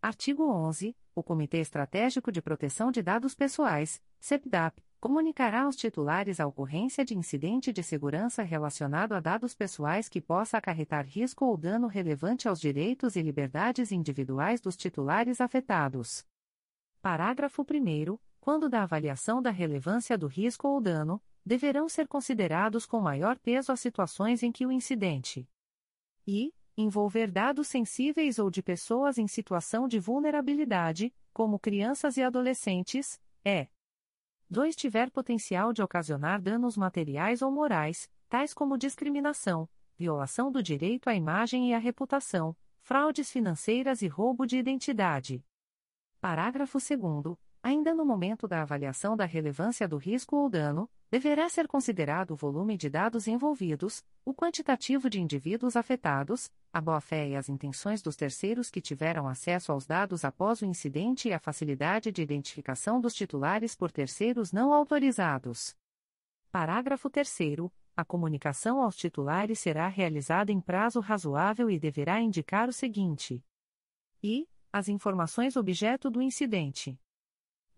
Artigo 0.02 0.52
11 0.52 0.96
o 1.14 1.22
Comitê 1.22 1.60
Estratégico 1.60 2.32
de 2.32 2.42
Proteção 2.42 2.92
de 2.92 3.04
Dados 3.04 3.36
Pessoais, 3.36 4.02
CEPDAP, 4.20 4.82
comunicará 5.00 5.64
aos 5.64 5.76
titulares 5.76 6.40
a 6.40 6.48
ocorrência 6.48 7.06
de 7.06 7.16
incidente 7.16 7.72
de 7.72 7.84
segurança 7.84 8.42
relacionado 8.42 9.14
a 9.14 9.20
dados 9.20 9.54
pessoais 9.54 10.10
que 10.10 10.20
possa 10.20 10.58
acarretar 10.58 11.06
risco 11.06 11.46
ou 11.46 11.56
dano 11.56 11.86
relevante 11.88 12.48
aos 12.48 12.60
direitos 12.60 13.16
e 13.16 13.22
liberdades 13.22 13.92
individuais 13.92 14.60
dos 14.60 14.76
titulares 14.76 15.40
afetados. 15.40 16.26
Parágrafo 17.02 17.62
1. 17.62 18.18
Quando 18.40 18.70
da 18.70 18.84
avaliação 18.84 19.40
da 19.42 19.52
relevância 19.52 20.18
do 20.18 20.26
risco 20.26 20.68
ou 20.68 20.82
dano, 20.82 21.22
deverão 21.46 21.88
ser 21.88 22.08
considerados 22.08 22.88
com 22.88 23.00
maior 23.00 23.38
peso 23.38 23.72
as 23.72 23.80
situações 23.80 24.42
em 24.42 24.52
que 24.52 24.66
o 24.66 24.72
incidente 24.72 25.48
e 26.26 26.54
envolver 26.82 27.32
dados 27.32 27.68
sensíveis 27.68 28.40
ou 28.40 28.50
de 28.50 28.62
pessoas 28.62 29.18
em 29.18 29.28
situação 29.28 29.88
de 29.88 30.00
vulnerabilidade, 30.00 31.14
como 31.34 31.60
crianças 31.60 32.18
e 32.18 32.24
adolescentes, 32.24 33.22
é 33.44 33.68
2. 34.50 34.76
tiver 34.76 35.10
potencial 35.10 35.72
de 35.72 35.82
ocasionar 35.82 36.42
danos 36.42 36.76
materiais 36.76 37.42
ou 37.42 37.50
morais, 37.52 38.10
tais 38.28 38.54
como 38.54 38.78
discriminação, 38.78 39.70
violação 39.98 40.52
do 40.52 40.62
direito 40.62 41.10
à 41.10 41.16
imagem 41.16 41.70
e 41.70 41.74
à 41.74 41.78
reputação, 41.78 42.56
fraudes 42.82 43.32
financeiras 43.32 44.02
e 44.02 44.08
roubo 44.08 44.46
de 44.46 44.58
identidade. 44.58 45.46
Parágrafo 46.20 46.78
2 46.80 47.38
Ainda 47.64 47.94
no 47.94 48.04
momento 48.04 48.48
da 48.48 48.62
avaliação 48.62 49.16
da 49.16 49.26
relevância 49.26 49.88
do 49.88 49.98
risco 49.98 50.36
ou 50.36 50.50
dano, 50.50 50.90
deverá 51.12 51.50
ser 51.50 51.68
considerado 51.68 52.32
o 52.32 52.36
volume 52.38 52.78
de 52.78 52.90
dados 52.90 53.28
envolvidos, 53.28 54.02
o 54.24 54.34
quantitativo 54.34 55.10
de 55.10 55.20
indivíduos 55.20 55.76
afetados, 55.76 56.50
a 56.72 56.80
boa-fé 56.80 57.28
e 57.28 57.36
as 57.36 57.50
intenções 57.50 58.02
dos 58.02 58.16
terceiros 58.16 58.70
que 58.70 58.80
tiveram 58.80 59.28
acesso 59.28 59.74
aos 59.74 59.86
dados 59.86 60.24
após 60.24 60.62
o 60.62 60.66
incidente 60.66 61.28
e 61.28 61.34
a 61.34 61.40
facilidade 61.40 62.14
de 62.14 62.22
identificação 62.22 63.02
dos 63.02 63.14
titulares 63.14 63.76
por 63.76 63.92
terceiros 63.92 64.54
não 64.54 64.72
autorizados. 64.72 65.76
Parágrafo 66.50 67.10
3 67.10 67.30
a 67.94 68.06
comunicação 68.06 68.82
aos 68.82 68.96
titulares 68.96 69.60
será 69.60 69.90
realizada 69.90 70.50
em 70.50 70.62
prazo 70.62 71.02
razoável 71.02 71.70
e 71.70 71.78
deverá 71.78 72.22
indicar 72.22 72.70
o 72.70 72.74
seguinte: 72.74 73.44
e 74.24 74.48
as 74.72 74.88
informações 74.88 75.58
objeto 75.58 76.10
do 76.10 76.22
incidente 76.22 76.98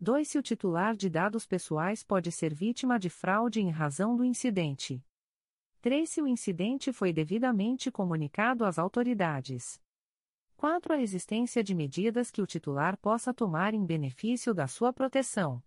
2. 0.04 0.28
Se 0.28 0.38
o 0.38 0.42
titular 0.42 0.98
de 0.98 1.10
dados 1.10 1.48
pessoais 1.48 2.04
pode 2.04 2.30
ser 2.30 2.54
vítima 2.54 3.00
de 3.00 3.10
fraude 3.10 3.62
em 3.62 3.70
razão 3.70 4.18
do 4.18 4.26
incidente. 4.26 5.02
3. 5.82 6.10
Se 6.10 6.22
o 6.22 6.28
incidente 6.28 6.92
foi 6.92 7.14
devidamente 7.14 7.90
comunicado 7.90 8.66
às 8.66 8.78
autoridades. 8.78 9.82
4. 10.58 10.94
A 10.94 11.02
existência 11.02 11.64
de 11.64 11.74
medidas 11.74 12.30
que 12.30 12.42
o 12.42 12.46
titular 12.46 12.98
possa 12.98 13.34
tomar 13.34 13.74
em 13.74 13.86
benefício 13.86 14.54
da 14.54 14.68
sua 14.68 14.92
proteção. 14.92 15.64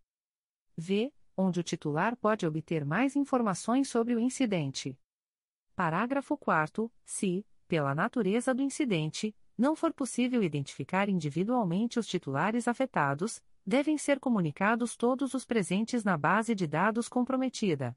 V. 0.77 1.11
Onde 1.35 1.61
o 1.61 1.63
titular 1.63 2.15
pode 2.15 2.47
obter 2.47 2.85
mais 2.85 3.17
informações 3.17 3.89
sobre 3.89 4.15
o 4.15 4.21
incidente. 4.21 4.99
Parágrafo 5.75 6.37
4. 6.37 6.93
Se, 7.07 7.47
pela 7.67 7.95
natureza 7.95 8.55
do 8.55 8.63
incidente, 8.63 9.35
não 9.57 9.75
for 9.75 9.95
possível 9.95 10.43
identificar 10.43 11.09
individualmente 11.09 11.99
os 11.99 12.07
titulares 12.07 12.69
afetados, 12.69 13.43
devem 13.67 13.99
ser 13.99 14.21
comunicados 14.21 14.97
todos 14.97 15.35
os 15.35 15.45
presentes 15.45 16.05
na 16.05 16.17
base 16.17 16.55
de 16.55 16.67
dados 16.67 17.09
comprometida. 17.09 17.97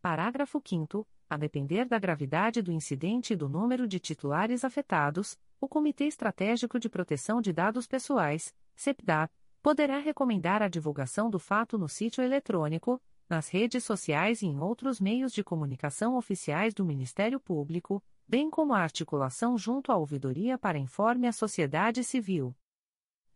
Parágrafo 0.00 0.62
5 0.64 1.06
a 1.28 1.36
depender 1.36 1.86
da 1.86 1.98
gravidade 1.98 2.62
do 2.62 2.70
incidente 2.70 3.32
e 3.32 3.36
do 3.36 3.48
número 3.48 3.88
de 3.88 3.98
titulares 3.98 4.64
afetados, 4.64 5.38
o 5.60 5.66
Comitê 5.66 6.04
Estratégico 6.04 6.78
de 6.78 6.88
Proteção 6.88 7.40
de 7.40 7.52
Dados 7.52 7.86
Pessoais, 7.86 8.54
CEPDAP, 8.76 9.32
poderá 9.62 9.98
recomendar 9.98 10.62
a 10.62 10.68
divulgação 10.68 11.30
do 11.30 11.38
fato 11.38 11.78
no 11.78 11.88
sítio 11.88 12.22
eletrônico, 12.22 13.00
nas 13.28 13.48
redes 13.48 13.82
sociais 13.82 14.42
e 14.42 14.46
em 14.46 14.60
outros 14.60 15.00
meios 15.00 15.32
de 15.32 15.42
comunicação 15.42 16.16
oficiais 16.16 16.74
do 16.74 16.84
Ministério 16.84 17.40
Público, 17.40 18.02
bem 18.28 18.50
como 18.50 18.74
a 18.74 18.80
articulação 18.80 19.56
junto 19.56 19.90
à 19.90 19.96
ouvidoria 19.96 20.58
para 20.58 20.78
informe 20.78 21.26
à 21.26 21.32
sociedade 21.32 22.04
civil. 22.04 22.54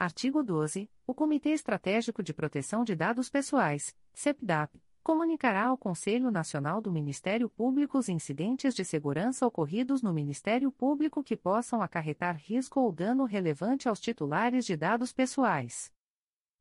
Artigo 0.01 0.45
12. 0.45 0.89
O 1.09 1.13
Comitê 1.13 1.51
Estratégico 1.51 2.23
de 2.23 2.33
Proteção 2.33 2.85
de 2.85 2.95
Dados 2.95 3.29
Pessoais, 3.29 3.97
CEPDAP, 4.15 4.81
comunicará 5.03 5.65
ao 5.67 5.77
Conselho 5.77 6.31
Nacional 6.31 6.81
do 6.81 6.93
Ministério 6.93 7.51
Público 7.51 7.99
os 7.99 8.09
incidentes 8.09 8.77
de 8.77 8.85
segurança 8.85 9.45
ocorridos 9.45 10.01
no 10.01 10.13
Ministério 10.13 10.71
Público 10.71 11.25
que 11.25 11.37
possam 11.37 11.83
acarretar 11.83 12.37
risco 12.37 12.79
ou 12.79 12.93
dano 12.93 13.25
relevante 13.25 13.89
aos 13.89 13.99
titulares 13.99 14.65
de 14.65 14.77
dados 14.77 15.13
pessoais. 15.13 15.91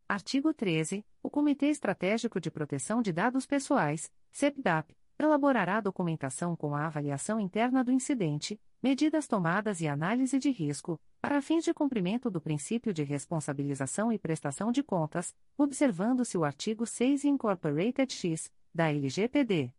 Artigo 0.10 0.52
13. 0.52 1.06
O 1.22 1.30
Comitê 1.30 1.68
Estratégico 1.68 2.40
de 2.40 2.50
Proteção 2.50 3.04
de 3.04 3.12
Dados 3.12 3.46
Pessoais, 3.46 4.12
CEPDAP, 4.32 4.98
elaborará 5.20 5.82
documentação 5.82 6.56
com 6.56 6.76
a 6.76 6.86
avaliação 6.86 7.40
interna 7.40 7.84
do 7.84 7.92
incidente, 7.92 8.60
medidas 8.82 9.28
tomadas 9.28 9.82
e 9.82 9.88
análise 9.88 10.38
de 10.38 10.52
risco, 10.52 11.00
para 11.20 11.42
fins 11.42 11.64
de 11.64 11.74
cumprimento 11.74 12.30
do 12.30 12.40
princípio 12.40 12.94
de 12.94 13.04
responsabilização 13.04 14.12
e 14.12 14.20
prestação 14.20 14.72
de 14.72 14.84
contas, 14.84 15.36
observando-se 15.58 16.38
o 16.38 16.44
artigo 16.44 16.86
6 16.86 17.26
Incorporated 17.26 18.14
X, 18.14 18.52
da 18.74 18.90
LGPD. 18.90 19.74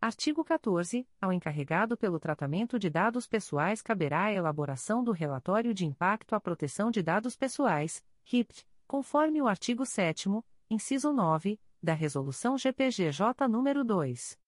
Artigo 0.00 0.44
14. 0.44 1.06
Ao 1.20 1.32
encarregado 1.32 1.96
pelo 1.96 2.18
tratamento 2.18 2.78
de 2.78 2.90
dados 2.90 3.26
pessoais 3.26 3.80
caberá 3.80 4.24
a 4.24 4.32
elaboração 4.32 5.02
do 5.02 5.12
relatório 5.12 5.72
de 5.72 5.86
impacto 5.86 6.34
à 6.34 6.40
proteção 6.40 6.90
de 6.90 7.02
dados 7.02 7.36
pessoais, 7.36 8.04
RIPT, 8.24 8.66
conforme 8.86 9.40
o 9.40 9.48
artigo 9.48 9.86
7 9.86 10.28
inciso 10.68 11.12
9, 11.12 11.58
da 11.82 11.94
Resolução 11.94 12.56
GPGJ 12.56 13.46
nº 13.48 13.84
2. 13.84 14.43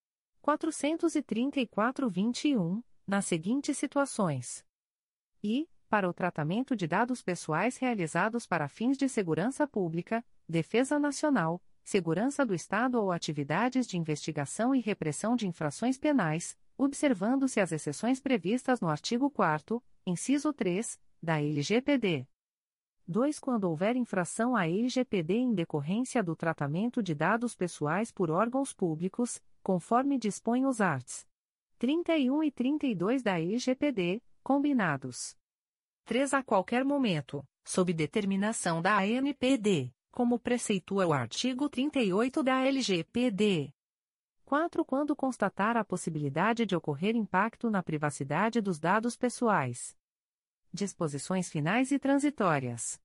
434-21, 0.47 2.81
nas 3.05 3.27
seguintes 3.27 3.77
situações. 3.77 4.65
E, 5.43 5.69
para 5.89 6.09
o 6.09 6.13
tratamento 6.13 6.77
de 6.77 6.87
dados 6.87 7.21
pessoais 7.23 7.77
realizados 7.77 8.47
para 8.47 8.69
fins 8.69 8.97
de 8.97 9.09
segurança 9.09 9.67
pública, 9.67 10.25
defesa 10.49 10.97
nacional, 10.99 11.61
segurança 11.83 12.47
do 12.47 12.55
Estado 12.55 13.01
ou 13.01 13.11
atividades 13.11 13.85
de 13.87 13.99
investigação 13.99 14.75
e 14.75 14.81
repressão 14.81 15.35
de 15.35 15.49
infrações 15.49 15.99
penais, 15.99 16.57
observando-se 16.79 17.61
as 17.61 17.73
exceções 17.73 18.21
previstas 18.21 18.81
no 18.81 18.89
artigo 18.89 19.29
4 19.31 19.83
inciso 20.07 20.53
3, 20.53 21.01
da 21.21 21.41
LGPD. 21.41 22.29
2. 23.09 23.39
Quando 23.39 23.65
houver 23.65 23.97
infração 23.97 24.57
à 24.57 24.67
LGPD 24.67 25.35
em 25.35 25.55
decorrência 25.55 26.23
do 26.23 26.35
tratamento 26.35 27.03
de 27.03 27.15
dados 27.15 27.55
pessoais 27.55 28.11
por 28.11 28.31
órgãos 28.31 28.73
públicos, 28.73 29.41
conforme 29.67 30.17
dispõem 30.17 30.65
os 30.65 30.81
arts. 30.81 31.27
31 31.81 32.45
e 32.45 32.53
32 32.53 33.21
da 33.21 33.41
LGPD, 33.41 34.23
combinados. 34.41 35.37
3. 36.05 36.35
A 36.35 36.43
qualquer 36.45 36.85
momento, 36.85 37.45
sob 37.65 37.93
determinação 37.93 38.81
da 38.81 38.99
ANPD, 38.99 39.93
como 40.13 40.39
preceitua 40.39 41.05
o 41.09 41.13
artigo 41.13 41.69
38 41.69 42.45
da 42.45 42.65
LGPD. 42.65 43.75
4. 44.45 44.85
Quando 44.85 45.17
constatar 45.17 45.77
a 45.77 45.85
possibilidade 45.85 46.65
de 46.65 46.77
ocorrer 46.77 47.17
impacto 47.17 47.69
na 47.69 47.83
privacidade 47.83 48.61
dos 48.61 48.79
dados 48.79 49.17
pessoais. 49.17 49.97
Disposições 50.73 51.51
finais 51.51 51.91
e 51.91 51.99
transitórias. 51.99 53.01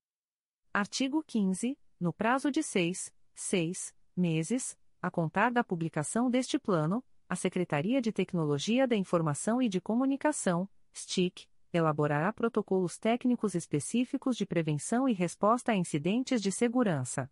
Artigo 0.72 1.24
15. 1.24 1.76
No 1.98 2.12
prazo 2.12 2.52
de 2.52 2.62
seis, 2.62 3.12
seis 3.34 3.92
meses, 4.16 4.78
a 5.02 5.10
contar 5.10 5.50
da 5.50 5.64
publicação 5.64 6.30
deste 6.30 6.58
plano, 6.60 7.04
a 7.28 7.34
Secretaria 7.34 8.00
de 8.00 8.12
Tecnologia 8.12 8.86
da 8.86 8.94
Informação 8.94 9.60
e 9.60 9.68
de 9.68 9.80
Comunicação, 9.80 10.68
STIC, 10.94 11.48
elaborará 11.72 12.32
protocolos 12.32 12.98
técnicos 12.98 13.54
específicos 13.56 14.36
de 14.36 14.46
prevenção 14.46 15.08
e 15.08 15.12
resposta 15.12 15.72
a 15.72 15.76
incidentes 15.76 16.40
de 16.40 16.52
segurança. 16.52 17.28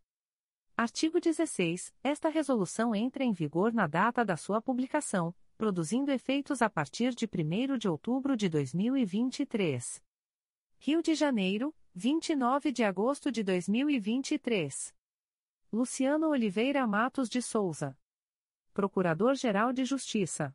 Artigo 0.77 1.21
16. 1.21 1.93
Esta 2.03 2.29
resolução 2.29 2.95
entra 2.95 3.23
em 3.23 3.33
vigor 3.33 3.73
na 3.73 3.87
data 3.87 4.25
da 4.25 4.37
sua 4.37 4.61
publicação, 4.61 5.35
produzindo 5.57 6.11
efeitos 6.11 6.63
a 6.63 6.71
partir 6.71 7.15
de 7.15 7.27
1 7.27 7.77
de 7.77 7.87
outubro 7.87 8.37
de 8.37 8.49
2023. 8.49 10.03
Rio 10.79 11.03
de 11.03 11.15
Janeiro, 11.15 11.75
29 11.95 12.73
de 12.73 12.83
agosto 12.83 13.31
de 13.31 13.43
2023. 13.43 14.99
Luciano 15.73 16.31
Oliveira 16.31 16.85
Matos 16.85 17.29
de 17.29 17.41
Souza. 17.41 17.97
Procurador-Geral 18.75 19.73
de 19.73 19.85
Justiça. 19.85 20.53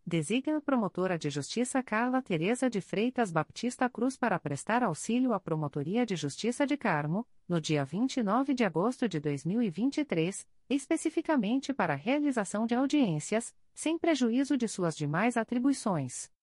designa 0.06 0.58
a 0.58 0.62
promotora 0.62 1.18
de 1.18 1.32
justiça 1.32 1.82
Carla 1.82 2.22
Teresa 2.22 2.70
de 2.70 2.80
Freitas 2.80 3.32
Baptista 3.32 3.89
Cruz 3.89 4.16
para 4.16 4.38
prestar 4.38 4.84
auxílio 4.84 5.34
à 5.34 5.39
Promotoria 5.39 6.06
de 6.06 6.16
Justiça 6.16 6.68
de 6.68 6.78
Carmo, 6.78 7.26
no 7.49 7.60
dia 7.60 7.84
29 7.84 8.53
de 8.53 8.64
agosto 8.64 9.10
de 9.10 9.20
2023, 9.20 10.47
especificamente 10.70 11.74
para 11.74 11.93
a 11.93 11.97
realização 11.97 12.68
de 12.68 12.76
audiências, 12.76 13.51
sem 13.74 13.97
prejuízo 13.97 14.56
de 14.56 14.68
suas 14.68 14.95
demais 14.95 15.38
atribuições. 15.38 16.34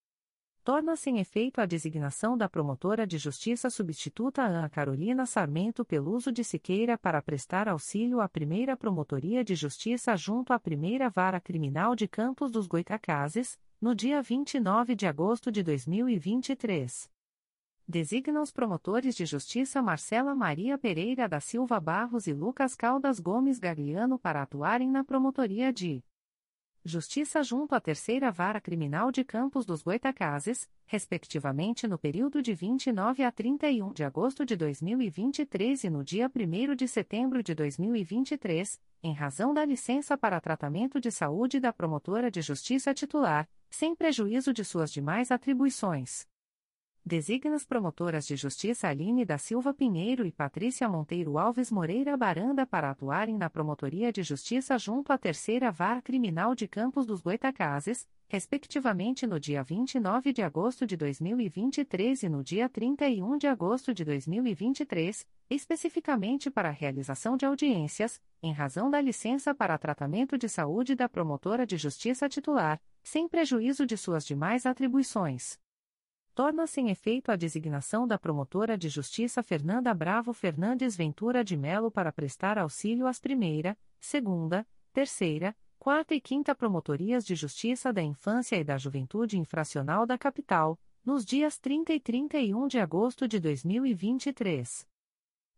Torna-se 0.64 1.10
em 1.10 1.18
efeito 1.18 1.60
a 1.60 1.66
designação 1.66 2.38
da 2.38 2.48
promotora 2.48 3.04
de 3.04 3.18
justiça 3.18 3.68
substituta 3.68 4.42
Ana 4.42 4.68
Carolina 4.68 5.26
Sarmento 5.26 5.84
Peluso 5.84 6.30
de 6.30 6.44
Siqueira 6.44 6.96
para 6.96 7.20
prestar 7.20 7.68
auxílio 7.68 8.20
à 8.20 8.28
primeira 8.28 8.76
Promotoria 8.76 9.42
de 9.42 9.56
Justiça 9.56 10.16
junto 10.16 10.52
à 10.52 10.60
primeira 10.60 11.10
Vara 11.10 11.40
Criminal 11.40 11.96
de 11.96 12.06
Campos 12.06 12.52
dos 12.52 12.68
Goitacazes, 12.68 13.58
no 13.80 13.92
dia 13.92 14.22
29 14.22 14.94
de 14.94 15.04
agosto 15.04 15.50
de 15.50 15.64
2023. 15.64 17.10
Designa 17.88 18.40
os 18.40 18.52
promotores 18.52 19.16
de 19.16 19.26
justiça 19.26 19.82
Marcela 19.82 20.32
Maria 20.32 20.78
Pereira 20.78 21.28
da 21.28 21.40
Silva 21.40 21.80
Barros 21.80 22.28
e 22.28 22.32
Lucas 22.32 22.76
Caldas 22.76 23.18
Gomes 23.18 23.58
Gagliano 23.58 24.16
para 24.16 24.42
atuarem 24.42 24.88
na 24.88 25.02
Promotoria 25.02 25.72
de 25.72 26.04
Justiça 26.84 27.44
junto 27.44 27.76
à 27.76 27.80
Terceira 27.80 28.32
Vara 28.32 28.60
Criminal 28.60 29.12
de 29.12 29.22
Campos 29.22 29.64
dos 29.64 29.82
Goitacazes, 29.82 30.68
respectivamente 30.84 31.86
no 31.86 31.96
período 31.96 32.42
de 32.42 32.52
29 32.54 33.22
a 33.22 33.30
31 33.30 33.92
de 33.92 34.02
agosto 34.02 34.44
de 34.44 34.56
2023 34.56 35.84
e 35.84 35.90
no 35.90 36.02
dia 36.02 36.28
1 36.28 36.74
de 36.74 36.88
setembro 36.88 37.40
de 37.40 37.54
2023, 37.54 38.80
em 39.00 39.12
razão 39.14 39.54
da 39.54 39.64
licença 39.64 40.18
para 40.18 40.40
tratamento 40.40 41.00
de 41.00 41.12
saúde 41.12 41.60
da 41.60 41.72
promotora 41.72 42.28
de 42.28 42.42
justiça 42.42 42.92
titular, 42.92 43.48
sem 43.70 43.94
prejuízo 43.94 44.52
de 44.52 44.64
suas 44.64 44.92
demais 44.92 45.30
atribuições. 45.30 46.26
Designa 47.04 47.56
as 47.56 47.64
promotoras 47.64 48.24
de 48.24 48.36
justiça 48.36 48.86
Aline 48.86 49.24
da 49.24 49.36
Silva 49.36 49.74
Pinheiro 49.74 50.24
e 50.24 50.30
Patrícia 50.30 50.88
Monteiro 50.88 51.36
Alves 51.36 51.68
Moreira 51.68 52.16
Baranda 52.16 52.64
para 52.64 52.90
atuarem 52.90 53.36
na 53.36 53.50
Promotoria 53.50 54.12
de 54.12 54.22
Justiça 54.22 54.78
junto 54.78 55.12
à 55.12 55.18
Terceira 55.18 55.72
Vara 55.72 56.00
Criminal 56.00 56.54
de 56.54 56.68
Campos 56.68 57.04
dos 57.04 57.20
Goitacazes, 57.20 58.06
respectivamente 58.28 59.26
no 59.26 59.40
dia 59.40 59.64
29 59.64 60.32
de 60.32 60.42
agosto 60.42 60.86
de 60.86 60.96
2023 60.96 62.22
e 62.22 62.28
no 62.28 62.44
dia 62.44 62.68
31 62.68 63.36
de 63.36 63.48
agosto 63.48 63.92
de 63.92 64.04
2023, 64.04 65.26
especificamente 65.50 66.52
para 66.52 66.68
a 66.68 66.72
realização 66.72 67.36
de 67.36 67.44
audiências, 67.44 68.20
em 68.40 68.52
razão 68.52 68.88
da 68.88 69.00
licença 69.00 69.52
para 69.52 69.76
tratamento 69.76 70.38
de 70.38 70.48
saúde 70.48 70.94
da 70.94 71.08
promotora 71.08 71.66
de 71.66 71.76
justiça 71.76 72.28
titular, 72.28 72.80
sem 73.02 73.28
prejuízo 73.28 73.84
de 73.84 73.96
suas 73.96 74.24
demais 74.24 74.66
atribuições 74.66 75.60
torna-se 76.34 76.80
em 76.80 76.90
efeito 76.90 77.30
a 77.30 77.36
designação 77.36 78.06
da 78.06 78.18
promotora 78.18 78.76
de 78.76 78.88
justiça 78.88 79.42
Fernanda 79.42 79.92
Bravo 79.92 80.32
Fernandes 80.32 80.96
Ventura 80.96 81.44
de 81.44 81.56
Melo 81.56 81.90
para 81.90 82.12
prestar 82.12 82.58
auxílio 82.58 83.06
às 83.06 83.18
primeira, 83.18 83.76
segunda, 84.00 84.66
terceira, 84.92 85.54
quarta 85.78 86.14
e 86.14 86.20
quinta 86.20 86.54
promotorias 86.54 87.24
de 87.24 87.34
justiça 87.34 87.92
da 87.92 88.02
infância 88.02 88.56
e 88.56 88.64
da 88.64 88.78
juventude 88.78 89.38
infracional 89.38 90.06
da 90.06 90.16
capital, 90.16 90.78
nos 91.04 91.24
dias 91.24 91.58
30 91.58 91.92
e 91.92 92.00
31 92.00 92.68
de 92.68 92.78
agosto 92.78 93.26
de 93.26 93.38
2023. 93.40 94.86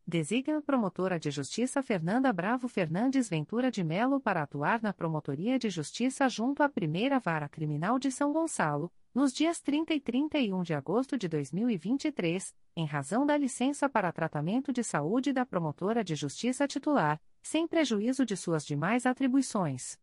Designa 0.06 0.58
a 0.58 0.62
promotora 0.62 1.18
de 1.18 1.30
justiça 1.30 1.82
Fernanda 1.82 2.32
Bravo 2.32 2.68
Fernandes 2.68 3.28
Ventura 3.28 3.70
de 3.70 3.82
Melo 3.82 4.20
para 4.20 4.42
atuar 4.42 4.82
na 4.82 4.92
Promotoria 4.92 5.58
de 5.58 5.70
Justiça 5.70 6.28
junto 6.28 6.62
à 6.62 6.68
Primeira 6.68 7.18
Vara 7.18 7.48
Criminal 7.48 7.98
de 7.98 8.10
São 8.10 8.30
Gonçalo, 8.30 8.92
nos 9.14 9.32
dias 9.32 9.60
30 9.60 9.94
e 9.94 10.00
31 10.00 10.62
de 10.64 10.74
agosto 10.74 11.16
de 11.16 11.28
2023, 11.28 12.52
em 12.74 12.84
razão 12.84 13.24
da 13.24 13.36
licença 13.36 13.88
para 13.88 14.10
tratamento 14.10 14.72
de 14.72 14.82
saúde 14.82 15.32
da 15.32 15.46
promotora 15.46 16.02
de 16.02 16.16
justiça 16.16 16.66
titular, 16.66 17.22
sem 17.40 17.68
prejuízo 17.68 18.26
de 18.26 18.36
suas 18.36 18.66
demais 18.66 19.06
atribuições. 19.06 19.96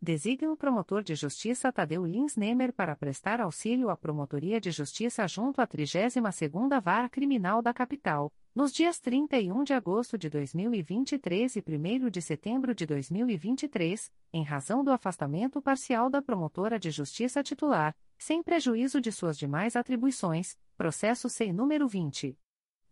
Designa 0.00 0.52
o 0.52 0.56
promotor 0.56 1.02
de 1.02 1.16
justiça 1.16 1.72
Tadeu 1.72 2.06
Lins 2.06 2.36
Nemer 2.36 2.72
para 2.72 2.94
prestar 2.94 3.40
auxílio 3.40 3.90
à 3.90 3.96
Promotoria 3.96 4.60
de 4.60 4.70
Justiça 4.70 5.26
junto 5.26 5.60
à 5.60 5.66
32ª 5.66 6.80
Vara 6.80 7.08
Criminal 7.08 7.60
da 7.60 7.74
Capital, 7.74 8.32
nos 8.58 8.72
dias 8.72 8.98
31 8.98 9.62
de 9.62 9.72
agosto 9.72 10.18
de 10.18 10.28
2023 10.28 11.54
e 11.54 11.64
1 11.64 12.10
de 12.10 12.20
setembro 12.20 12.74
de 12.74 12.84
2023, 12.86 14.10
em 14.32 14.42
razão 14.42 14.82
do 14.82 14.90
afastamento 14.90 15.62
parcial 15.62 16.10
da 16.10 16.20
promotora 16.20 16.76
de 16.76 16.90
justiça 16.90 17.40
titular, 17.40 17.94
sem 18.18 18.42
prejuízo 18.42 19.00
de 19.00 19.12
suas 19.12 19.38
demais 19.38 19.76
atribuições, 19.76 20.58
processo 20.76 21.28
SEI 21.28 21.52
número 21.52 21.86
20. 21.86 22.36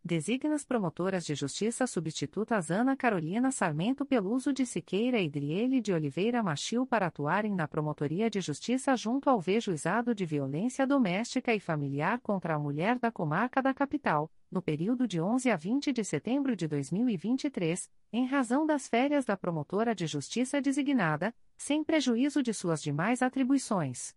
Designa 0.05 0.55
as 0.55 0.65
promotoras 0.65 1.25
de 1.25 1.35
justiça 1.35 1.87
substitutas 1.87 2.71
Ana 2.71 2.97
Carolina 2.97 3.51
Sarmento 3.51 4.07
Peluso 4.07 4.53
de 4.53 4.65
Siqueira 4.65 5.21
e 5.21 5.29
Driele 5.29 5.81
de 5.81 5.93
Oliveira 5.93 6.43
Machil 6.43 6.87
para 6.87 7.07
atuarem 7.07 7.55
na 7.55 7.67
Promotoria 7.67 8.31
de 8.31 8.41
Justiça 8.41 8.97
junto 8.97 9.29
ao 9.29 9.41
Vejuizado 9.41 10.15
de 10.15 10.25
Violência 10.25 10.87
Doméstica 10.87 11.53
e 11.53 11.59
Familiar 11.59 12.21
contra 12.21 12.55
a 12.55 12.59
Mulher 12.59 12.99
da 12.99 13.11
Comarca 13.11 13.61
da 13.61 13.75
Capital, 13.75 14.31
no 14.51 14.63
período 14.63 15.07
de 15.07 15.21
11 15.21 15.51
a 15.51 15.57
20 15.57 15.93
de 15.93 16.05
setembro 16.05 16.55
de 16.55 16.69
2023, 16.69 17.91
em 18.13 18.25
razão 18.25 18.65
das 18.65 18.89
férias 18.89 19.25
da 19.25 19.37
promotora 19.37 19.95
de 19.95 20.07
justiça 20.07 20.61
designada, 20.61 21.35
sem 21.57 21.83
prejuízo 21.83 22.41
de 22.43 22.55
suas 22.55 22.81
demais 22.81 23.21
atribuições 23.21 24.17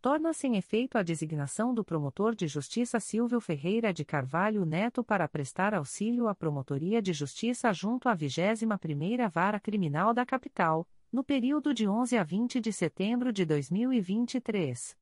torna-se 0.00 0.46
em 0.46 0.56
efeito 0.56 0.96
a 0.96 1.02
designação 1.02 1.74
do 1.74 1.84
promotor 1.84 2.34
de 2.34 2.46
justiça 2.46 3.00
Silvio 3.00 3.40
Ferreira 3.40 3.92
de 3.92 4.04
Carvalho 4.04 4.64
Neto 4.64 5.02
para 5.02 5.28
prestar 5.28 5.74
auxílio 5.74 6.28
à 6.28 6.34
Promotoria 6.34 7.02
de 7.02 7.12
Justiça 7.12 7.72
junto 7.72 8.08
à 8.08 8.16
21ª 8.16 9.28
Vara 9.28 9.58
Criminal 9.58 10.14
da 10.14 10.24
Capital, 10.24 10.86
no 11.12 11.24
período 11.24 11.74
de 11.74 11.88
11 11.88 12.16
a 12.16 12.22
20 12.22 12.60
de 12.60 12.72
setembro 12.72 13.32
de 13.32 13.44
2023. 13.44 14.96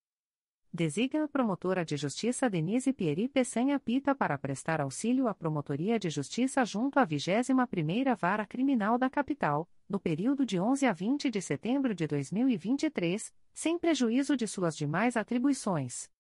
Designa 0.73 1.25
a 1.25 1.29
promotora 1.29 1.85
de 1.85 1.97
justiça 1.97 2.51
Denise 2.51 2.93
Pieri 2.93 3.29
Peçanha 3.29 3.79
Pita 3.79 4.15
para 4.15 4.37
prestar 4.37 4.81
auxílio 4.81 5.29
à 5.29 5.35
Promotoria 5.35 5.99
de 5.99 6.11
Justiça 6.11 6.65
junto 6.65 6.99
à 6.99 7.07
21ª 7.07 8.17
Vara 8.17 8.45
Criminal 8.45 8.99
da 8.99 9.09
Capital, 9.09 9.69
no 9.89 10.01
período 10.01 10.45
de 10.45 10.59
11 10.59 10.87
a 10.87 10.93
20 10.93 11.31
de 11.31 11.41
setembro 11.41 11.95
de 11.95 12.07
2023, 12.07 13.33
sem 13.53 13.79
prejuízo 13.79 14.37
de 14.37 14.47
suas 14.47 14.77
demais 14.77 15.17
atribuições. 15.17 16.11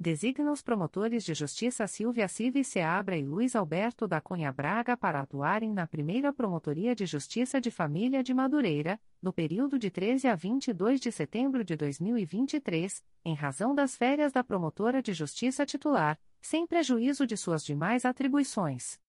Designa 0.00 0.52
os 0.52 0.62
promotores 0.62 1.24
de 1.24 1.34
justiça 1.34 1.84
Silvia 1.88 2.28
Civi 2.28 2.62
Seabra 2.62 3.16
e 3.16 3.24
Luiz 3.24 3.56
Alberto 3.56 4.06
da 4.06 4.20
Cunha 4.20 4.52
Braga 4.52 4.96
para 4.96 5.20
atuarem 5.20 5.72
na 5.72 5.88
primeira 5.88 6.32
Promotoria 6.32 6.94
de 6.94 7.04
Justiça 7.04 7.60
de 7.60 7.68
Família 7.68 8.22
de 8.22 8.32
Madureira, 8.32 9.00
no 9.20 9.32
período 9.32 9.76
de 9.76 9.90
13 9.90 10.28
a 10.28 10.36
22 10.36 11.00
de 11.00 11.10
setembro 11.10 11.64
de 11.64 11.74
2023, 11.74 13.02
em 13.24 13.34
razão 13.34 13.74
das 13.74 13.96
férias 13.96 14.32
da 14.32 14.44
promotora 14.44 15.02
de 15.02 15.12
justiça 15.12 15.66
titular, 15.66 16.16
sem 16.40 16.64
prejuízo 16.64 17.26
de 17.26 17.36
suas 17.36 17.64
demais 17.64 18.04
atribuições. 18.04 19.00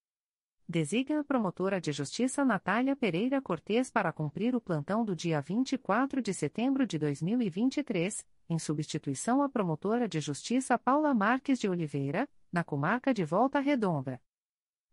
Designa 0.71 1.21
a 1.21 1.23
promotora 1.23 1.81
de 1.81 1.91
justiça 1.91 2.45
Natália 2.45 2.95
Pereira 2.95 3.41
Cortes 3.41 3.89
para 3.89 4.13
cumprir 4.13 4.55
o 4.55 4.61
plantão 4.61 5.03
do 5.03 5.15
dia 5.15 5.41
24 5.41 6.21
de 6.21 6.31
setembro 6.31 6.85
de 6.85 6.99
2023, 6.99 8.23
em 8.47 8.59
substituição 8.59 9.41
à 9.41 9.49
promotora 9.49 10.07
de 10.07 10.19
justiça 10.19 10.77
Paula 10.77 11.11
Marques 11.11 11.57
de 11.57 11.67
Oliveira, 11.67 12.29
na 12.53 12.63
comarca 12.63 13.11
de 13.15 13.25
Volta 13.25 13.59
Redonda. 13.59 14.21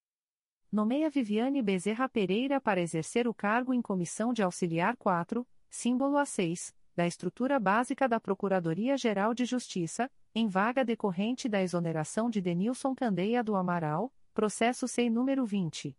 Nomeia 0.70 1.08
Viviane 1.08 1.62
Bezerra 1.62 2.06
Pereira 2.08 2.60
para 2.60 2.80
exercer 2.80 3.26
o 3.26 3.32
cargo 3.32 3.72
em 3.72 3.80
Comissão 3.80 4.32
de 4.32 4.42
Auxiliar 4.42 4.96
4, 4.96 5.46
símbolo 5.70 6.16
A6, 6.16 6.74
da 6.96 7.06
estrutura 7.06 7.60
básica 7.60 8.08
da 8.08 8.18
Procuradoria-Geral 8.18 9.34
de 9.34 9.44
Justiça, 9.44 10.10
em 10.34 10.48
vaga 10.48 10.82
decorrente 10.82 11.46
da 11.48 11.62
exoneração 11.62 12.30
de 12.30 12.40
Denilson 12.40 12.94
Candeia 12.94 13.44
do 13.44 13.54
Amaral, 13.54 14.10
processo 14.32 14.88
sem 14.88 15.10
número 15.10 15.44
20. 15.44 15.94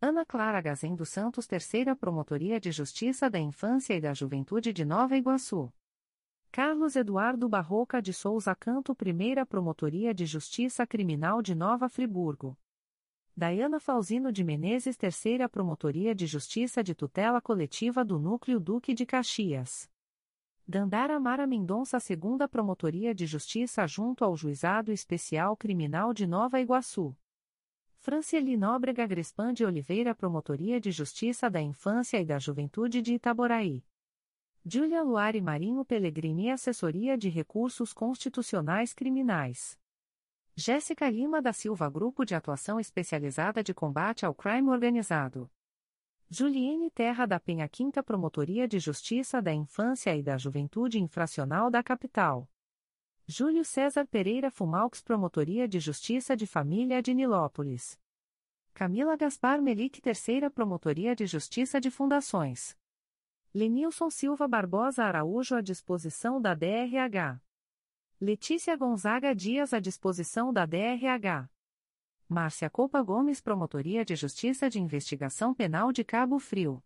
Ana 0.00 0.26
Clara 0.26 0.60
Gazem 0.60 0.96
dos 0.96 1.10
Santos, 1.10 1.46
terceira 1.46 1.94
Promotoria 1.94 2.58
de 2.58 2.72
Justiça 2.72 3.30
da 3.30 3.38
Infância 3.38 3.94
e 3.94 4.00
da 4.00 4.12
Juventude 4.12 4.72
de 4.72 4.84
Nova 4.84 5.16
Iguaçu. 5.16 5.72
Carlos 6.50 6.96
Eduardo 6.96 7.48
Barroca 7.48 8.02
de 8.02 8.12
Souza 8.12 8.52
Canto, 8.52 8.96
primeira 8.96 9.46
Promotoria 9.46 10.12
de 10.12 10.26
Justiça 10.26 10.84
Criminal 10.84 11.40
de 11.40 11.54
Nova 11.54 11.88
Friburgo. 11.88 12.58
Daiana 13.36 13.78
Falzino 13.78 14.32
de 14.32 14.42
Menezes, 14.42 14.96
terceira 14.96 15.48
Promotoria 15.48 16.16
de 16.16 16.26
Justiça 16.26 16.82
de 16.82 16.96
Tutela 16.96 17.40
Coletiva 17.40 18.04
do 18.04 18.18
Núcleo 18.18 18.58
Duque 18.58 18.92
de 18.92 19.06
Caxias. 19.06 19.88
Dandara 20.72 21.20
Mara 21.20 21.46
Mendonça, 21.46 22.00
segunda 22.00 22.48
Promotoria 22.48 23.14
de 23.14 23.26
Justiça 23.26 23.86
junto 23.86 24.24
ao 24.24 24.34
Juizado 24.34 24.90
Especial 24.90 25.54
Criminal 25.54 26.14
de 26.14 26.26
Nova 26.26 26.62
Iguaçu. 26.62 27.14
Francieli 27.98 28.56
Nóbrega 28.56 29.06
Grespan 29.06 29.52
de 29.52 29.66
Oliveira, 29.66 30.14
Promotoria 30.14 30.80
de 30.80 30.90
Justiça 30.90 31.50
da 31.50 31.60
Infância 31.60 32.18
e 32.18 32.24
da 32.24 32.38
Juventude 32.38 33.02
de 33.02 33.12
Itaboraí. 33.12 33.84
Júlia 34.64 35.02
Luari 35.02 35.42
Marinho 35.42 35.84
Pellegrini, 35.84 36.50
Assessoria 36.50 37.18
de 37.18 37.28
Recursos 37.28 37.92
Constitucionais 37.92 38.94
Criminais. 38.94 39.78
Jéssica 40.56 41.06
Lima 41.10 41.42
da 41.42 41.52
Silva, 41.52 41.90
Grupo 41.90 42.24
de 42.24 42.34
Atuação 42.34 42.80
Especializada 42.80 43.62
de 43.62 43.74
Combate 43.74 44.24
ao 44.24 44.34
Crime 44.34 44.70
Organizado. 44.70 45.50
Juliene 46.34 46.90
Terra 46.90 47.26
da 47.26 47.38
Penha 47.38 47.68
Quinta 47.68 48.02
Promotoria 48.02 48.66
de 48.66 48.78
Justiça 48.78 49.42
da 49.42 49.52
Infância 49.52 50.16
e 50.16 50.22
da 50.22 50.38
Juventude 50.38 50.98
Infracional 50.98 51.70
da 51.70 51.82
Capital. 51.82 52.48
Júlio 53.26 53.62
César 53.66 54.06
Pereira 54.06 54.50
Fumalx 54.50 55.02
Promotoria 55.02 55.68
de 55.68 55.78
Justiça 55.78 56.34
de 56.34 56.46
Família 56.46 57.02
de 57.02 57.12
Nilópolis. 57.12 58.00
Camila 58.72 59.14
Gaspar 59.14 59.60
Melic 59.60 60.00
Terceira 60.00 60.50
Promotoria 60.50 61.14
de 61.14 61.26
Justiça 61.26 61.78
de 61.78 61.90
Fundações. 61.90 62.78
Lenilson 63.52 64.08
Silva 64.08 64.48
Barbosa 64.48 65.04
Araújo 65.04 65.54
à 65.54 65.60
disposição 65.60 66.40
da 66.40 66.54
DRH. 66.54 67.42
Letícia 68.18 68.74
Gonzaga 68.74 69.34
Dias 69.34 69.74
à 69.74 69.80
disposição 69.80 70.50
da 70.50 70.64
DRH. 70.64 71.50
Márcia 72.32 72.70
Copa 72.70 73.02
Gomes 73.02 73.42
Promotoria 73.42 74.06
de 74.06 74.16
Justiça 74.16 74.70
de 74.70 74.80
Investigação 74.80 75.52
Penal 75.52 75.92
de 75.92 76.02
Cabo 76.02 76.38
Frio. 76.38 76.82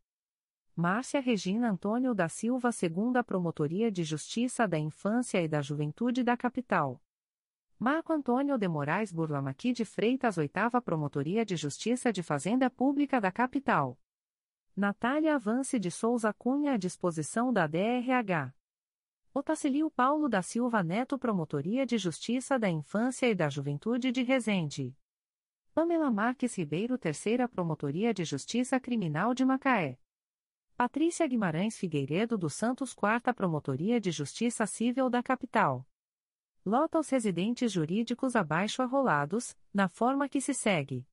Márcia 0.74 1.20
Regina 1.20 1.70
Antônio 1.70 2.12
da 2.12 2.28
Silva 2.28 2.72
Segunda 2.72 3.22
Promotoria 3.22 3.88
de 3.88 4.02
Justiça 4.02 4.66
da 4.66 4.76
Infância 4.76 5.40
e 5.40 5.46
da 5.46 5.62
Juventude 5.62 6.24
da 6.24 6.36
Capital. 6.36 7.00
Marco 7.78 8.12
Antônio 8.12 8.58
de 8.58 8.66
Moraes 8.66 9.12
Burlamaqui 9.12 9.72
de 9.72 9.84
Freitas 9.84 10.36
Oitava 10.36 10.82
Promotoria 10.82 11.46
de 11.46 11.54
Justiça 11.54 12.12
de 12.12 12.24
Fazenda 12.24 12.68
Pública 12.68 13.20
da 13.20 13.30
Capital. 13.30 13.96
Natália 14.74 15.36
Avance 15.36 15.78
de 15.78 15.92
Souza 15.92 16.32
Cunha 16.32 16.72
à 16.72 16.76
disposição 16.76 17.52
da 17.52 17.68
DRH. 17.68 18.52
Otacilio 19.32 19.92
Paulo 19.92 20.28
da 20.28 20.42
Silva 20.42 20.82
Neto 20.82 21.16
Promotoria 21.16 21.86
de 21.86 21.98
Justiça 21.98 22.58
da 22.58 22.68
Infância 22.68 23.28
e 23.28 23.34
da 23.36 23.48
Juventude 23.48 24.10
de 24.10 24.24
Resende. 24.24 24.92
Pamela 25.76 26.10
Marques 26.10 26.56
Ribeiro, 26.56 26.96
Terceira 26.96 27.46
Promotoria 27.46 28.14
de 28.14 28.24
Justiça 28.24 28.80
Criminal 28.80 29.34
de 29.34 29.44
Macaé. 29.44 29.98
Patrícia 30.74 31.26
Guimarães 31.26 31.76
Figueiredo 31.76 32.38
dos 32.38 32.54
Santos, 32.54 32.94
Quarta 32.94 33.34
Promotoria 33.34 34.00
de 34.00 34.10
Justiça 34.10 34.64
Civil 34.64 35.10
da 35.10 35.22
Capital. 35.22 35.86
Lota 36.64 36.96
aos 36.96 37.10
residentes 37.10 37.70
jurídicos 37.70 38.34
abaixo 38.34 38.80
arrolados, 38.80 39.54
na 39.70 39.86
forma 39.86 40.30
que 40.30 40.40
se 40.40 40.54
segue. 40.54 41.06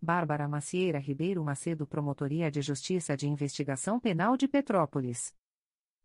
Bárbara 0.00 0.48
Macieira 0.48 0.98
Ribeiro 0.98 1.44
Macedo 1.44 1.86
Promotoria 1.86 2.50
de 2.50 2.62
Justiça 2.62 3.14
de 3.14 3.28
Investigação 3.28 4.00
Penal 4.00 4.38
de 4.38 4.48
Petrópolis. 4.48 5.36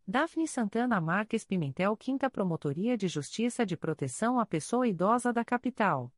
Daphne 0.05 0.45
Santana 0.45 0.99
Marques 0.99 1.45
Pimentel 1.45 1.97
5 1.97 2.29
Promotoria 2.31 2.97
de 2.97 3.07
Justiça 3.07 3.65
de 3.65 3.77
Proteção 3.77 4.41
à 4.41 4.45
Pessoa 4.45 4.85
Idosa 4.85 5.31
da 5.31 5.45
Capital. 5.45 6.11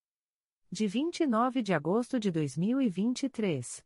de 0.71 0.87
29 0.87 1.61
de 1.61 1.73
agosto 1.73 2.17
de 2.17 2.31
2023. 2.31 3.83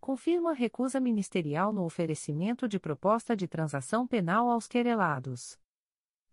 Confirma 0.00 0.52
recusa 0.52 0.98
ministerial 0.98 1.72
no 1.72 1.84
oferecimento 1.84 2.66
de 2.66 2.80
proposta 2.80 3.36
de 3.36 3.46
transação 3.46 4.04
penal 4.04 4.50
aos 4.50 4.66
querelados. 4.66 5.56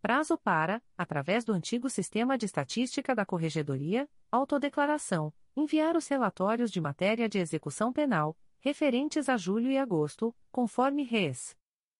Prazo 0.01 0.37
para, 0.37 0.83
através 0.97 1.45
do 1.45 1.53
antigo 1.53 1.89
Sistema 1.89 2.37
de 2.37 2.45
Estatística 2.45 3.15
da 3.15 3.25
Corregedoria, 3.25 4.09
autodeclaração, 4.29 5.33
enviar 5.55 5.95
os 5.95 6.05
relatórios 6.09 6.69
de 6.69 6.81
matéria 6.81 7.29
de 7.29 7.39
execução 7.39 7.93
penal, 7.93 8.37
referentes 8.65 9.29
a 9.29 9.37
julho 9.37 9.69
e 9.69 9.77
agosto, 9.77 10.35
conforme 10.51 11.03
res. 11.03 11.55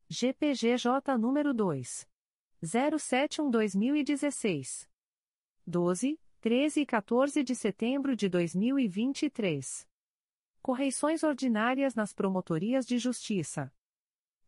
GPGJ 0.10 1.16
número 1.16 1.54
2. 1.54 2.10
071-2016. 2.64 4.90
12, 5.68 6.20
13 6.42 6.82
e 6.82 6.86
14 6.88 7.44
de 7.44 7.54
setembro 7.54 8.16
de 8.16 8.28
2023. 8.28 9.88
Correições 10.60 11.22
ordinárias 11.22 11.94
nas 11.94 12.14
Promotorias 12.14 12.88
de 12.88 12.98
Justiça. 12.98 13.72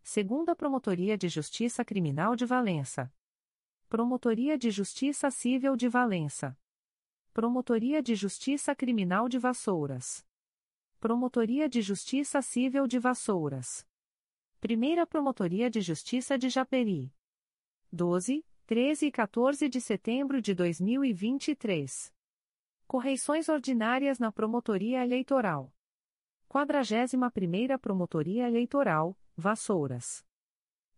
Segunda 0.02 0.56
Promotoria 0.56 1.16
de 1.16 1.30
Justiça 1.30 1.86
Criminal 1.86 2.36
de 2.36 2.48
Valença. 2.48 3.14
Promotoria 3.88 4.58
de 4.58 4.72
Justiça 4.72 5.30
Civil 5.30 5.76
de 5.76 5.88
Valença. 5.88 6.58
Promotoria 7.32 8.02
de 8.02 8.16
Justiça 8.16 8.76
Criminal 8.76 9.30
de 9.30 9.38
Vassouras. 9.38 10.26
Promotoria 11.00 11.70
de 11.70 11.80
Justiça 11.80 12.42
Civil 12.42 12.88
de 12.88 12.98
Vassouras. 12.98 13.86
Primeira 14.60 15.06
Promotoria 15.06 15.70
de 15.70 15.80
Justiça 15.80 16.40
de 16.40 16.50
Japeri. 16.50 17.14
12, 17.92 18.44
13 18.66 19.06
e 19.06 19.12
14 19.12 19.70
de 19.70 19.80
setembro 19.80 20.42
de 20.42 20.56
2023. 20.56 22.12
Correições 22.88 23.48
ordinárias 23.48 24.18
na 24.18 24.32
Promotoria 24.32 25.04
Eleitoral. 25.04 25.72
41ª 26.50 27.78
Promotoria 27.78 28.48
Eleitoral, 28.48 29.16
Vassouras. 29.36 30.26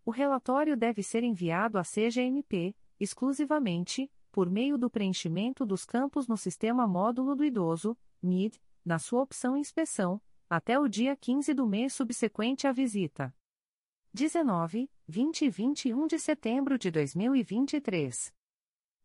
O 0.06 0.10
relatório 0.10 0.74
deve 0.74 1.02
ser 1.02 1.22
enviado 1.22 1.76
à 1.76 1.84
CGMP, 1.84 2.74
exclusivamente, 2.98 4.10
por 4.32 4.48
meio 4.48 4.78
do 4.78 4.88
preenchimento 4.88 5.66
dos 5.66 5.84
campos 5.84 6.26
no 6.26 6.38
Sistema 6.38 6.88
Módulo 6.88 7.36
do 7.36 7.44
Idoso, 7.44 7.94
MID, 8.22 8.58
na 8.82 8.98
sua 8.98 9.20
opção 9.20 9.54
Inspeção, 9.54 10.18
até 10.48 10.80
o 10.80 10.88
dia 10.88 11.14
15 11.14 11.52
do 11.52 11.66
mês 11.66 11.92
subsequente 11.92 12.66
à 12.66 12.72
visita. 12.72 13.36
19, 14.14 14.90
20 15.06 15.42
e 15.42 15.50
21 15.50 16.06
de 16.06 16.18
setembro 16.18 16.78
de 16.78 16.90
2023. 16.90 18.32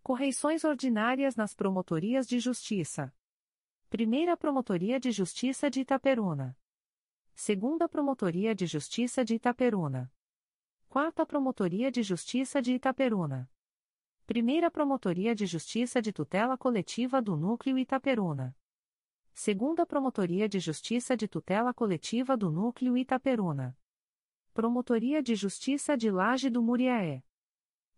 Correições 0.01 0.63
ordinárias 0.63 1.35
nas 1.35 1.53
Promotorias 1.53 2.25
de 2.25 2.39
Justiça. 2.39 3.13
Primeira 3.89 4.35
Promotoria 4.35 4.99
de 4.99 5.11
Justiça 5.13 5.69
de 5.69 5.79
Itaperuna. 5.79 6.57
Segunda 7.33 7.87
Promotoria 7.87 8.53
de 8.53 8.65
Justiça 8.65 9.23
de 9.23 9.35
Itaperuna. 9.35 10.11
Quarta 10.89 11.25
Promotoria 11.25 11.89
de 11.89 12.03
Justiça 12.03 12.61
de 12.61 12.73
Itaperuna. 12.73 13.49
Primeira 14.25 14.69
Promotoria 14.69 15.33
de 15.33 15.45
Justiça 15.45 16.01
de 16.01 16.11
Tutela 16.11 16.57
Coletiva 16.57 17.21
do 17.21 17.37
Núcleo 17.37 17.77
Itaperuna. 17.77 18.53
Segunda 19.33 19.85
Promotoria 19.85 20.49
de 20.49 20.59
Justiça 20.59 21.15
de 21.15 21.25
Tutela 21.25 21.73
Coletiva 21.73 22.35
do 22.35 22.51
Núcleo 22.51 22.97
Itaperuna. 22.97 23.77
Promotoria 24.53 25.23
de 25.23 25.33
Justiça 25.33 25.95
de 25.95 26.11
Laje 26.11 26.49
do 26.49 26.61
Muriaé. 26.61 27.23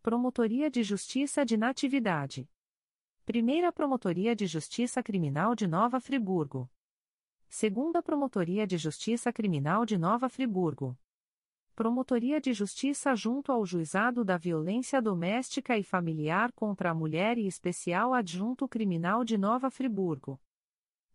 Promotoria 0.03 0.69
de 0.69 0.83
Justiça 0.83 1.43
de 1.43 1.57
Natividade. 1.57 2.47
Primeira 3.29 3.71
Promotoria 3.71 4.35
de 4.35 4.47
Justiça 4.47 5.03
Criminal 5.03 5.53
de 5.53 5.67
Nova 5.67 5.99
Friburgo. 5.99 6.67
Segunda 7.47 8.01
Promotoria 8.01 8.65
de 8.65 8.75
Justiça 8.75 9.31
Criminal 9.31 9.85
de 9.85 9.99
Nova 9.99 10.27
Friburgo. 10.27 10.97
Promotoria 11.75 12.41
de 12.41 12.53
Justiça 12.53 13.15
junto 13.15 13.51
ao 13.51 13.63
Juizado 13.67 14.25
da 14.25 14.35
Violência 14.35 14.99
Doméstica 14.99 15.77
e 15.77 15.83
Familiar 15.83 16.51
contra 16.53 16.89
a 16.89 16.93
Mulher 16.95 17.37
e 17.37 17.45
Especial 17.45 18.15
Adjunto 18.15 18.67
Criminal 18.67 19.23
de 19.23 19.37
Nova 19.37 19.69
Friburgo. 19.69 20.41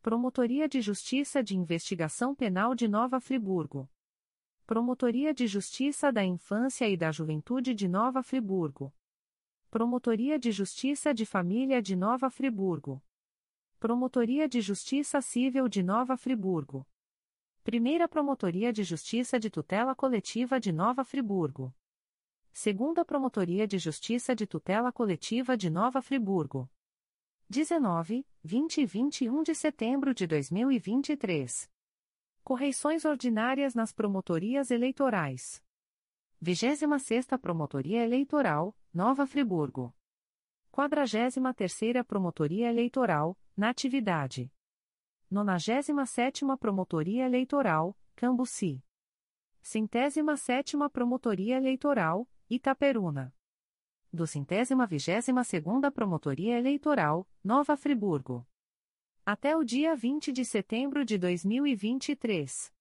Promotoria 0.00 0.68
de 0.68 0.80
Justiça 0.80 1.42
de 1.42 1.56
Investigação 1.56 2.32
Penal 2.32 2.76
de 2.76 2.86
Nova 2.86 3.18
Friburgo. 3.18 3.90
Promotoria 4.64 5.34
de 5.34 5.48
Justiça 5.48 6.12
da 6.12 6.24
Infância 6.24 6.88
e 6.88 6.96
da 6.96 7.10
Juventude 7.10 7.74
de 7.74 7.88
Nova 7.88 8.22
Friburgo. 8.22 8.94
Promotoria 9.74 10.38
de 10.38 10.52
Justiça 10.52 11.12
de 11.12 11.26
Família 11.26 11.82
de 11.82 11.96
Nova 11.96 12.30
Friburgo. 12.30 13.02
Promotoria 13.80 14.48
de 14.48 14.60
Justiça 14.60 15.20
Civil 15.20 15.66
de 15.66 15.82
Nova 15.82 16.16
Friburgo. 16.16 16.86
Primeira 17.64 18.06
Promotoria 18.06 18.72
de 18.72 18.84
Justiça 18.84 19.36
de 19.36 19.50
Tutela 19.50 19.92
Coletiva 19.92 20.60
de 20.60 20.70
Nova 20.70 21.02
Friburgo. 21.02 21.74
Segunda 22.52 23.05
Promotoria 23.05 23.66
de 23.66 23.76
Justiça 23.76 24.32
de 24.32 24.46
Tutela 24.46 24.92
Coletiva 24.92 25.56
de 25.56 25.68
Nova 25.68 26.01
Friburgo. 26.01 26.70
19, 27.48 28.24
20 28.44 28.80
e 28.80 28.86
21 28.86 29.42
de 29.42 29.56
setembro 29.56 30.14
de 30.14 30.24
2023. 30.28 31.68
Correições 32.44 33.05
ordinárias 33.05 33.74
nas 33.74 33.92
promotorias 33.92 34.70
eleitorais. 34.70 35.64
26ª 36.43 37.39
Promotoria 37.39 38.02
Eleitoral, 38.02 38.77
Nova 38.93 39.27
Friburgo. 39.27 39.94
43ª 40.73 42.05
Promotoria 42.05 42.69
Eleitoral, 42.69 43.39
Natividade. 43.56 44.52
97ª 45.32 46.59
Promotoria 46.59 47.24
Eleitoral, 47.24 47.97
Cambuci. 48.16 48.85
Centésima 49.62 50.36
sétima 50.36 50.90
Promotoria 50.90 51.56
Eleitoral, 51.56 52.28
Itaperuna. 52.51 53.35
Do 54.12 54.27
centésima 54.27 54.86
vigésima 54.86 55.43
segunda 55.43 55.90
Promotoria 55.90 56.59
Eleitoral, 56.59 57.27
Nova 57.43 57.77
Friburgo. 57.77 58.47
Até 59.24 59.56
o 59.56 59.65
dia 59.65 59.97
20 59.97 60.32
de 60.32 60.44
setembro 60.44 61.05
de 61.05 61.16
2023. 61.16 62.73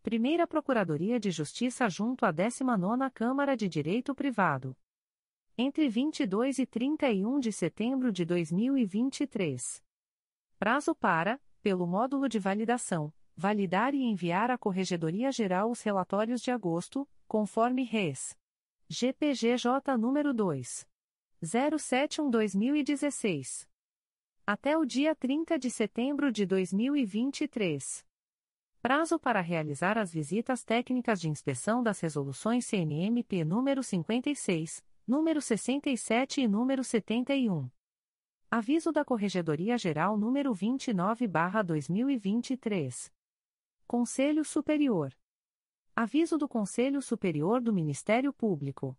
Primeira 0.05 0.47
Procuradoria 0.47 1.19
de 1.19 1.33
Justiça 1.33 1.89
junto 1.89 2.25
à 2.25 2.33
19ª 2.33 3.11
Câmara 3.11 3.57
de 3.57 3.69
Direito 3.69 4.15
Privado. 4.15 4.77
Entre 5.59 5.89
22 5.89 6.61
e 6.61 6.67
31 6.67 7.41
de 7.41 7.51
setembro 7.51 8.13
de 8.13 8.25
2023. 8.25 9.90
Prazo 10.61 10.95
para, 10.95 11.41
pelo 11.63 11.87
módulo 11.87 12.29
de 12.29 12.39
validação 12.39 13.11
validar 13.35 13.95
e 13.95 14.03
enviar 14.03 14.51
à 14.51 14.59
Corregedoria 14.59 15.33
Geral 15.33 15.71
os 15.71 15.81
relatórios 15.81 16.43
de 16.43 16.51
agosto, 16.51 17.09
conforme 17.27 17.83
res. 17.83 18.37
GPGJ 18.87 19.97
número 19.99 20.35
2. 20.35 20.87
071-2016. 21.43 23.67
Até 24.47 24.77
o 24.77 24.85
dia 24.85 25.15
30 25.15 25.59
de 25.59 25.71
setembro 25.71 26.31
de 26.31 26.45
2023. 26.45 28.05
Prazo 28.83 29.19
para 29.19 29.41
realizar 29.41 29.97
as 29.97 30.13
visitas 30.13 30.63
técnicas 30.63 31.19
de 31.19 31.31
inspeção 31.31 31.83
das 31.83 32.01
resoluções 32.01 32.67
CNMP 32.67 33.47
número 33.47 33.83
56, 33.83 34.85
número 35.07 35.41
67 35.41 36.43
e 36.43 36.49
número 36.49 36.85
71. 36.85 37.71
Aviso 38.53 38.91
da 38.91 39.05
Corregedoria 39.05 39.79
Geral 39.79 40.19
número 40.19 40.53
29/2023. 40.53 43.13
Conselho 43.87 44.45
Superior. 44.45 45.17
Aviso 45.95 46.37
do 46.37 46.49
Conselho 46.49 47.01
Superior 47.01 47.61
do 47.61 47.73
Ministério 47.73 48.33
Público. 48.33 48.99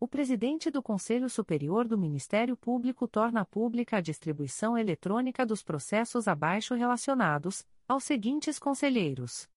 O 0.00 0.08
presidente 0.08 0.72
do 0.72 0.82
Conselho 0.82 1.30
Superior 1.30 1.86
do 1.86 1.96
Ministério 1.96 2.56
Público 2.56 3.06
torna 3.06 3.44
pública 3.44 3.98
a 3.98 4.00
distribuição 4.00 4.76
eletrônica 4.76 5.46
dos 5.46 5.62
processos 5.62 6.26
abaixo 6.26 6.74
relacionados 6.74 7.64
aos 7.86 8.02
seguintes 8.02 8.58
conselheiros. 8.58 9.48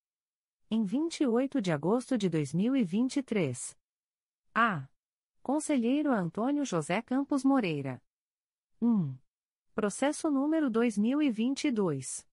Em 0.69 0.83
28 0.83 1.59
de 1.59 1.71
agosto 1.71 2.19
de 2.19 2.29
2023. 2.29 3.75
A. 4.53 4.87
Conselheiro 5.41 6.11
Antônio 6.11 6.63
José 6.63 7.01
Campos 7.01 7.43
Moreira. 7.43 7.99
1. 8.81 9.15
Processo 9.73 10.29
número 10.29 10.69
2022 10.69 12.27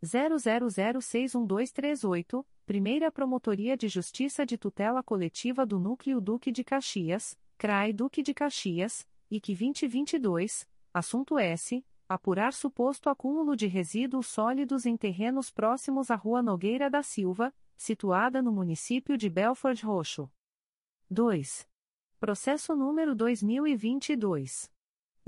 00061238, 0.00 2.46
Primeira 2.64 3.10
Promotoria 3.10 3.76
de 3.76 3.88
Justiça 3.88 4.46
de 4.46 4.56
Tutela 4.56 5.02
Coletiva 5.02 5.66
do 5.66 5.80
Núcleo 5.80 6.20
Duque 6.20 6.52
de 6.52 6.62
Caxias, 6.62 7.36
CRAI 7.56 7.92
Duque 7.92 8.22
de 8.22 8.32
Caxias, 8.32 9.08
IC 9.28 9.56
2022, 9.56 10.68
assunto 10.94 11.36
S. 11.38 11.84
Apurar 12.08 12.54
suposto 12.54 13.10
acúmulo 13.10 13.56
de 13.56 13.66
resíduos 13.66 14.28
sólidos 14.28 14.86
em 14.86 14.96
terrenos 14.96 15.50
próximos 15.50 16.12
à 16.12 16.14
Rua 16.14 16.40
Nogueira 16.40 16.88
da 16.88 17.02
Silva, 17.02 17.52
situada 17.76 18.40
no 18.40 18.52
município 18.52 19.18
de 19.18 19.28
Belford 19.28 19.84
Roxo. 19.84 20.30
2. 21.10 21.68
Processo 22.18 22.74
número 22.74 23.14
2022. 23.14 24.70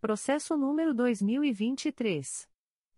Processo 0.00 0.56
número 0.56 0.92
2023. 0.92 2.48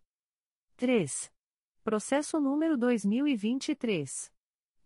3. 0.78 1.30
Processo 1.90 2.40
número 2.40 2.78
2023. 2.78 4.32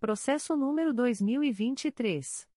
Processo 0.00 0.56
número 0.56 0.92
2023. 0.94 2.48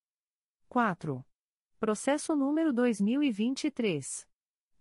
4. 0.69 1.25
Processo 1.79 2.35
número 2.35 2.73
2023. 2.73 4.27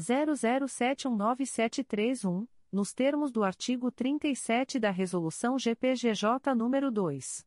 00719731, 0.00 2.48
nos 2.72 2.94
termos 2.94 3.30
do 3.30 3.44
artigo 3.44 3.92
37 3.92 4.80
da 4.80 4.90
resolução 4.90 5.58
GPGJ 5.58 6.54
número 6.56 6.90
2 6.90 7.46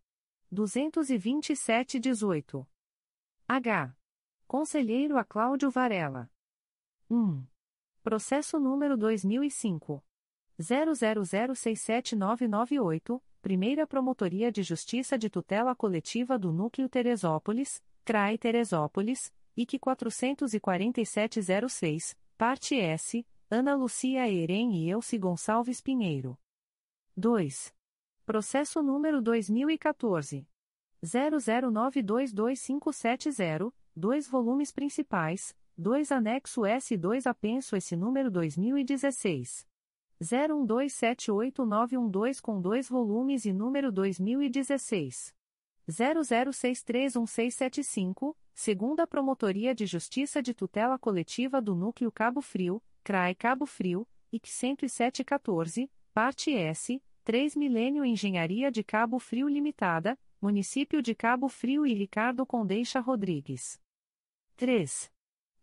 227/18. 0.53 2.67
H. 3.47 3.95
Conselheiro 4.47 5.17
a 5.17 5.23
Cláudio 5.23 5.69
Varela. 5.69 6.29
1. 7.09 7.45
Processo 8.03 8.59
número 8.59 8.97
2005. 8.97 10.03
00067998, 10.59 13.21
Primeira 13.41 13.87
Promotoria 13.87 14.51
de 14.51 14.61
Justiça 14.61 15.17
de 15.17 15.29
Tutela 15.29 15.73
Coletiva 15.75 16.37
do 16.37 16.51
Núcleo 16.51 16.87
Teresópolis, 16.87 17.83
CRAI 18.05 18.37
Teresópolis, 18.37 19.33
IC 19.55 19.79
44706, 19.79 22.15
Parte 22.37 22.79
S, 22.79 23.25
Ana 23.49 23.75
Lucia 23.75 24.29
Eren 24.29 24.73
e 24.73 24.87
Elci 24.89 25.17
Gonçalves 25.17 25.81
Pinheiro. 25.81 26.37
2. 27.17 27.73
Processo 28.25 28.81
número 28.83 29.21
2014. 29.21 30.45
00922570, 31.03 33.73
dois 33.95 34.27
volumes 34.27 34.71
principais, 34.71 35.55
2 35.75 36.11
anexo 36.11 36.63
S 36.65 36.93
e 36.93 36.97
2 36.97 37.25
apenso 37.25 37.75
S 37.75 37.95
número 37.95 38.29
2016. 38.29 39.65
01278912 40.21 42.41
com 42.41 42.61
dois 42.61 42.87
volumes 42.87 43.45
e 43.45 43.51
número 43.51 43.91
2016. 43.91 45.33
00631675, 45.89 48.35
segunda 48.53 49.07
Promotoria 49.07 49.73
de 49.73 49.87
Justiça 49.87 50.43
de 50.43 50.53
Tutela 50.53 50.99
Coletiva 50.99 51.59
do 51.59 51.73
Núcleo 51.73 52.11
Cabo 52.11 52.39
Frio, 52.39 52.79
CRAE 53.03 53.33
Cabo 53.33 53.65
Frio, 53.65 54.07
IC 54.31 54.47
10714, 54.47 55.89
parte 56.13 56.53
S, 56.53 57.01
3 57.23 57.55
Milênio 57.55 58.03
Engenharia 58.03 58.71
de 58.71 58.83
Cabo 58.83 59.19
Frio 59.19 59.47
Limitada, 59.47 60.17
Município 60.41 61.03
de 61.03 61.13
Cabo 61.13 61.47
Frio 61.47 61.85
e 61.85 61.93
Ricardo 61.93 62.47
Condeixa 62.47 62.99
Rodrigues. 62.99 63.79
3. 64.55 65.11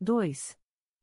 2. 0.00 0.56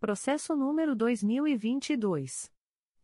Processo 0.00 0.56
número 0.56 0.96
2022. 0.96 2.50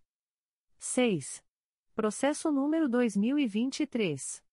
6. 0.79 1.41
Processo 1.95 2.51
número 2.51 2.89
2023. 2.89 4.43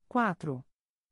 4. 0.07 0.65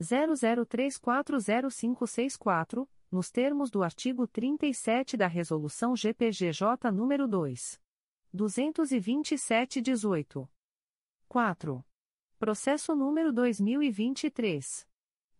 00340564, 0.00 2.88
nos 3.10 3.30
termos 3.30 3.70
do 3.70 3.82
artigo 3.82 4.26
37 4.26 5.16
da 5.16 5.26
Resolução 5.26 5.96
GPGJ 5.96 6.92
nº 6.92 7.26
2. 7.26 7.80
227-18. 8.34 10.46
4. 11.28 11.84
Processo 12.38 12.94
número 12.94 13.32
2023. 13.32 14.86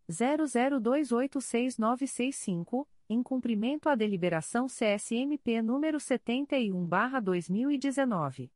00286965, 0.09 2.87
em 3.09 3.23
cumprimento 3.23 3.89
à 3.89 3.95
deliberação 3.95 4.67
CSMP 4.67 5.61
número 5.61 5.97
71/2019. 5.97 8.51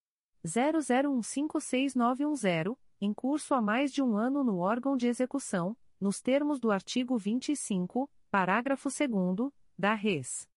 00156910, 0.46 2.78
em 3.02 3.14
curso 3.14 3.54
há 3.54 3.62
mais 3.62 3.92
de 3.92 4.02
um 4.02 4.16
ano 4.16 4.42
no 4.42 4.60
órgão 4.60 4.96
de 4.96 5.08
execução, 5.08 5.76
nos 6.00 6.22
termos 6.22 6.62
do 6.62 6.72
artigo 6.72 7.18
25, 7.18 8.10
parágrafo 8.32 8.88
2 8.88 9.52
da 9.78 9.94
Res. 9.94 10.48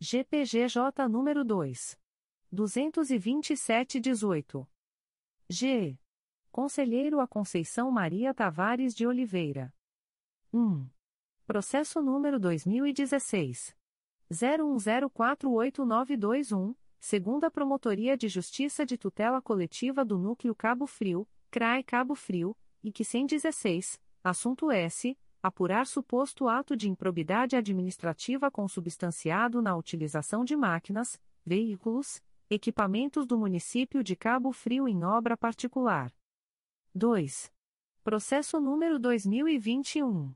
GPGJ 0.00 1.06
número 1.08 1.44
2. 1.44 2.01
227-18. 2.52 4.66
G. 5.48 5.98
Conselheiro 6.50 7.20
a 7.20 7.26
Conceição 7.26 7.90
Maria 7.90 8.34
Tavares 8.34 8.94
de 8.94 9.06
Oliveira. 9.06 9.74
1. 10.52 10.86
Processo 11.46 12.02
número 12.02 12.38
2016. 12.38 13.74
01048921, 14.30 16.76
segunda 17.00 17.50
Promotoria 17.50 18.14
de 18.16 18.28
Justiça 18.28 18.84
de 18.84 18.98
Tutela 18.98 19.40
Coletiva 19.40 20.04
do 20.04 20.18
Núcleo 20.18 20.54
Cabo 20.54 20.86
Frio, 20.86 21.26
CRAE 21.50 21.82
Cabo 21.82 22.14
Frio, 22.14 22.54
IC 22.82 23.04
116, 23.04 23.98
assunto 24.22 24.70
S. 24.70 25.16
Apurar 25.42 25.86
suposto 25.86 26.48
ato 26.48 26.76
de 26.76 26.88
improbidade 26.88 27.56
administrativa 27.56 28.48
consubstanciado 28.50 29.60
na 29.60 29.76
utilização 29.76 30.44
de 30.44 30.54
máquinas, 30.54 31.20
veículos, 31.44 32.22
equipamentos 32.54 33.26
do 33.26 33.38
município 33.38 34.04
de 34.04 34.14
Cabo 34.14 34.52
Frio 34.52 34.86
em 34.86 35.02
obra 35.04 35.38
particular. 35.38 36.12
2. 36.94 37.50
Processo 38.04 38.60
número 38.60 38.98
2021. 38.98 40.34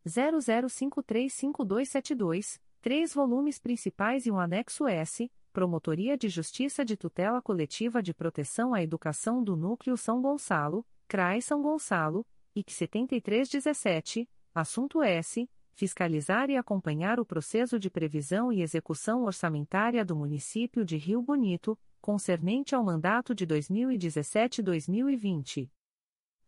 00535272, 0.06 2.58
três 2.80 3.12
volumes 3.12 3.58
principais 3.58 4.26
e 4.26 4.30
um 4.30 4.38
anexo 4.38 4.86
S, 4.86 5.28
Promotoria 5.52 6.16
de 6.16 6.28
Justiça 6.28 6.84
de 6.84 6.96
Tutela 6.96 7.42
Coletiva 7.42 8.00
de 8.02 8.14
Proteção 8.14 8.72
à 8.72 8.82
Educação 8.82 9.42
do 9.42 9.56
Núcleo 9.56 9.96
São 9.96 10.22
Gonçalo, 10.22 10.86
CRAI 11.08 11.42
São 11.42 11.60
Gonçalo, 11.60 12.24
IC 12.54 12.72
7317, 12.72 14.28
assunto 14.54 15.02
S. 15.02 15.50
Fiscalizar 15.72 16.50
e 16.50 16.56
acompanhar 16.56 17.18
o 17.18 17.24
processo 17.24 17.78
de 17.78 17.88
previsão 17.88 18.52
e 18.52 18.60
execução 18.60 19.24
orçamentária 19.24 20.04
do 20.04 20.14
município 20.14 20.84
de 20.84 20.96
Rio 20.96 21.22
Bonito, 21.22 21.78
concernente 22.00 22.74
ao 22.74 22.84
mandato 22.84 23.34
de 23.34 23.46
2017-2020. 23.46 25.70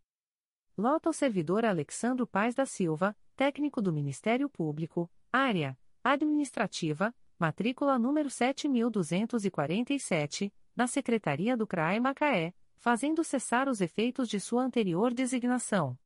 Lota 0.78 1.08
ao 1.08 1.14
servidor 1.14 1.64
Alexandro 1.64 2.28
Paes 2.28 2.54
da 2.54 2.66
Silva, 2.66 3.16
técnico 3.34 3.82
do 3.82 3.94
Ministério 3.94 4.50
Público, 4.50 5.10
área 5.32 5.80
administrativa, 6.04 7.16
matrícula 7.40 7.98
número 7.98 8.30
7247, 8.30 10.54
na 10.76 10.86
Secretaria 10.86 11.56
do 11.56 11.66
CRAE 11.66 12.02
Macaé, 12.02 12.54
fazendo 12.76 13.24
cessar 13.24 13.70
os 13.70 13.80
efeitos 13.80 14.28
de 14.28 14.38
sua 14.38 14.64
anterior 14.64 15.14
designação. 15.14 15.98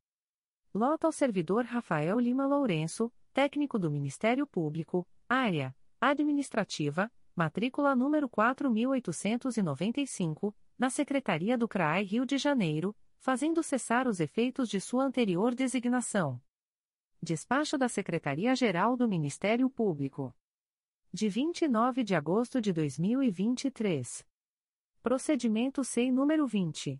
Lota 0.72 1.08
ao 1.08 1.12
servidor 1.12 1.64
Rafael 1.64 2.20
Lima 2.20 2.46
Lourenço, 2.46 3.12
técnico 3.36 3.78
do 3.78 3.90
Ministério 3.90 4.46
Público, 4.46 5.06
área 5.28 5.76
administrativa, 6.00 7.12
matrícula 7.34 7.94
número 7.94 8.30
4895, 8.30 10.56
na 10.78 10.88
Secretaria 10.88 11.58
do 11.58 11.68
CRAE 11.68 12.02
Rio 12.02 12.24
de 12.24 12.38
Janeiro, 12.38 12.96
fazendo 13.18 13.62
cessar 13.62 14.08
os 14.08 14.20
efeitos 14.20 14.70
de 14.70 14.80
sua 14.80 15.04
anterior 15.04 15.54
designação. 15.54 16.40
Despacho 17.22 17.76
da 17.76 17.90
Secretaria-Geral 17.90 18.96
do 18.96 19.06
Ministério 19.06 19.68
Público. 19.68 20.34
De 21.12 21.28
29 21.28 22.04
de 22.04 22.14
agosto 22.14 22.58
de 22.58 22.72
2023. 22.72 24.26
Procedimento 25.02 25.84
SEI 25.84 26.10
número 26.10 26.46
20. 26.46 26.98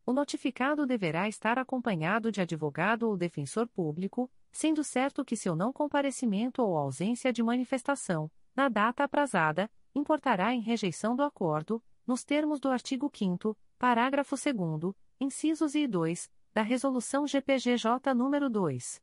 O 0.04 0.12
notificado 0.12 0.86
deverá 0.86 1.26
estar 1.28 1.58
acompanhado 1.58 2.30
de 2.30 2.42
advogado 2.42 3.08
ou 3.08 3.16
defensor 3.16 3.66
público, 3.68 4.30
sendo 4.54 4.84
certo 4.84 5.24
que 5.24 5.36
seu 5.36 5.56
não 5.56 5.72
comparecimento 5.72 6.62
ou 6.62 6.78
ausência 6.78 7.32
de 7.32 7.42
manifestação, 7.42 8.30
na 8.54 8.68
data 8.68 9.02
aprazada, 9.02 9.68
importará 9.92 10.54
em 10.54 10.60
rejeição 10.60 11.16
do 11.16 11.24
acordo, 11.24 11.82
nos 12.06 12.22
termos 12.22 12.60
do 12.60 12.68
artigo 12.68 13.10
5 13.12 13.56
parágrafo 13.76 14.36
2 14.36 14.94
incisos 15.20 15.74
I 15.74 15.80
e 15.80 15.88
2, 15.88 16.30
da 16.54 16.62
Resolução 16.62 17.26
GPGJ 17.26 18.14
nº 18.14 18.48
2. 18.48 19.02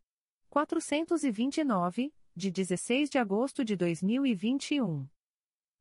429, 0.50 2.14
de 2.34 2.50
16 2.50 3.10
de 3.10 3.18
agosto 3.18 3.66
de 3.66 3.76
2021. 3.76 5.06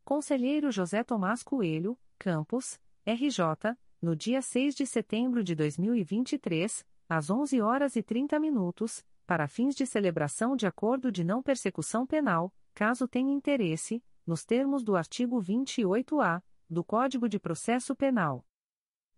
Conselheiro 0.08 0.72
José 0.72 1.04
Tomás 1.04 1.42
Coelho, 1.42 1.94
Campos, 2.18 2.80
RJ, 3.06 3.76
no 4.00 4.16
dia 4.16 4.40
6 4.40 4.74
de 4.74 4.86
setembro 4.86 5.44
de 5.44 5.54
2023, 5.54 6.82
às 7.06 7.28
11 7.28 7.60
horas 7.60 7.94
e 7.94 8.02
30 8.02 8.40
minutos, 8.40 9.04
para 9.26 9.46
fins 9.46 9.74
de 9.74 9.84
celebração 9.84 10.56
de 10.56 10.66
acordo 10.66 11.12
de 11.12 11.22
não 11.22 11.42
persecução 11.42 12.06
penal, 12.06 12.50
caso 12.72 13.06
tenha 13.06 13.30
interesse, 13.30 14.02
nos 14.26 14.46
termos 14.46 14.82
do 14.82 14.96
artigo 14.96 15.42
28-A 15.42 16.42
do 16.70 16.82
Código 16.82 17.28
de 17.28 17.38
Processo 17.38 17.94
Penal. 17.94 18.46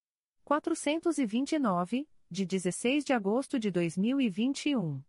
429, 0.51 2.05
de 2.29 2.45
16 2.45 3.05
de 3.05 3.13
agosto 3.13 3.57
de 3.57 3.71
2021. 3.71 5.01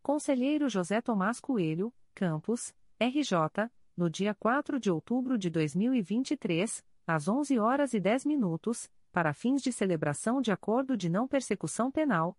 Conselheiro 0.02 0.68
José 0.68 1.00
Tomás 1.00 1.40
Coelho, 1.40 1.90
Campos, 2.14 2.74
RJ, 2.98 3.70
no 3.96 4.10
dia 4.10 4.34
4 4.34 4.78
de 4.78 4.90
outubro 4.90 5.38
de 5.38 5.48
2023, 5.50 6.84
às 7.06 7.28
11 7.28 7.58
horas 7.58 7.94
e 7.94 8.00
10 8.00 8.26
minutos, 8.26 8.90
para 9.12 9.32
fins 9.32 9.62
de 9.62 9.72
celebração 9.72 10.40
de 10.40 10.52
acordo 10.52 10.96
de 10.96 11.08
não 11.08 11.26
persecução 11.26 11.90
penal, 11.90 12.38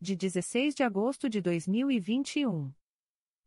de 0.00 0.14
16 0.14 0.74
de 0.74 0.82
agosto 0.82 1.28
de 1.28 1.40
2021. 1.40 2.72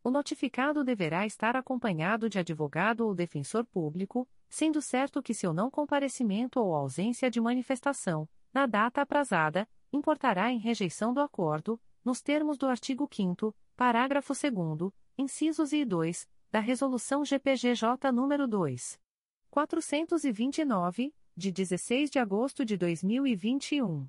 O 0.02 0.10
notificado 0.10 0.82
deverá 0.82 1.26
estar 1.26 1.54
acompanhado 1.54 2.28
de 2.28 2.38
advogado 2.38 3.06
ou 3.06 3.14
defensor 3.14 3.66
público, 3.66 4.26
sendo 4.48 4.80
certo 4.80 5.22
que 5.22 5.34
seu 5.34 5.52
não 5.52 5.70
comparecimento 5.70 6.58
ou 6.58 6.74
ausência 6.74 7.30
de 7.30 7.40
manifestação, 7.40 8.26
na 8.52 8.66
data 8.66 9.02
aprazada, 9.02 9.68
importará 9.92 10.50
em 10.50 10.58
rejeição 10.58 11.12
do 11.12 11.20
acordo, 11.20 11.78
nos 12.02 12.22
termos 12.22 12.56
do 12.56 12.66
artigo 12.66 13.08
5 13.12 13.54
parágrafo 13.82 14.32
2 14.32 14.92
incisos 15.18 15.72
e 15.72 15.84
2, 15.84 16.28
da 16.52 16.60
Resolução 16.60 17.24
GPGJ 17.24 18.12
nº 18.12 18.46
2. 18.46 19.00
429, 19.50 21.12
de 21.36 21.50
16 21.50 22.08
de 22.08 22.20
agosto 22.20 22.64
de 22.64 22.76
2021. 22.76 24.08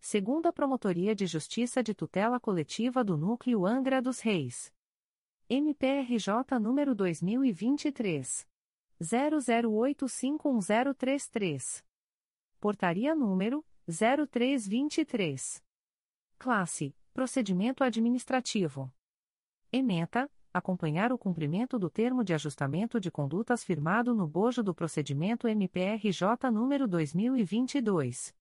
Segundo 0.00 0.46
a 0.46 0.52
Promotoria 0.52 1.12
de 1.14 1.26
Justiça 1.26 1.82
de 1.82 1.92
Tutela 1.92 2.38
Coletiva 2.38 3.02
do 3.02 3.16
Núcleo 3.16 3.66
Angra 3.66 4.00
dos 4.00 4.20
Reis. 4.20 4.72
MPRJ 5.50 6.60
número 6.60 6.94
2023 6.94 8.46
00851033. 9.02 11.84
Portaria 12.60 13.12
número 13.14 13.64
0323. 13.86 15.62
Classe 16.38 16.94
Procedimento 17.12 17.82
administrativo. 17.82 18.92
Ementa, 19.72 20.30
acompanhar 20.54 21.12
o 21.12 21.18
cumprimento 21.18 21.76
do 21.78 21.90
termo 21.90 22.22
de 22.22 22.32
ajustamento 22.32 23.00
de 23.00 23.10
condutas 23.10 23.64
firmado 23.64 24.14
no 24.14 24.28
bojo 24.28 24.62
do 24.62 24.72
procedimento 24.72 25.48
MPRJ 25.48 26.48
número 26.52 26.86
2022 26.86 28.37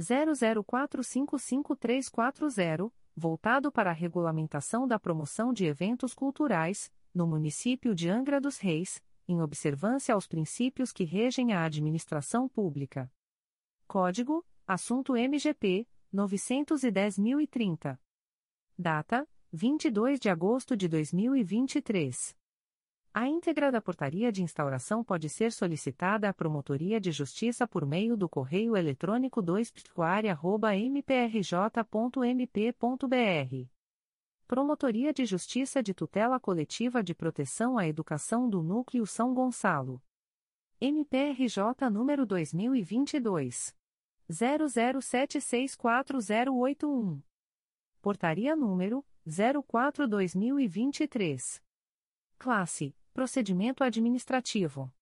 00455340, 0.00 2.92
voltado 3.16 3.72
para 3.72 3.90
a 3.90 3.94
regulamentação 3.94 4.86
da 4.86 4.98
promoção 4.98 5.52
de 5.52 5.66
eventos 5.66 6.14
culturais, 6.14 6.90
no 7.12 7.26
município 7.26 7.94
de 7.94 8.08
Angra 8.08 8.40
dos 8.40 8.56
Reis, 8.58 9.02
em 9.26 9.42
observância 9.42 10.14
aos 10.14 10.26
princípios 10.26 10.90
que 10.92 11.04
regem 11.04 11.52
a 11.52 11.64
administração 11.64 12.48
pública. 12.48 13.12
Código: 13.86 14.44
Assunto 14.66 15.16
MGP 15.16 15.86
910.030. 16.14 17.98
Data: 18.78 19.28
22 19.52 20.20
de 20.20 20.28
agosto 20.28 20.76
de 20.76 20.86
2023. 20.88 22.37
A 23.20 23.26
íntegra 23.26 23.72
da 23.72 23.80
portaria 23.80 24.30
de 24.30 24.44
instauração 24.44 25.02
pode 25.02 25.28
ser 25.28 25.50
solicitada 25.50 26.28
à 26.28 26.32
Promotoria 26.32 27.00
de 27.00 27.10
Justiça 27.10 27.66
por 27.66 27.84
meio 27.84 28.16
do 28.16 28.28
correio 28.28 28.76
eletrônico 28.76 29.42
2 29.42 29.72
mprj.mp.br. 30.86 31.58
Promotoria 34.46 35.12
de 35.12 35.26
Justiça 35.26 35.82
de 35.82 35.92
Tutela 35.92 36.38
Coletiva 36.38 37.02
de 37.02 37.12
Proteção 37.12 37.76
à 37.76 37.88
Educação 37.88 38.48
do 38.48 38.62
Núcleo 38.62 39.04
São 39.04 39.34
Gonçalo. 39.34 40.00
MPRJ 40.80 41.90
número 41.90 42.24
2022 42.24 43.74
00764081. 44.30 47.20
Portaria 48.00 48.54
número 48.54 49.04
04/2023. 49.26 51.60
Classe: 52.38 52.94
Procedimento 53.18 53.82
administrativo. 53.82 54.94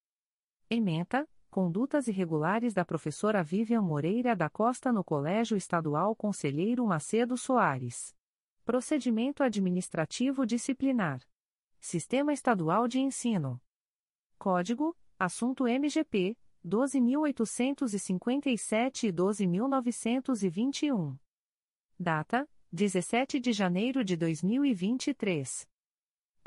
Ementa: 0.70 1.28
Condutas 1.50 2.08
irregulares 2.08 2.72
da 2.72 2.82
professora 2.82 3.42
Vivian 3.42 3.82
Moreira 3.82 4.34
da 4.34 4.48
Costa 4.48 4.90
no 4.90 5.04
Colégio 5.04 5.54
Estadual 5.54 6.16
Conselheiro 6.16 6.86
Macedo 6.86 7.36
Soares. 7.36 8.16
Procedimento 8.64 9.42
administrativo 9.42 10.46
disciplinar. 10.46 11.20
Sistema 11.78 12.32
Estadual 12.32 12.88
de 12.88 13.00
Ensino. 13.00 13.60
Código: 14.38 14.96
Assunto 15.18 15.64
MGP 15.64 16.38
12.857 16.64 19.08
e 19.08 19.12
12.921. 19.12 21.18
Data: 22.00 22.48
17 22.72 23.38
de 23.38 23.52
janeiro 23.52 24.02
de 24.02 24.16
2023. 24.16 25.68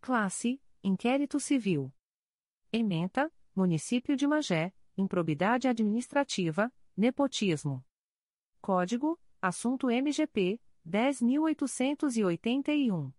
Classe 0.00 0.60
Inquérito 0.88 1.38
Civil. 1.38 1.92
Ementa, 2.72 3.30
Município 3.54 4.16
de 4.16 4.26
Magé, 4.26 4.72
Improbidade 4.96 5.68
Administrativa, 5.68 6.72
Nepotismo. 6.96 7.84
Código, 8.62 9.20
Assunto 9.38 9.90
MGP, 9.90 10.58
10.881. 10.88 13.12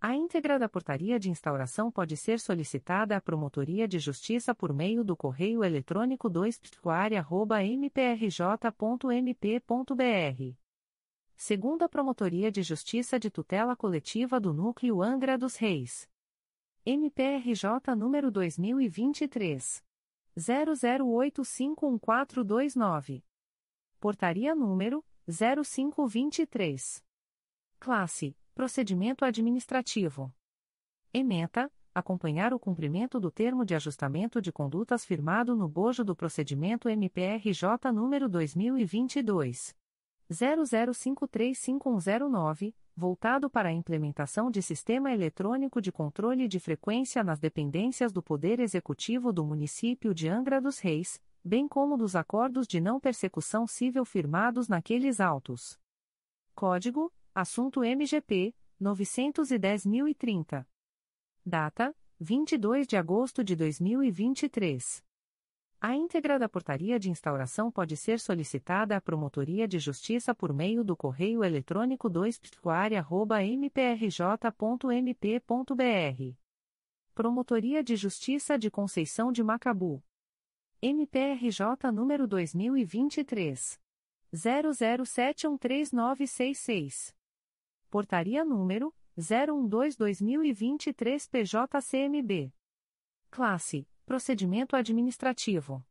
A 0.01 0.13
íntegra 0.13 0.59
da 0.59 0.67
portaria 0.67 1.17
de 1.17 1.29
instauração 1.29 1.89
pode 1.89 2.17
ser 2.17 2.41
solicitada 2.41 3.15
à 3.15 3.21
Promotoria 3.21 3.87
de 3.87 3.99
Justiça 3.99 4.53
por 4.53 4.73
meio 4.73 5.01
do 5.01 5.15
correio 5.15 5.63
eletrônico 5.63 6.29
2 6.29 6.59
mprj.mp.br. 6.83 7.23
Segunda 11.37 11.87
Promotoria 11.87 12.51
de 12.51 12.63
Justiça 12.63 13.17
de 13.17 13.29
Tutela 13.29 13.73
Coletiva 13.73 14.37
do 14.37 14.53
Núcleo 14.53 15.01
Angra 15.01 15.37
dos 15.37 15.55
Reis. 15.55 16.05
MPRJ 16.85 17.95
número 17.95 18.29
2023. 18.29 19.81
00851429. 20.37 23.23
Portaria 24.01 24.53
número 24.53 25.01
0523. 25.27 27.03
Classe: 27.79 28.37
Procedimento 28.53 29.25
administrativo. 29.25 30.31
Ementa: 31.11 31.71
acompanhar 31.95 32.53
o 32.53 32.59
cumprimento 32.59 33.19
do 33.19 33.31
termo 33.31 33.65
de 33.65 33.73
ajustamento 33.73 34.39
de 34.39 34.51
condutas 34.51 35.03
firmado 35.03 35.55
no 35.55 35.67
bojo 35.67 36.03
do 36.03 36.15
procedimento 36.15 36.87
MPRJ 36.89 37.91
número 37.91 38.29
2022 38.29 39.75
00535109, 40.31 42.75
voltado 42.95 43.49
para 43.49 43.69
a 43.69 43.73
implementação 43.73 44.51
de 44.51 44.61
sistema 44.61 45.11
eletrônico 45.11 45.81
de 45.81 45.91
controle 45.91 46.47
de 46.47 46.59
frequência 46.59 47.23
nas 47.23 47.39
dependências 47.39 48.11
do 48.11 48.21
Poder 48.21 48.59
Executivo 48.59 49.33
do 49.33 49.43
município 49.43 50.13
de 50.13 50.27
Angra 50.27 50.61
dos 50.61 50.77
Reis 50.79 51.19
bem 51.45 51.67
como 51.67 51.95
dos 51.95 52.15
acordos 52.15 52.65
de 52.65 52.81
não 52.81 52.99
persecução 52.99 53.67
civil 53.67 54.03
firmados 54.03 54.67
naqueles 54.67 55.19
autos. 55.21 55.79
Código: 56.55 57.13
Assunto 57.35 57.83
MGP 57.83 58.55
910.030. 58.81 60.65
Data: 61.45 61.95
22 62.19 62.87
de 62.87 62.97
agosto 62.97 63.43
de 63.43 63.55
2023. 63.55 65.05
A 65.79 65.95
íntegra 65.95 66.39
da 66.39 66.49
portaria 66.49 66.97
de 66.97 67.11
instauração 67.11 67.71
pode 67.71 67.95
ser 67.95 68.19
solicitada 68.19 68.97
à 68.97 69.01
Promotoria 69.01 69.67
de 69.67 69.77
Justiça 69.77 70.33
por 70.33 70.51
meio 70.51 70.83
do 70.83 70.97
correio 70.97 71.43
eletrônico 71.43 72.09
2 72.09 72.41
mprj.mp.br. 73.61 74.25
Promotoria 77.13 77.83
de 77.83 77.95
Justiça 77.95 78.57
de 78.57 78.71
Conceição 78.71 79.31
de 79.31 79.43
Macabu. 79.43 80.01
MPRJ 80.81 81.91
número 81.93 82.27
2023 82.27 83.79
00713966. 84.33 87.15
Portaria 87.89 88.43
número 88.43 88.93
012/2023 89.17 91.29
PJCMB. 91.29 92.51
Classe: 93.31 93.87
Procedimento 94.05 94.75
administrativo. 94.75 95.81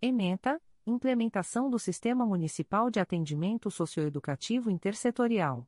Ementa: 0.00 0.60
Implementação 0.86 1.68
do 1.70 1.78
Sistema 1.78 2.26
Municipal 2.26 2.90
de 2.90 3.00
Atendimento 3.00 3.70
Socioeducativo 3.70 4.70
Intersetorial. 4.70 5.66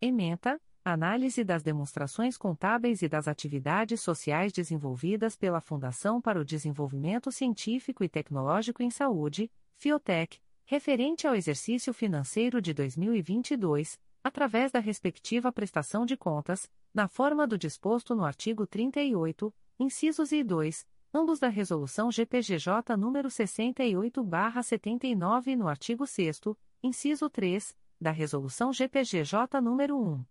Ementa, 0.00 0.62
análise 0.84 1.42
das 1.42 1.64
demonstrações 1.64 2.38
contábeis 2.38 3.02
e 3.02 3.08
das 3.08 3.26
atividades 3.26 4.00
sociais 4.00 4.52
desenvolvidas 4.52 5.34
pela 5.34 5.60
Fundação 5.60 6.20
para 6.20 6.40
o 6.40 6.44
Desenvolvimento 6.44 7.32
Científico 7.32 8.04
e 8.04 8.08
Tecnológico 8.08 8.80
em 8.80 8.90
Saúde, 8.90 9.50
Fiotec, 9.74 10.38
referente 10.64 11.26
ao 11.26 11.34
exercício 11.34 11.92
financeiro 11.92 12.62
de 12.62 12.72
2022, 12.72 13.98
através 14.26 14.72
da 14.72 14.80
respectiva 14.80 15.52
prestação 15.52 16.04
de 16.04 16.16
contas, 16.16 16.68
na 16.92 17.06
forma 17.06 17.46
do 17.46 17.56
disposto 17.56 18.12
no 18.12 18.24
artigo 18.24 18.66
38, 18.66 19.54
incisos 19.78 20.32
e 20.32 20.42
2, 20.42 20.84
ambos 21.14 21.38
da 21.38 21.46
Resolução 21.46 22.10
GPGJ 22.10 22.96
nº 22.96 23.28
68/79 23.28 25.46
e 25.46 25.54
no 25.54 25.68
artigo 25.68 26.04
6 26.04 26.40
inciso 26.82 27.30
3, 27.30 27.72
da 28.00 28.10
Resolução 28.10 28.72
GPGJ 28.72 29.60
nº 29.60 29.94
1. 29.94 30.24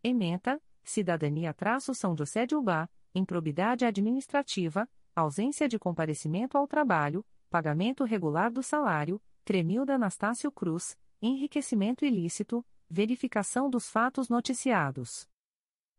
Ementa, 0.00 0.62
Cidadania-São 0.84 2.16
José 2.16 2.46
de 2.46 2.54
Ubá, 2.54 2.88
improbidade 3.12 3.84
administrativa, 3.84 4.88
ausência 5.16 5.68
de 5.68 5.80
comparecimento 5.80 6.56
ao 6.56 6.68
trabalho, 6.68 7.26
pagamento 7.50 8.04
regular 8.04 8.52
do 8.52 8.62
salário, 8.62 9.20
Tremilda 9.44 9.96
Anastácio 9.96 10.52
Cruz, 10.52 10.96
enriquecimento 11.20 12.04
ilícito, 12.04 12.64
verificação 12.88 13.68
dos 13.68 13.90
fatos 13.90 14.28
noticiados. 14.28 15.28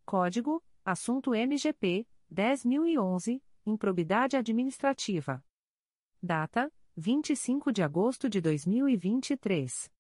Código: 0.06 0.64
Assunto 0.86 1.36
MGP 1.36 2.08
10011, 2.30 3.44
improbidade 3.66 4.38
administrativa. 4.38 5.44
Data: 6.24 6.72
25 6.96 7.74
de 7.74 7.84
agosto 7.84 8.30
de 8.30 8.40
2023. 8.40 9.94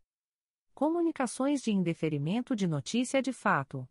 Comunicações 0.74 1.62
de 1.62 1.72
indeferimento 1.72 2.54
de 2.54 2.66
notícia 2.66 3.22
de 3.22 3.32
fato. 3.32 3.88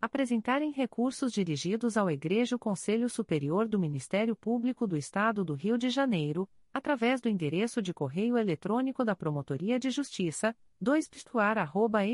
apresentarem 0.00 0.70
recursos 0.70 1.32
dirigidos 1.32 1.96
ao 1.96 2.10
Egrejo 2.10 2.58
Conselho 2.58 3.08
Superior 3.08 3.66
do 3.66 3.78
Ministério 3.78 4.36
Público 4.36 4.86
do 4.86 4.96
Estado 4.96 5.44
do 5.44 5.54
Rio 5.54 5.78
de 5.78 5.90
Janeiro, 5.90 6.48
através 6.72 7.20
do 7.20 7.28
endereço 7.28 7.80
de 7.80 7.94
correio 7.94 8.36
eletrônico 8.36 9.04
da 9.04 9.16
Promotoria 9.16 9.78
de 9.78 9.90
Justiça, 9.90 10.54
2 10.80 11.10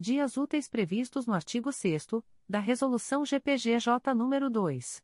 dias 0.00 0.36
úteis 0.38 0.66
previstos 0.66 1.26
no 1.26 1.34
artigo 1.34 1.70
6 1.70 2.06
da 2.48 2.58
Resolução 2.58 3.22
GPGJ 3.22 4.14
nº 4.14 4.48
2. 4.48 5.02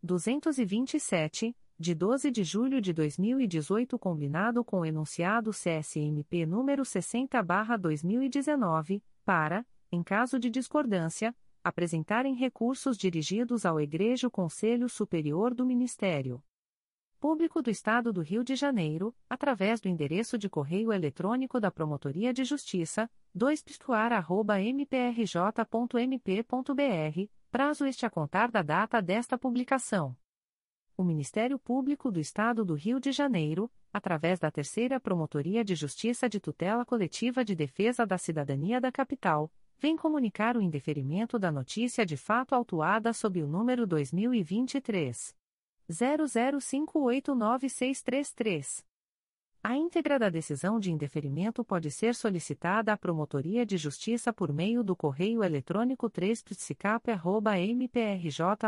227, 0.00 1.56
de 1.76 1.94
12 1.96 2.30
de 2.30 2.44
julho 2.44 2.80
de 2.80 2.92
2018, 2.92 3.98
combinado 3.98 4.64
com 4.64 4.82
o 4.82 4.84
enunciado 4.84 5.50
CSMP 5.50 6.46
número 6.46 6.84
60/2019, 6.84 9.02
para, 9.24 9.66
em 9.90 10.00
caso 10.00 10.38
de 10.38 10.48
discordância, 10.48 11.34
apresentarem 11.64 12.36
recursos 12.36 12.96
dirigidos 12.96 13.66
ao 13.66 13.80
Egrejo 13.80 14.30
Conselho 14.30 14.88
Superior 14.88 15.52
do 15.52 15.66
Ministério 15.66 16.40
Público 17.18 17.62
do 17.62 17.70
Estado 17.70 18.12
do 18.12 18.20
Rio 18.20 18.44
de 18.44 18.54
Janeiro, 18.54 19.14
através 19.28 19.80
do 19.80 19.88
endereço 19.88 20.36
de 20.36 20.50
correio 20.50 20.92
eletrônico 20.92 21.58
da 21.58 21.70
Promotoria 21.70 22.32
de 22.32 22.44
Justiça, 22.44 23.10
2 23.34 23.64
mprj.mp.br, 24.74 25.00
prazo 27.50 27.86
este 27.86 28.04
a 28.04 28.10
contar 28.10 28.50
da 28.50 28.60
data 28.60 29.00
desta 29.00 29.38
publicação. 29.38 30.14
O 30.94 31.02
Ministério 31.02 31.58
Público 31.58 32.10
do 32.10 32.20
Estado 32.20 32.64
do 32.64 32.74
Rio 32.74 33.00
de 33.00 33.12
Janeiro, 33.12 33.70
através 33.92 34.38
da 34.38 34.50
Terceira 34.50 35.00
Promotoria 35.00 35.64
de 35.64 35.74
Justiça 35.74 36.28
de 36.28 36.38
Tutela 36.38 36.84
Coletiva 36.84 37.42
de 37.42 37.54
Defesa 37.54 38.06
da 38.06 38.18
Cidadania 38.18 38.78
da 38.78 38.92
Capital, 38.92 39.50
vem 39.78 39.96
comunicar 39.96 40.54
o 40.56 40.62
indeferimento 40.62 41.38
da 41.38 41.50
notícia 41.50 42.04
de 42.04 42.16
fato 42.16 42.54
autuada 42.54 43.12
sob 43.14 43.42
o 43.42 43.46
número 43.46 43.86
2023 43.86 45.34
00589633. 45.90 48.84
A 49.62 49.76
íntegra 49.76 50.16
da 50.16 50.28
decisão 50.28 50.78
de 50.78 50.92
indeferimento 50.92 51.64
pode 51.64 51.90
ser 51.90 52.14
solicitada 52.14 52.92
à 52.92 52.96
Promotoria 52.96 53.66
de 53.66 53.76
Justiça 53.76 54.32
por 54.32 54.52
meio 54.52 54.84
do 54.84 54.94
correio 54.94 55.42
eletrônico 55.42 56.08
3 56.08 56.44
mprj.mp.br. 57.74 58.62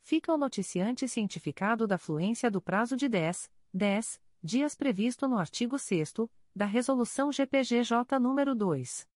Fica 0.00 0.32
o 0.32 0.38
noticiante 0.38 1.08
cientificado 1.08 1.88
da 1.88 1.98
fluência 1.98 2.50
do 2.50 2.62
prazo 2.62 2.96
de 2.96 3.08
10, 3.08 3.50
10 3.74 4.20
dias 4.42 4.76
previsto 4.76 5.26
no 5.26 5.36
artigo 5.36 5.78
6 5.78 6.14
da 6.54 6.66
Resolução 6.66 7.32
GPGJ 7.32 8.20
nº 8.20 8.54
2. 8.54 9.08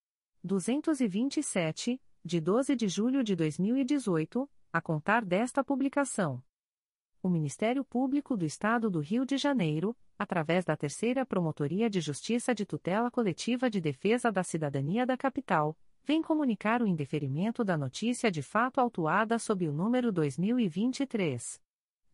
227, 0.43 2.01
de 2.25 2.41
12 2.41 2.77
de 2.77 2.89
julho 2.89 3.23
de 3.23 3.37
2018 3.37 4.51
a 4.75 4.81
contar 4.81 5.25
desta 5.25 5.63
publicação. 5.63 6.43
O 7.23 7.29
Ministério 7.29 7.85
Público 7.85 8.37
do 8.37 8.45
Estado 8.45 8.91
do 8.91 8.99
Rio 8.99 9.25
de 9.25 9.39
Janeiro, 9.39 9.97
através 10.19 10.65
da 10.65 10.77
Terceira 10.77 11.25
Promotoria 11.25 11.89
de 11.89 12.01
Justiça 12.01 12.53
de 12.53 12.67
Tutela 12.67 13.09
Coletiva 13.09 13.71
de 13.71 13.81
Defesa 13.81 14.33
da 14.33 14.43
Cidadania 14.43 15.07
da 15.07 15.17
Capital, 15.17 15.79
vem 16.03 16.21
comunicar 16.21 16.83
o 16.83 16.89
indeferimento 16.89 17.63
da 17.63 17.79
notícia 17.79 18.33
de 18.33 18.43
fato 18.43 18.81
autuada 18.81 19.39
sob 19.39 19.69
o 19.69 19.73
número 19.73 20.11
2023 20.11 21.63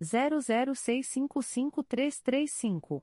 00655335. 0.02 3.02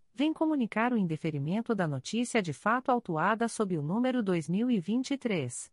vem 0.13 0.33
comunicar 0.33 0.93
o 0.93 0.97
indeferimento 0.97 1.73
da 1.73 1.87
notícia 1.87 2.41
de 2.41 2.53
fato 2.53 2.91
autuada 2.91 3.47
sob 3.47 3.77
o 3.77 3.81
número 3.81 4.21
2023 4.21 5.71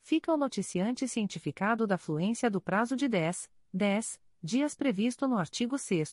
Fica 0.00 0.32
o 0.32 0.36
noticiante 0.36 1.08
cientificado 1.08 1.88
da 1.88 1.98
fluência 1.98 2.48
do 2.48 2.60
prazo 2.60 2.94
de 2.94 3.08
10, 3.08 3.50
10 3.72 4.20
dias 4.40 4.76
previsto 4.76 5.26
no 5.26 5.38
artigo 5.38 5.76
6 5.76 6.12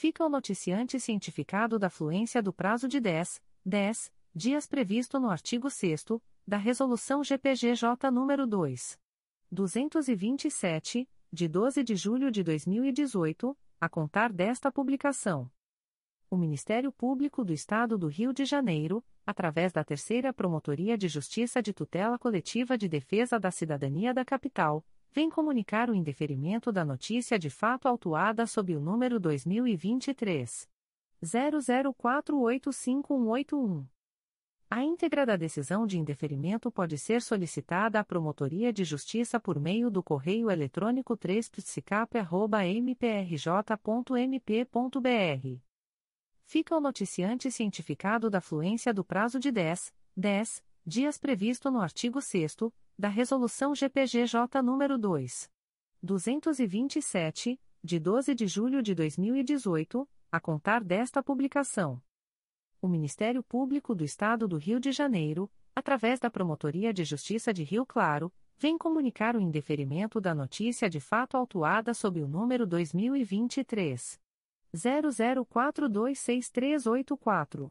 Fica 0.00 0.24
o 0.24 0.28
noticiante 0.28 1.00
cientificado 1.00 1.76
da 1.76 1.90
fluência 1.90 2.40
do 2.40 2.52
prazo 2.52 2.86
de 2.86 3.00
10, 3.00 3.42
10 3.66 4.12
dias 4.32 4.64
previsto 4.64 5.18
no 5.18 5.28
artigo 5.28 5.68
6 5.68 6.04
da 6.46 6.56
Resolução 6.56 7.24
GPGJ 7.24 8.08
nº 8.08 8.46
2. 8.46 8.96
227, 9.50 11.08
de 11.32 11.48
12 11.48 11.82
de 11.82 11.96
julho 11.96 12.30
de 12.30 12.44
2018, 12.44 13.58
a 13.80 13.88
contar 13.88 14.32
desta 14.32 14.70
publicação 14.70 15.50
o 16.30 16.36
Ministério 16.36 16.92
Público 16.92 17.44
do 17.44 17.52
Estado 17.52 17.96
do 17.96 18.06
Rio 18.06 18.32
de 18.32 18.44
Janeiro, 18.44 19.02
através 19.26 19.72
da 19.72 19.82
Terceira 19.82 20.32
Promotoria 20.32 20.96
de 20.96 21.08
Justiça 21.08 21.62
de 21.62 21.72
Tutela 21.72 22.18
Coletiva 22.18 22.76
de 22.76 22.88
Defesa 22.88 23.40
da 23.40 23.50
Cidadania 23.50 24.12
da 24.12 24.24
Capital, 24.24 24.84
vem 25.12 25.30
comunicar 25.30 25.90
o 25.90 25.94
indeferimento 25.94 26.72
da 26.72 26.84
notícia 26.84 27.38
de 27.38 27.50
fato 27.50 27.86
autuada 27.88 28.46
sob 28.46 28.74
o 28.76 28.80
número 28.80 29.20
2023 29.20 30.68
00485181. 31.22 33.86
A 34.70 34.82
íntegra 34.82 35.24
da 35.24 35.36
decisão 35.36 35.86
de 35.86 35.98
indeferimento 35.98 36.70
pode 36.70 36.98
ser 36.98 37.22
solicitada 37.22 37.98
à 37.98 38.04
Promotoria 38.04 38.70
de 38.72 38.84
Justiça 38.84 39.40
por 39.40 39.58
meio 39.58 39.90
do 39.90 40.02
correio 40.02 40.50
eletrônico 40.50 41.16
3 41.16 41.50
mprj.mp.br 42.84 45.68
fica 46.48 46.74
o 46.74 46.80
noticiante 46.80 47.50
cientificado 47.50 48.30
da 48.30 48.40
fluência 48.40 48.94
do 48.94 49.04
prazo 49.04 49.38
de 49.38 49.52
10, 49.52 49.92
10 50.16 50.64
dias 50.84 51.18
previsto 51.18 51.70
no 51.70 51.78
artigo 51.78 52.22
6 52.22 52.56
da 52.98 53.08
Resolução 53.08 53.74
GPGJ 53.76 54.60
nº 54.60 54.98
2. 54.98 55.48
227, 56.02 57.60
de 57.82 57.98
12 58.00 58.34
de 58.34 58.46
julho 58.48 58.82
de 58.82 58.92
2018, 58.92 60.08
a 60.32 60.40
contar 60.40 60.82
desta 60.82 61.22
publicação. 61.22 62.02
O 62.82 62.88
Ministério 62.88 63.40
Público 63.42 63.94
do 63.94 64.04
Estado 64.04 64.48
do 64.48 64.56
Rio 64.56 64.80
de 64.80 64.90
Janeiro, 64.90 65.48
através 65.76 66.18
da 66.18 66.28
Promotoria 66.28 66.92
de 66.92 67.04
Justiça 67.04 67.54
de 67.54 67.62
Rio 67.62 67.86
Claro, 67.86 68.32
vem 68.56 68.76
comunicar 68.76 69.36
o 69.36 69.40
indeferimento 69.40 70.20
da 70.20 70.34
notícia 70.34 70.90
de 70.90 70.98
fato 70.98 71.36
autuada 71.36 71.94
sob 71.94 72.20
o 72.20 72.26
número 72.26 72.66
2023 72.66 74.20
00426384. 74.74 77.70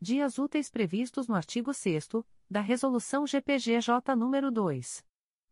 dias 0.00 0.38
úteis 0.38 0.70
previstos 0.70 1.28
no 1.28 1.34
artigo 1.34 1.74
6 1.74 2.08
da 2.48 2.62
Resolução 2.62 3.26
GPGJ 3.26 4.16
nº 4.16 4.50
2. 4.50 5.04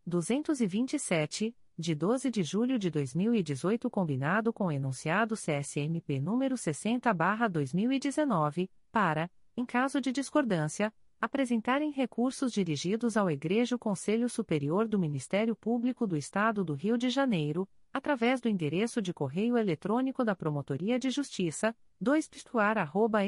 227, 0.07 1.55
de 1.79 1.95
12 1.95 2.31
de 2.31 2.43
julho 2.43 2.79
de 2.79 2.89
2018, 2.89 3.91
combinado 3.91 4.51
com 4.51 4.69
o 4.69 4.73
enunciado 4.73 5.35
CSMP 5.35 6.19
número 6.19 6.57
60/2019, 6.57 8.71
para, 8.91 9.31
em 9.55 9.67
caso 9.67 10.01
de 10.01 10.11
discordância, 10.11 10.91
apresentarem 11.21 11.91
recursos 11.91 12.51
dirigidos 12.51 13.19
ao 13.19 13.31
Egrejo 13.31 13.79
Conselho 13.79 14.31
Superior 14.31 14.89
do 14.89 14.99
Ministério 14.99 15.55
Público 15.55 16.07
do 16.07 16.17
Estado 16.17 16.65
do 16.65 16.73
Rio 16.73 16.97
de 16.97 17.11
Janeiro, 17.11 17.69
através 17.99 18.41
do 18.41 18.49
endereço 18.49 19.03
de 19.03 19.13
correio 19.13 19.59
eletrônico 19.59 20.25
da 20.25 20.35
Promotoria 20.35 20.99
de 20.99 21.11
Justiça, 21.11 21.77
2 22.01 22.31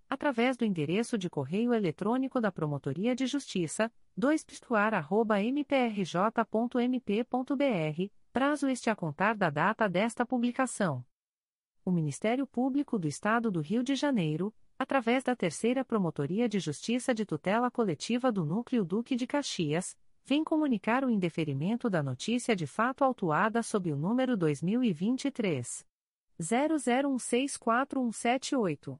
através 0.11 0.57
do 0.57 0.65
endereço 0.65 1.17
de 1.17 1.29
correio 1.29 1.73
eletrônico 1.73 2.41
da 2.41 2.51
Promotoria 2.51 3.15
de 3.15 3.25
Justiça, 3.25 3.89
2 4.17 4.45
mprj.mp.br 5.55 8.11
prazo 8.33 8.67
este 8.67 8.89
a 8.89 8.95
contar 8.95 9.37
da 9.37 9.49
data 9.49 9.87
desta 9.87 10.25
publicação. 10.25 11.05
O 11.85 11.91
Ministério 11.91 12.45
Público 12.45 12.99
do 12.99 13.07
Estado 13.07 13.49
do 13.49 13.61
Rio 13.61 13.81
de 13.81 13.95
Janeiro, 13.95 14.53
através 14.77 15.23
da 15.23 15.33
Terceira 15.33 15.85
Promotoria 15.85 16.49
de 16.49 16.59
Justiça 16.59 17.13
de 17.13 17.25
Tutela 17.25 17.71
Coletiva 17.71 18.33
do 18.33 18.43
Núcleo 18.43 18.83
Duque 18.83 19.15
de 19.15 19.25
Caxias, 19.25 19.95
vem 20.25 20.43
comunicar 20.43 21.05
o 21.05 21.09
indeferimento 21.09 21.89
da 21.89 22.03
notícia 22.03 22.53
de 22.53 22.67
fato 22.67 23.05
autuada 23.05 23.63
sob 23.63 23.93
o 23.93 23.95
número 23.95 24.35
2023 24.35 25.85
00164178. 26.37 28.99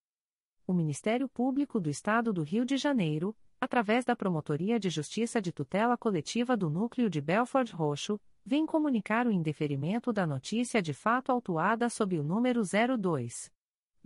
o 0.71 0.73
Ministério 0.73 1.27
Público 1.27 1.79
do 1.79 1.87
Estado 1.89 2.33
do 2.33 2.41
Rio 2.41 2.65
de 2.65 2.77
Janeiro, 2.77 3.35
através 3.59 4.05
da 4.05 4.15
Promotoria 4.15 4.79
de 4.79 4.89
Justiça 4.89 5.39
de 5.41 5.51
Tutela 5.51 5.97
Coletiva 5.97 6.57
do 6.57 6.69
Núcleo 6.69 7.09
de 7.09 7.21
Belford 7.21 7.71
Roxo, 7.73 8.19
vem 8.43 8.65
comunicar 8.65 9.27
o 9.27 9.31
indeferimento 9.31 10.11
da 10.11 10.25
notícia 10.25 10.81
de 10.81 10.93
fato 10.93 11.31
autuada 11.31 11.87
sob 11.89 12.17
o 12.17 12.23
número 12.23 12.63
02 12.63 13.51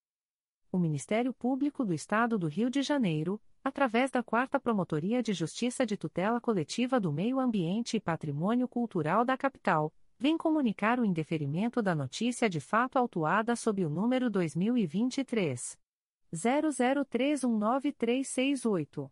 o 0.71 0.79
Ministério 0.79 1.33
Público 1.33 1.83
do 1.83 1.93
Estado 1.93 2.39
do 2.39 2.47
Rio 2.47 2.69
de 2.69 2.81
Janeiro, 2.81 3.41
através 3.63 4.09
da 4.09 4.23
Quarta 4.23 4.59
Promotoria 4.59 5.21
de 5.21 5.33
Justiça 5.33 5.85
de 5.85 5.97
Tutela 5.97 6.39
Coletiva 6.39 6.99
do 6.99 7.11
Meio 7.11 7.39
Ambiente 7.39 7.97
e 7.97 7.99
Patrimônio 7.99 8.67
Cultural 8.67 9.25
da 9.25 9.37
Capital, 9.37 9.93
vem 10.17 10.37
comunicar 10.37 10.99
o 10.99 11.05
indeferimento 11.05 11.81
da 11.81 11.93
notícia 11.93 12.49
de 12.49 12.59
fato 12.59 12.97
autuada 12.97 13.55
sob 13.55 13.83
o 13.83 13.89
número 13.89 14.29
2023 14.29 15.77
00319368. 16.33 19.11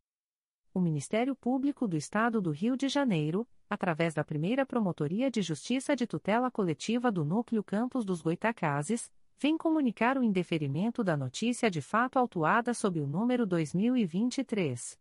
O 0.73 0.79
Ministério 0.79 1.35
Público 1.35 1.85
do 1.85 1.97
Estado 1.97 2.41
do 2.41 2.49
Rio 2.49 2.77
de 2.77 2.87
Janeiro, 2.87 3.45
através 3.69 4.13
da 4.13 4.23
primeira 4.23 4.65
Promotoria 4.65 5.29
de 5.29 5.41
Justiça 5.41 5.97
de 5.97 6.07
Tutela 6.07 6.49
Coletiva 6.49 7.11
do 7.11 7.25
Núcleo 7.25 7.61
Campos 7.61 8.05
dos 8.05 8.21
Goitacazes, 8.21 9.11
vem 9.37 9.57
comunicar 9.57 10.17
o 10.17 10.23
indeferimento 10.23 11.03
da 11.03 11.17
notícia 11.17 11.69
de 11.69 11.81
fato 11.81 12.17
autuada 12.17 12.73
sob 12.73 13.01
o 13.01 13.07
número 13.07 13.45
2023. 13.45 14.97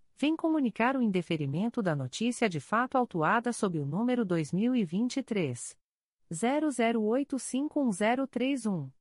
vem 0.17 0.35
comunicar 0.35 0.95
o 0.95 1.01
indeferimento 1.01 1.81
da 1.81 1.95
notícia 1.95 2.49
de 2.49 2.59
fato 2.59 2.97
autuada 2.97 3.51
sob 3.51 3.79
o 3.79 3.85
número 3.85 4.23
2023 4.25 5.75
00851031. 6.31 8.91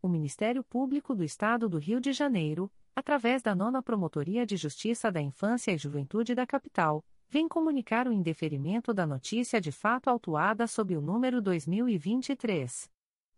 o 0.00 0.08
Ministério 0.08 0.62
Público 0.62 1.12
do 1.14 1.24
Estado 1.24 1.68
do 1.68 1.76
Rio 1.78 2.00
de 2.00 2.12
Janeiro, 2.12 2.72
através 2.94 3.42
da 3.42 3.54
Nona 3.54 3.82
Promotoria 3.82 4.46
de 4.46 4.56
Justiça 4.56 5.12
da 5.12 5.20
Infância 5.20 5.72
e 5.72 5.78
Juventude 5.78 6.34
da 6.34 6.46
Capital, 6.46 7.04
vem 7.28 7.46
comunicar 7.48 8.08
o 8.08 8.12
indeferimento 8.12 8.94
da 8.94 9.06
notícia 9.06 9.60
de 9.60 9.72
fato 9.72 10.08
autuada 10.08 10.66
sob 10.66 10.96
o 10.96 11.00
número 11.00 11.42
2023 11.42 12.90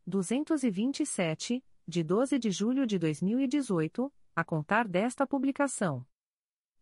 227, 0.07 1.65
de 1.89 2.05
12 2.05 2.39
de 2.39 2.51
julho 2.51 2.87
de 2.87 2.99
2018, 2.99 4.13
a 4.37 4.45
contar 4.45 4.87
desta 4.87 5.27
publicação. 5.27 6.05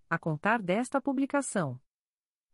a 0.11 0.19
contar 0.19 0.61
desta 0.61 1.01
publicação 1.01 1.79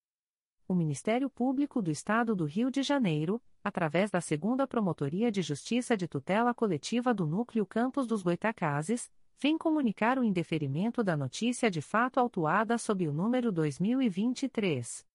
o 0.71 0.75
Ministério 0.75 1.29
Público 1.29 1.81
do 1.81 1.91
Estado 1.91 2.33
do 2.33 2.45
Rio 2.45 2.71
de 2.71 2.81
Janeiro, 2.81 3.41
através 3.61 4.09
da 4.09 4.21
Segunda 4.21 4.65
Promotoria 4.65 5.29
de 5.29 5.41
Justiça 5.41 5.97
de 5.97 6.07
Tutela 6.07 6.53
Coletiva 6.53 7.13
do 7.13 7.27
Núcleo 7.27 7.65
Campos 7.65 8.07
dos 8.07 8.23
Goitacazes, 8.23 9.11
vem 9.37 9.57
comunicar 9.57 10.17
o 10.17 10.23
indeferimento 10.23 11.03
da 11.03 11.17
notícia 11.17 11.69
de 11.69 11.81
fato 11.81 12.21
autuada 12.21 12.77
sob 12.77 13.05
o 13.05 13.11
número 13.11 13.51
2023 13.51 15.05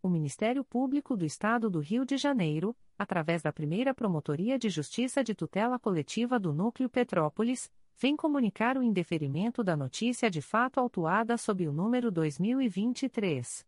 O 0.00 0.08
Ministério 0.08 0.62
Público 0.62 1.16
do 1.16 1.24
Estado 1.24 1.68
do 1.68 1.80
Rio 1.80 2.04
de 2.04 2.16
Janeiro, 2.16 2.76
através 2.96 3.42
da 3.42 3.52
primeira 3.52 3.92
Promotoria 3.92 4.56
de 4.58 4.68
Justiça 4.68 5.24
de 5.24 5.34
Tutela 5.34 5.76
Coletiva 5.78 6.38
do 6.38 6.52
Núcleo 6.52 6.88
Petrópolis, 6.88 7.68
vem 7.96 8.14
comunicar 8.14 8.78
o 8.78 8.82
indeferimento 8.82 9.64
da 9.64 9.76
notícia 9.76 10.30
de 10.30 10.40
fato 10.40 10.78
autuada 10.78 11.36
sob 11.36 11.66
o 11.66 11.72
número 11.72 12.12
2023. 12.12 13.66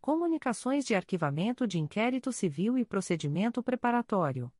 Comunicações 0.00 0.86
de 0.86 0.94
arquivamento 0.94 1.66
de 1.66 1.78
inquérito 1.78 2.32
civil 2.32 2.78
e 2.78 2.86
procedimento 2.86 3.62
preparatório. 3.62 4.50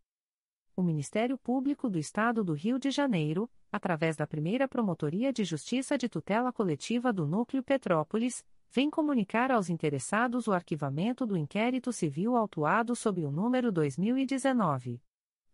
O 0.75 0.81
Ministério 0.81 1.37
Público 1.37 1.89
do 1.89 1.97
Estado 1.99 2.43
do 2.43 2.53
Rio 2.53 2.77
de 2.79 2.91
Janeiro, 2.91 3.49
através 3.71 4.15
da 4.15 4.25
primeira 4.25 4.67
Promotoria 4.67 5.31
de 5.33 5.43
Justiça 5.43 5.97
de 5.97 6.07
Tutela 6.07 6.53
Coletiva 6.53 7.11
do 7.11 7.27
Núcleo 7.27 7.61
Petrópolis, 7.61 8.45
vem 8.69 8.89
comunicar 8.89 9.51
aos 9.51 9.69
interessados 9.69 10.47
o 10.47 10.53
arquivamento 10.53 11.25
do 11.25 11.35
inquérito 11.35 11.91
civil 11.91 12.37
autuado 12.37 12.95
sob 12.95 13.25
o 13.25 13.31
número 13.31 13.69
2019. 13.71 15.01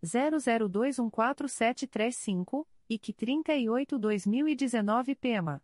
00214735, 0.04 2.68
IC 2.88 3.14
38-2019 3.14 5.16
PEMA. 5.16 5.64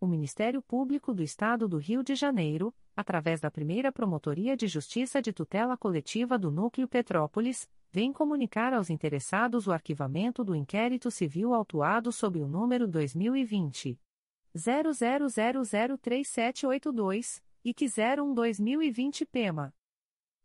O 0.00 0.06
Ministério 0.06 0.60
Público 0.60 1.14
do 1.14 1.22
Estado 1.22 1.68
do 1.68 1.78
Rio 1.78 2.02
de 2.02 2.14
Janeiro, 2.14 2.74
através 2.96 3.40
da 3.40 3.50
primeira 3.50 3.90
Promotoria 3.92 4.56
de 4.56 4.66
Justiça 4.66 5.22
de 5.22 5.32
Tutela 5.32 5.76
Coletiva 5.76 6.38
do 6.38 6.50
Núcleo 6.50 6.88
Petrópolis, 6.88 7.68
vem 7.90 8.12
comunicar 8.12 8.74
aos 8.74 8.90
interessados 8.90 9.66
o 9.66 9.72
arquivamento 9.72 10.44
do 10.44 10.54
inquérito 10.54 11.10
civil 11.10 11.54
autuado 11.54 12.12
sob 12.12 12.40
o 12.40 12.48
número 12.48 12.86
2020. 12.86 13.98
00003782, 14.56 17.42
e 17.64 17.72
que 17.72 17.86
01-2020 17.86 19.26
PEMA. 19.26 19.72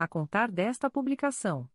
a 0.00 0.08
contar 0.08 0.50
desta 0.50 0.88
publicação. 0.88 1.68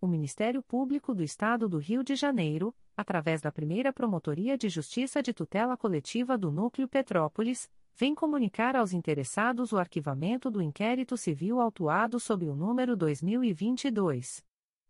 O 0.00 0.06
Ministério 0.06 0.62
Público 0.62 1.14
do 1.14 1.22
Estado 1.22 1.68
do 1.68 1.76
Rio 1.76 2.02
de 2.02 2.16
Janeiro, 2.16 2.74
através 2.96 3.42
da 3.42 3.52
primeira 3.52 3.92
Promotoria 3.92 4.56
de 4.56 4.70
Justiça 4.70 5.22
de 5.22 5.34
Tutela 5.34 5.76
Coletiva 5.76 6.38
do 6.38 6.50
Núcleo 6.50 6.88
Petrópolis, 6.88 7.70
vem 7.94 8.14
comunicar 8.14 8.74
aos 8.74 8.94
interessados 8.94 9.70
o 9.70 9.76
arquivamento 9.76 10.50
do 10.50 10.62
inquérito 10.62 11.14
civil 11.14 11.60
autuado 11.60 12.18
sob 12.18 12.48
o 12.48 12.56
número 12.56 12.96
2022 12.96 14.42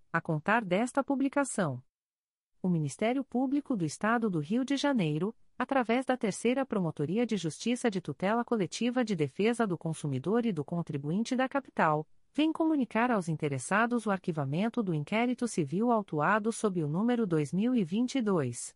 a 0.11 0.19
contar 0.19 0.63
desta 0.63 1.03
publicação. 1.03 1.81
O 2.61 2.69
Ministério 2.69 3.23
Público 3.23 3.75
do 3.75 3.85
Estado 3.85 4.29
do 4.29 4.39
Rio 4.39 4.63
de 4.63 4.77
Janeiro, 4.77 5.35
através 5.57 6.05
da 6.05 6.15
Terceira 6.17 6.63
Promotoria 6.65 7.25
de 7.25 7.37
Justiça 7.37 7.89
de 7.89 8.01
Tutela 8.01 8.45
Coletiva 8.45 9.03
de 9.03 9.15
Defesa 9.15 9.65
do 9.65 9.77
Consumidor 9.77 10.45
e 10.45 10.51
do 10.51 10.63
Contribuinte 10.63 11.35
da 11.35 11.49
Capital, 11.49 12.07
vem 12.33 12.51
comunicar 12.51 13.09
aos 13.11 13.27
interessados 13.27 14.05
o 14.05 14.11
arquivamento 14.11 14.83
do 14.83 14.93
inquérito 14.93 15.47
civil 15.47 15.91
autuado 15.91 16.51
sob 16.51 16.83
o 16.83 16.87
número 16.87 17.25
2022 17.25 18.75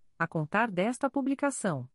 a 0.21 0.27
contar 0.27 0.69
desta 0.69 1.09
publicação. 1.09 1.89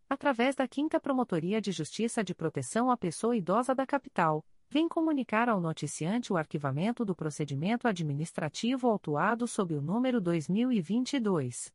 através 0.11 0.55
da 0.55 0.67
5 0.69 0.99
Promotoria 0.99 1.59
de 1.61 1.71
Justiça 1.71 2.21
de 2.21 2.35
Proteção 2.35 2.91
à 2.91 2.97
Pessoa 2.97 3.33
Idosa 3.33 3.73
da 3.73 3.85
Capital, 3.85 4.43
vem 4.69 4.89
comunicar 4.89 5.47
ao 5.47 5.61
noticiante 5.61 6.33
o 6.33 6.37
arquivamento 6.37 7.05
do 7.05 7.15
procedimento 7.15 7.87
administrativo 7.87 8.89
autuado 8.89 9.47
sob 9.47 9.73
o 9.73 9.81
número 9.81 10.19
2022 10.19 11.73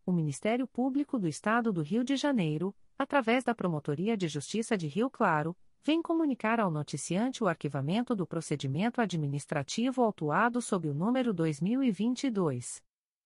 o 0.07 0.13
Ministério 0.13 0.67
Público 0.67 1.19
do 1.19 1.29
Estado 1.29 1.71
do 1.71 1.83
Rio 1.83 2.03
de 2.03 2.17
Janeiro, 2.17 2.75
através 2.99 3.45
da 3.45 3.55
Promotoria 3.55 4.17
de 4.17 4.29
Justiça 4.29 4.79
de 4.79 4.87
Rio 4.87 5.11
Claro, 5.11 5.55
vem 5.85 6.01
comunicar 6.01 6.59
ao 6.59 6.71
noticiante 6.71 7.45
o 7.45 7.49
arquivamento 7.49 8.17
do 8.17 8.27
procedimento 8.27 8.99
administrativo 8.99 10.03
autuado 10.03 10.63
sob 10.63 10.89
o 10.89 10.95
número 10.95 11.35
2022 11.35 12.81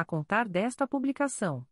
a 0.00 0.04
contar 0.04 0.48
desta 0.48 0.86
publicação. 0.86 1.66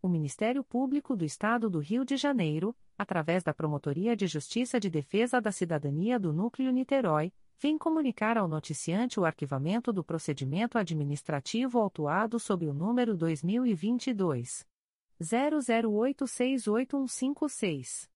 O 0.00 0.08
Ministério 0.08 0.62
Público 0.62 1.16
do 1.16 1.24
Estado 1.24 1.68
do 1.68 1.80
Rio 1.80 2.04
de 2.04 2.16
Janeiro, 2.16 2.76
através 2.96 3.42
da 3.42 3.52
Promotoria 3.52 4.14
de 4.14 4.26
Justiça 4.26 4.78
de 4.78 4.88
Defesa 4.88 5.40
da 5.40 5.50
Cidadania 5.50 6.18
do 6.18 6.32
Núcleo 6.32 6.70
Niterói, 6.70 7.32
vem 7.58 7.78
comunicar 7.78 8.38
ao 8.38 8.46
noticiante 8.46 9.18
o 9.18 9.24
arquivamento 9.24 9.92
do 9.92 10.04
procedimento 10.04 10.78
administrativo 10.78 11.78
autuado 11.78 12.38
sob 12.38 12.66
o 12.66 12.74
número 12.74 13.16
2022 13.16 14.66
00868156. 15.20 18.15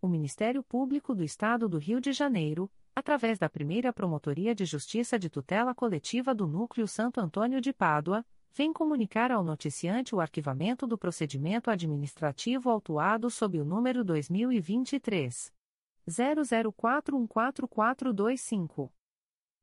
O 0.00 0.06
Ministério 0.06 0.62
Público 0.62 1.12
do 1.12 1.24
Estado 1.24 1.68
do 1.68 1.76
Rio 1.76 2.00
de 2.00 2.12
Janeiro, 2.12 2.70
através 2.94 3.36
da 3.36 3.48
primeira 3.48 3.92
Promotoria 3.92 4.54
de 4.54 4.64
Justiça 4.64 5.18
de 5.18 5.28
Tutela 5.28 5.74
Coletiva 5.74 6.32
do 6.32 6.46
Núcleo 6.46 6.86
Santo 6.86 7.20
Antônio 7.20 7.60
de 7.60 7.72
Pádua, 7.72 8.24
vem 8.54 8.72
comunicar 8.72 9.32
ao 9.32 9.42
noticiante 9.42 10.14
o 10.14 10.20
arquivamento 10.20 10.86
do 10.86 10.96
procedimento 10.96 11.68
administrativo 11.68 12.70
autuado 12.70 13.28
sob 13.28 13.60
o 13.60 13.64
número 13.64 14.04
2023 14.04 15.52
00414425. 16.08 18.92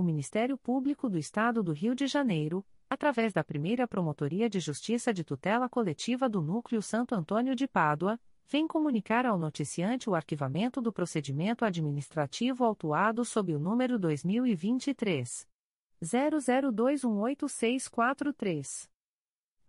o 0.00 0.02
Ministério 0.02 0.58
Público 0.58 1.08
do 1.08 1.16
Estado 1.16 1.62
do 1.62 1.72
Rio 1.72 1.94
de 1.94 2.08
Janeiro, 2.08 2.66
através 2.88 3.32
da 3.32 3.44
primeira 3.44 3.86
Promotoria 3.86 4.50
de 4.50 4.58
Justiça 4.58 5.14
de 5.14 5.22
Tutela 5.22 5.68
Coletiva 5.68 6.28
do 6.28 6.42
Núcleo 6.42 6.82
Santo 6.82 7.14
Antônio 7.14 7.54
de 7.54 7.68
Pádua, 7.68 8.18
vem 8.48 8.66
comunicar 8.66 9.24
ao 9.24 9.38
noticiante 9.38 10.10
o 10.10 10.16
arquivamento 10.16 10.80
do 10.80 10.92
procedimento 10.92 11.64
administrativo 11.64 12.64
autuado 12.64 13.24
sob 13.24 13.54
o 13.54 13.60
número 13.60 13.96
2023 13.96 15.46
00218643. 16.02 18.89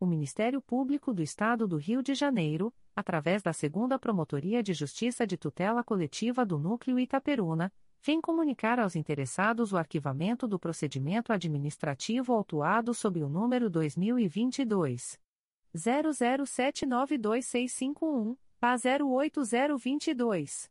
o 0.00 0.06
Ministério 0.06 0.60
Público 0.62 1.12
do 1.12 1.22
Estado 1.22 1.68
do 1.68 1.76
Rio 1.76 2.02
de 2.02 2.14
Janeiro, 2.14 2.72
através 2.96 3.42
da 3.42 3.52
Segunda 3.52 3.98
Promotoria 3.98 4.62
de 4.62 4.72
Justiça 4.72 5.26
de 5.26 5.36
Tutela 5.36 5.84
Coletiva 5.84 6.46
do 6.46 6.58
Núcleo 6.58 6.98
Itaperuna, 6.98 7.70
vem 8.02 8.18
comunicar 8.18 8.80
aos 8.80 8.96
interessados 8.96 9.74
o 9.74 9.76
arquivamento 9.76 10.48
do 10.48 10.58
procedimento 10.58 11.34
administrativo 11.34 12.32
autuado 12.32 12.94
sob 12.94 13.22
o 13.22 13.28
número 13.28 13.68
2022 13.68 15.20
00792651, 15.76 18.38
PA 18.58 18.74
08022. 18.74 20.70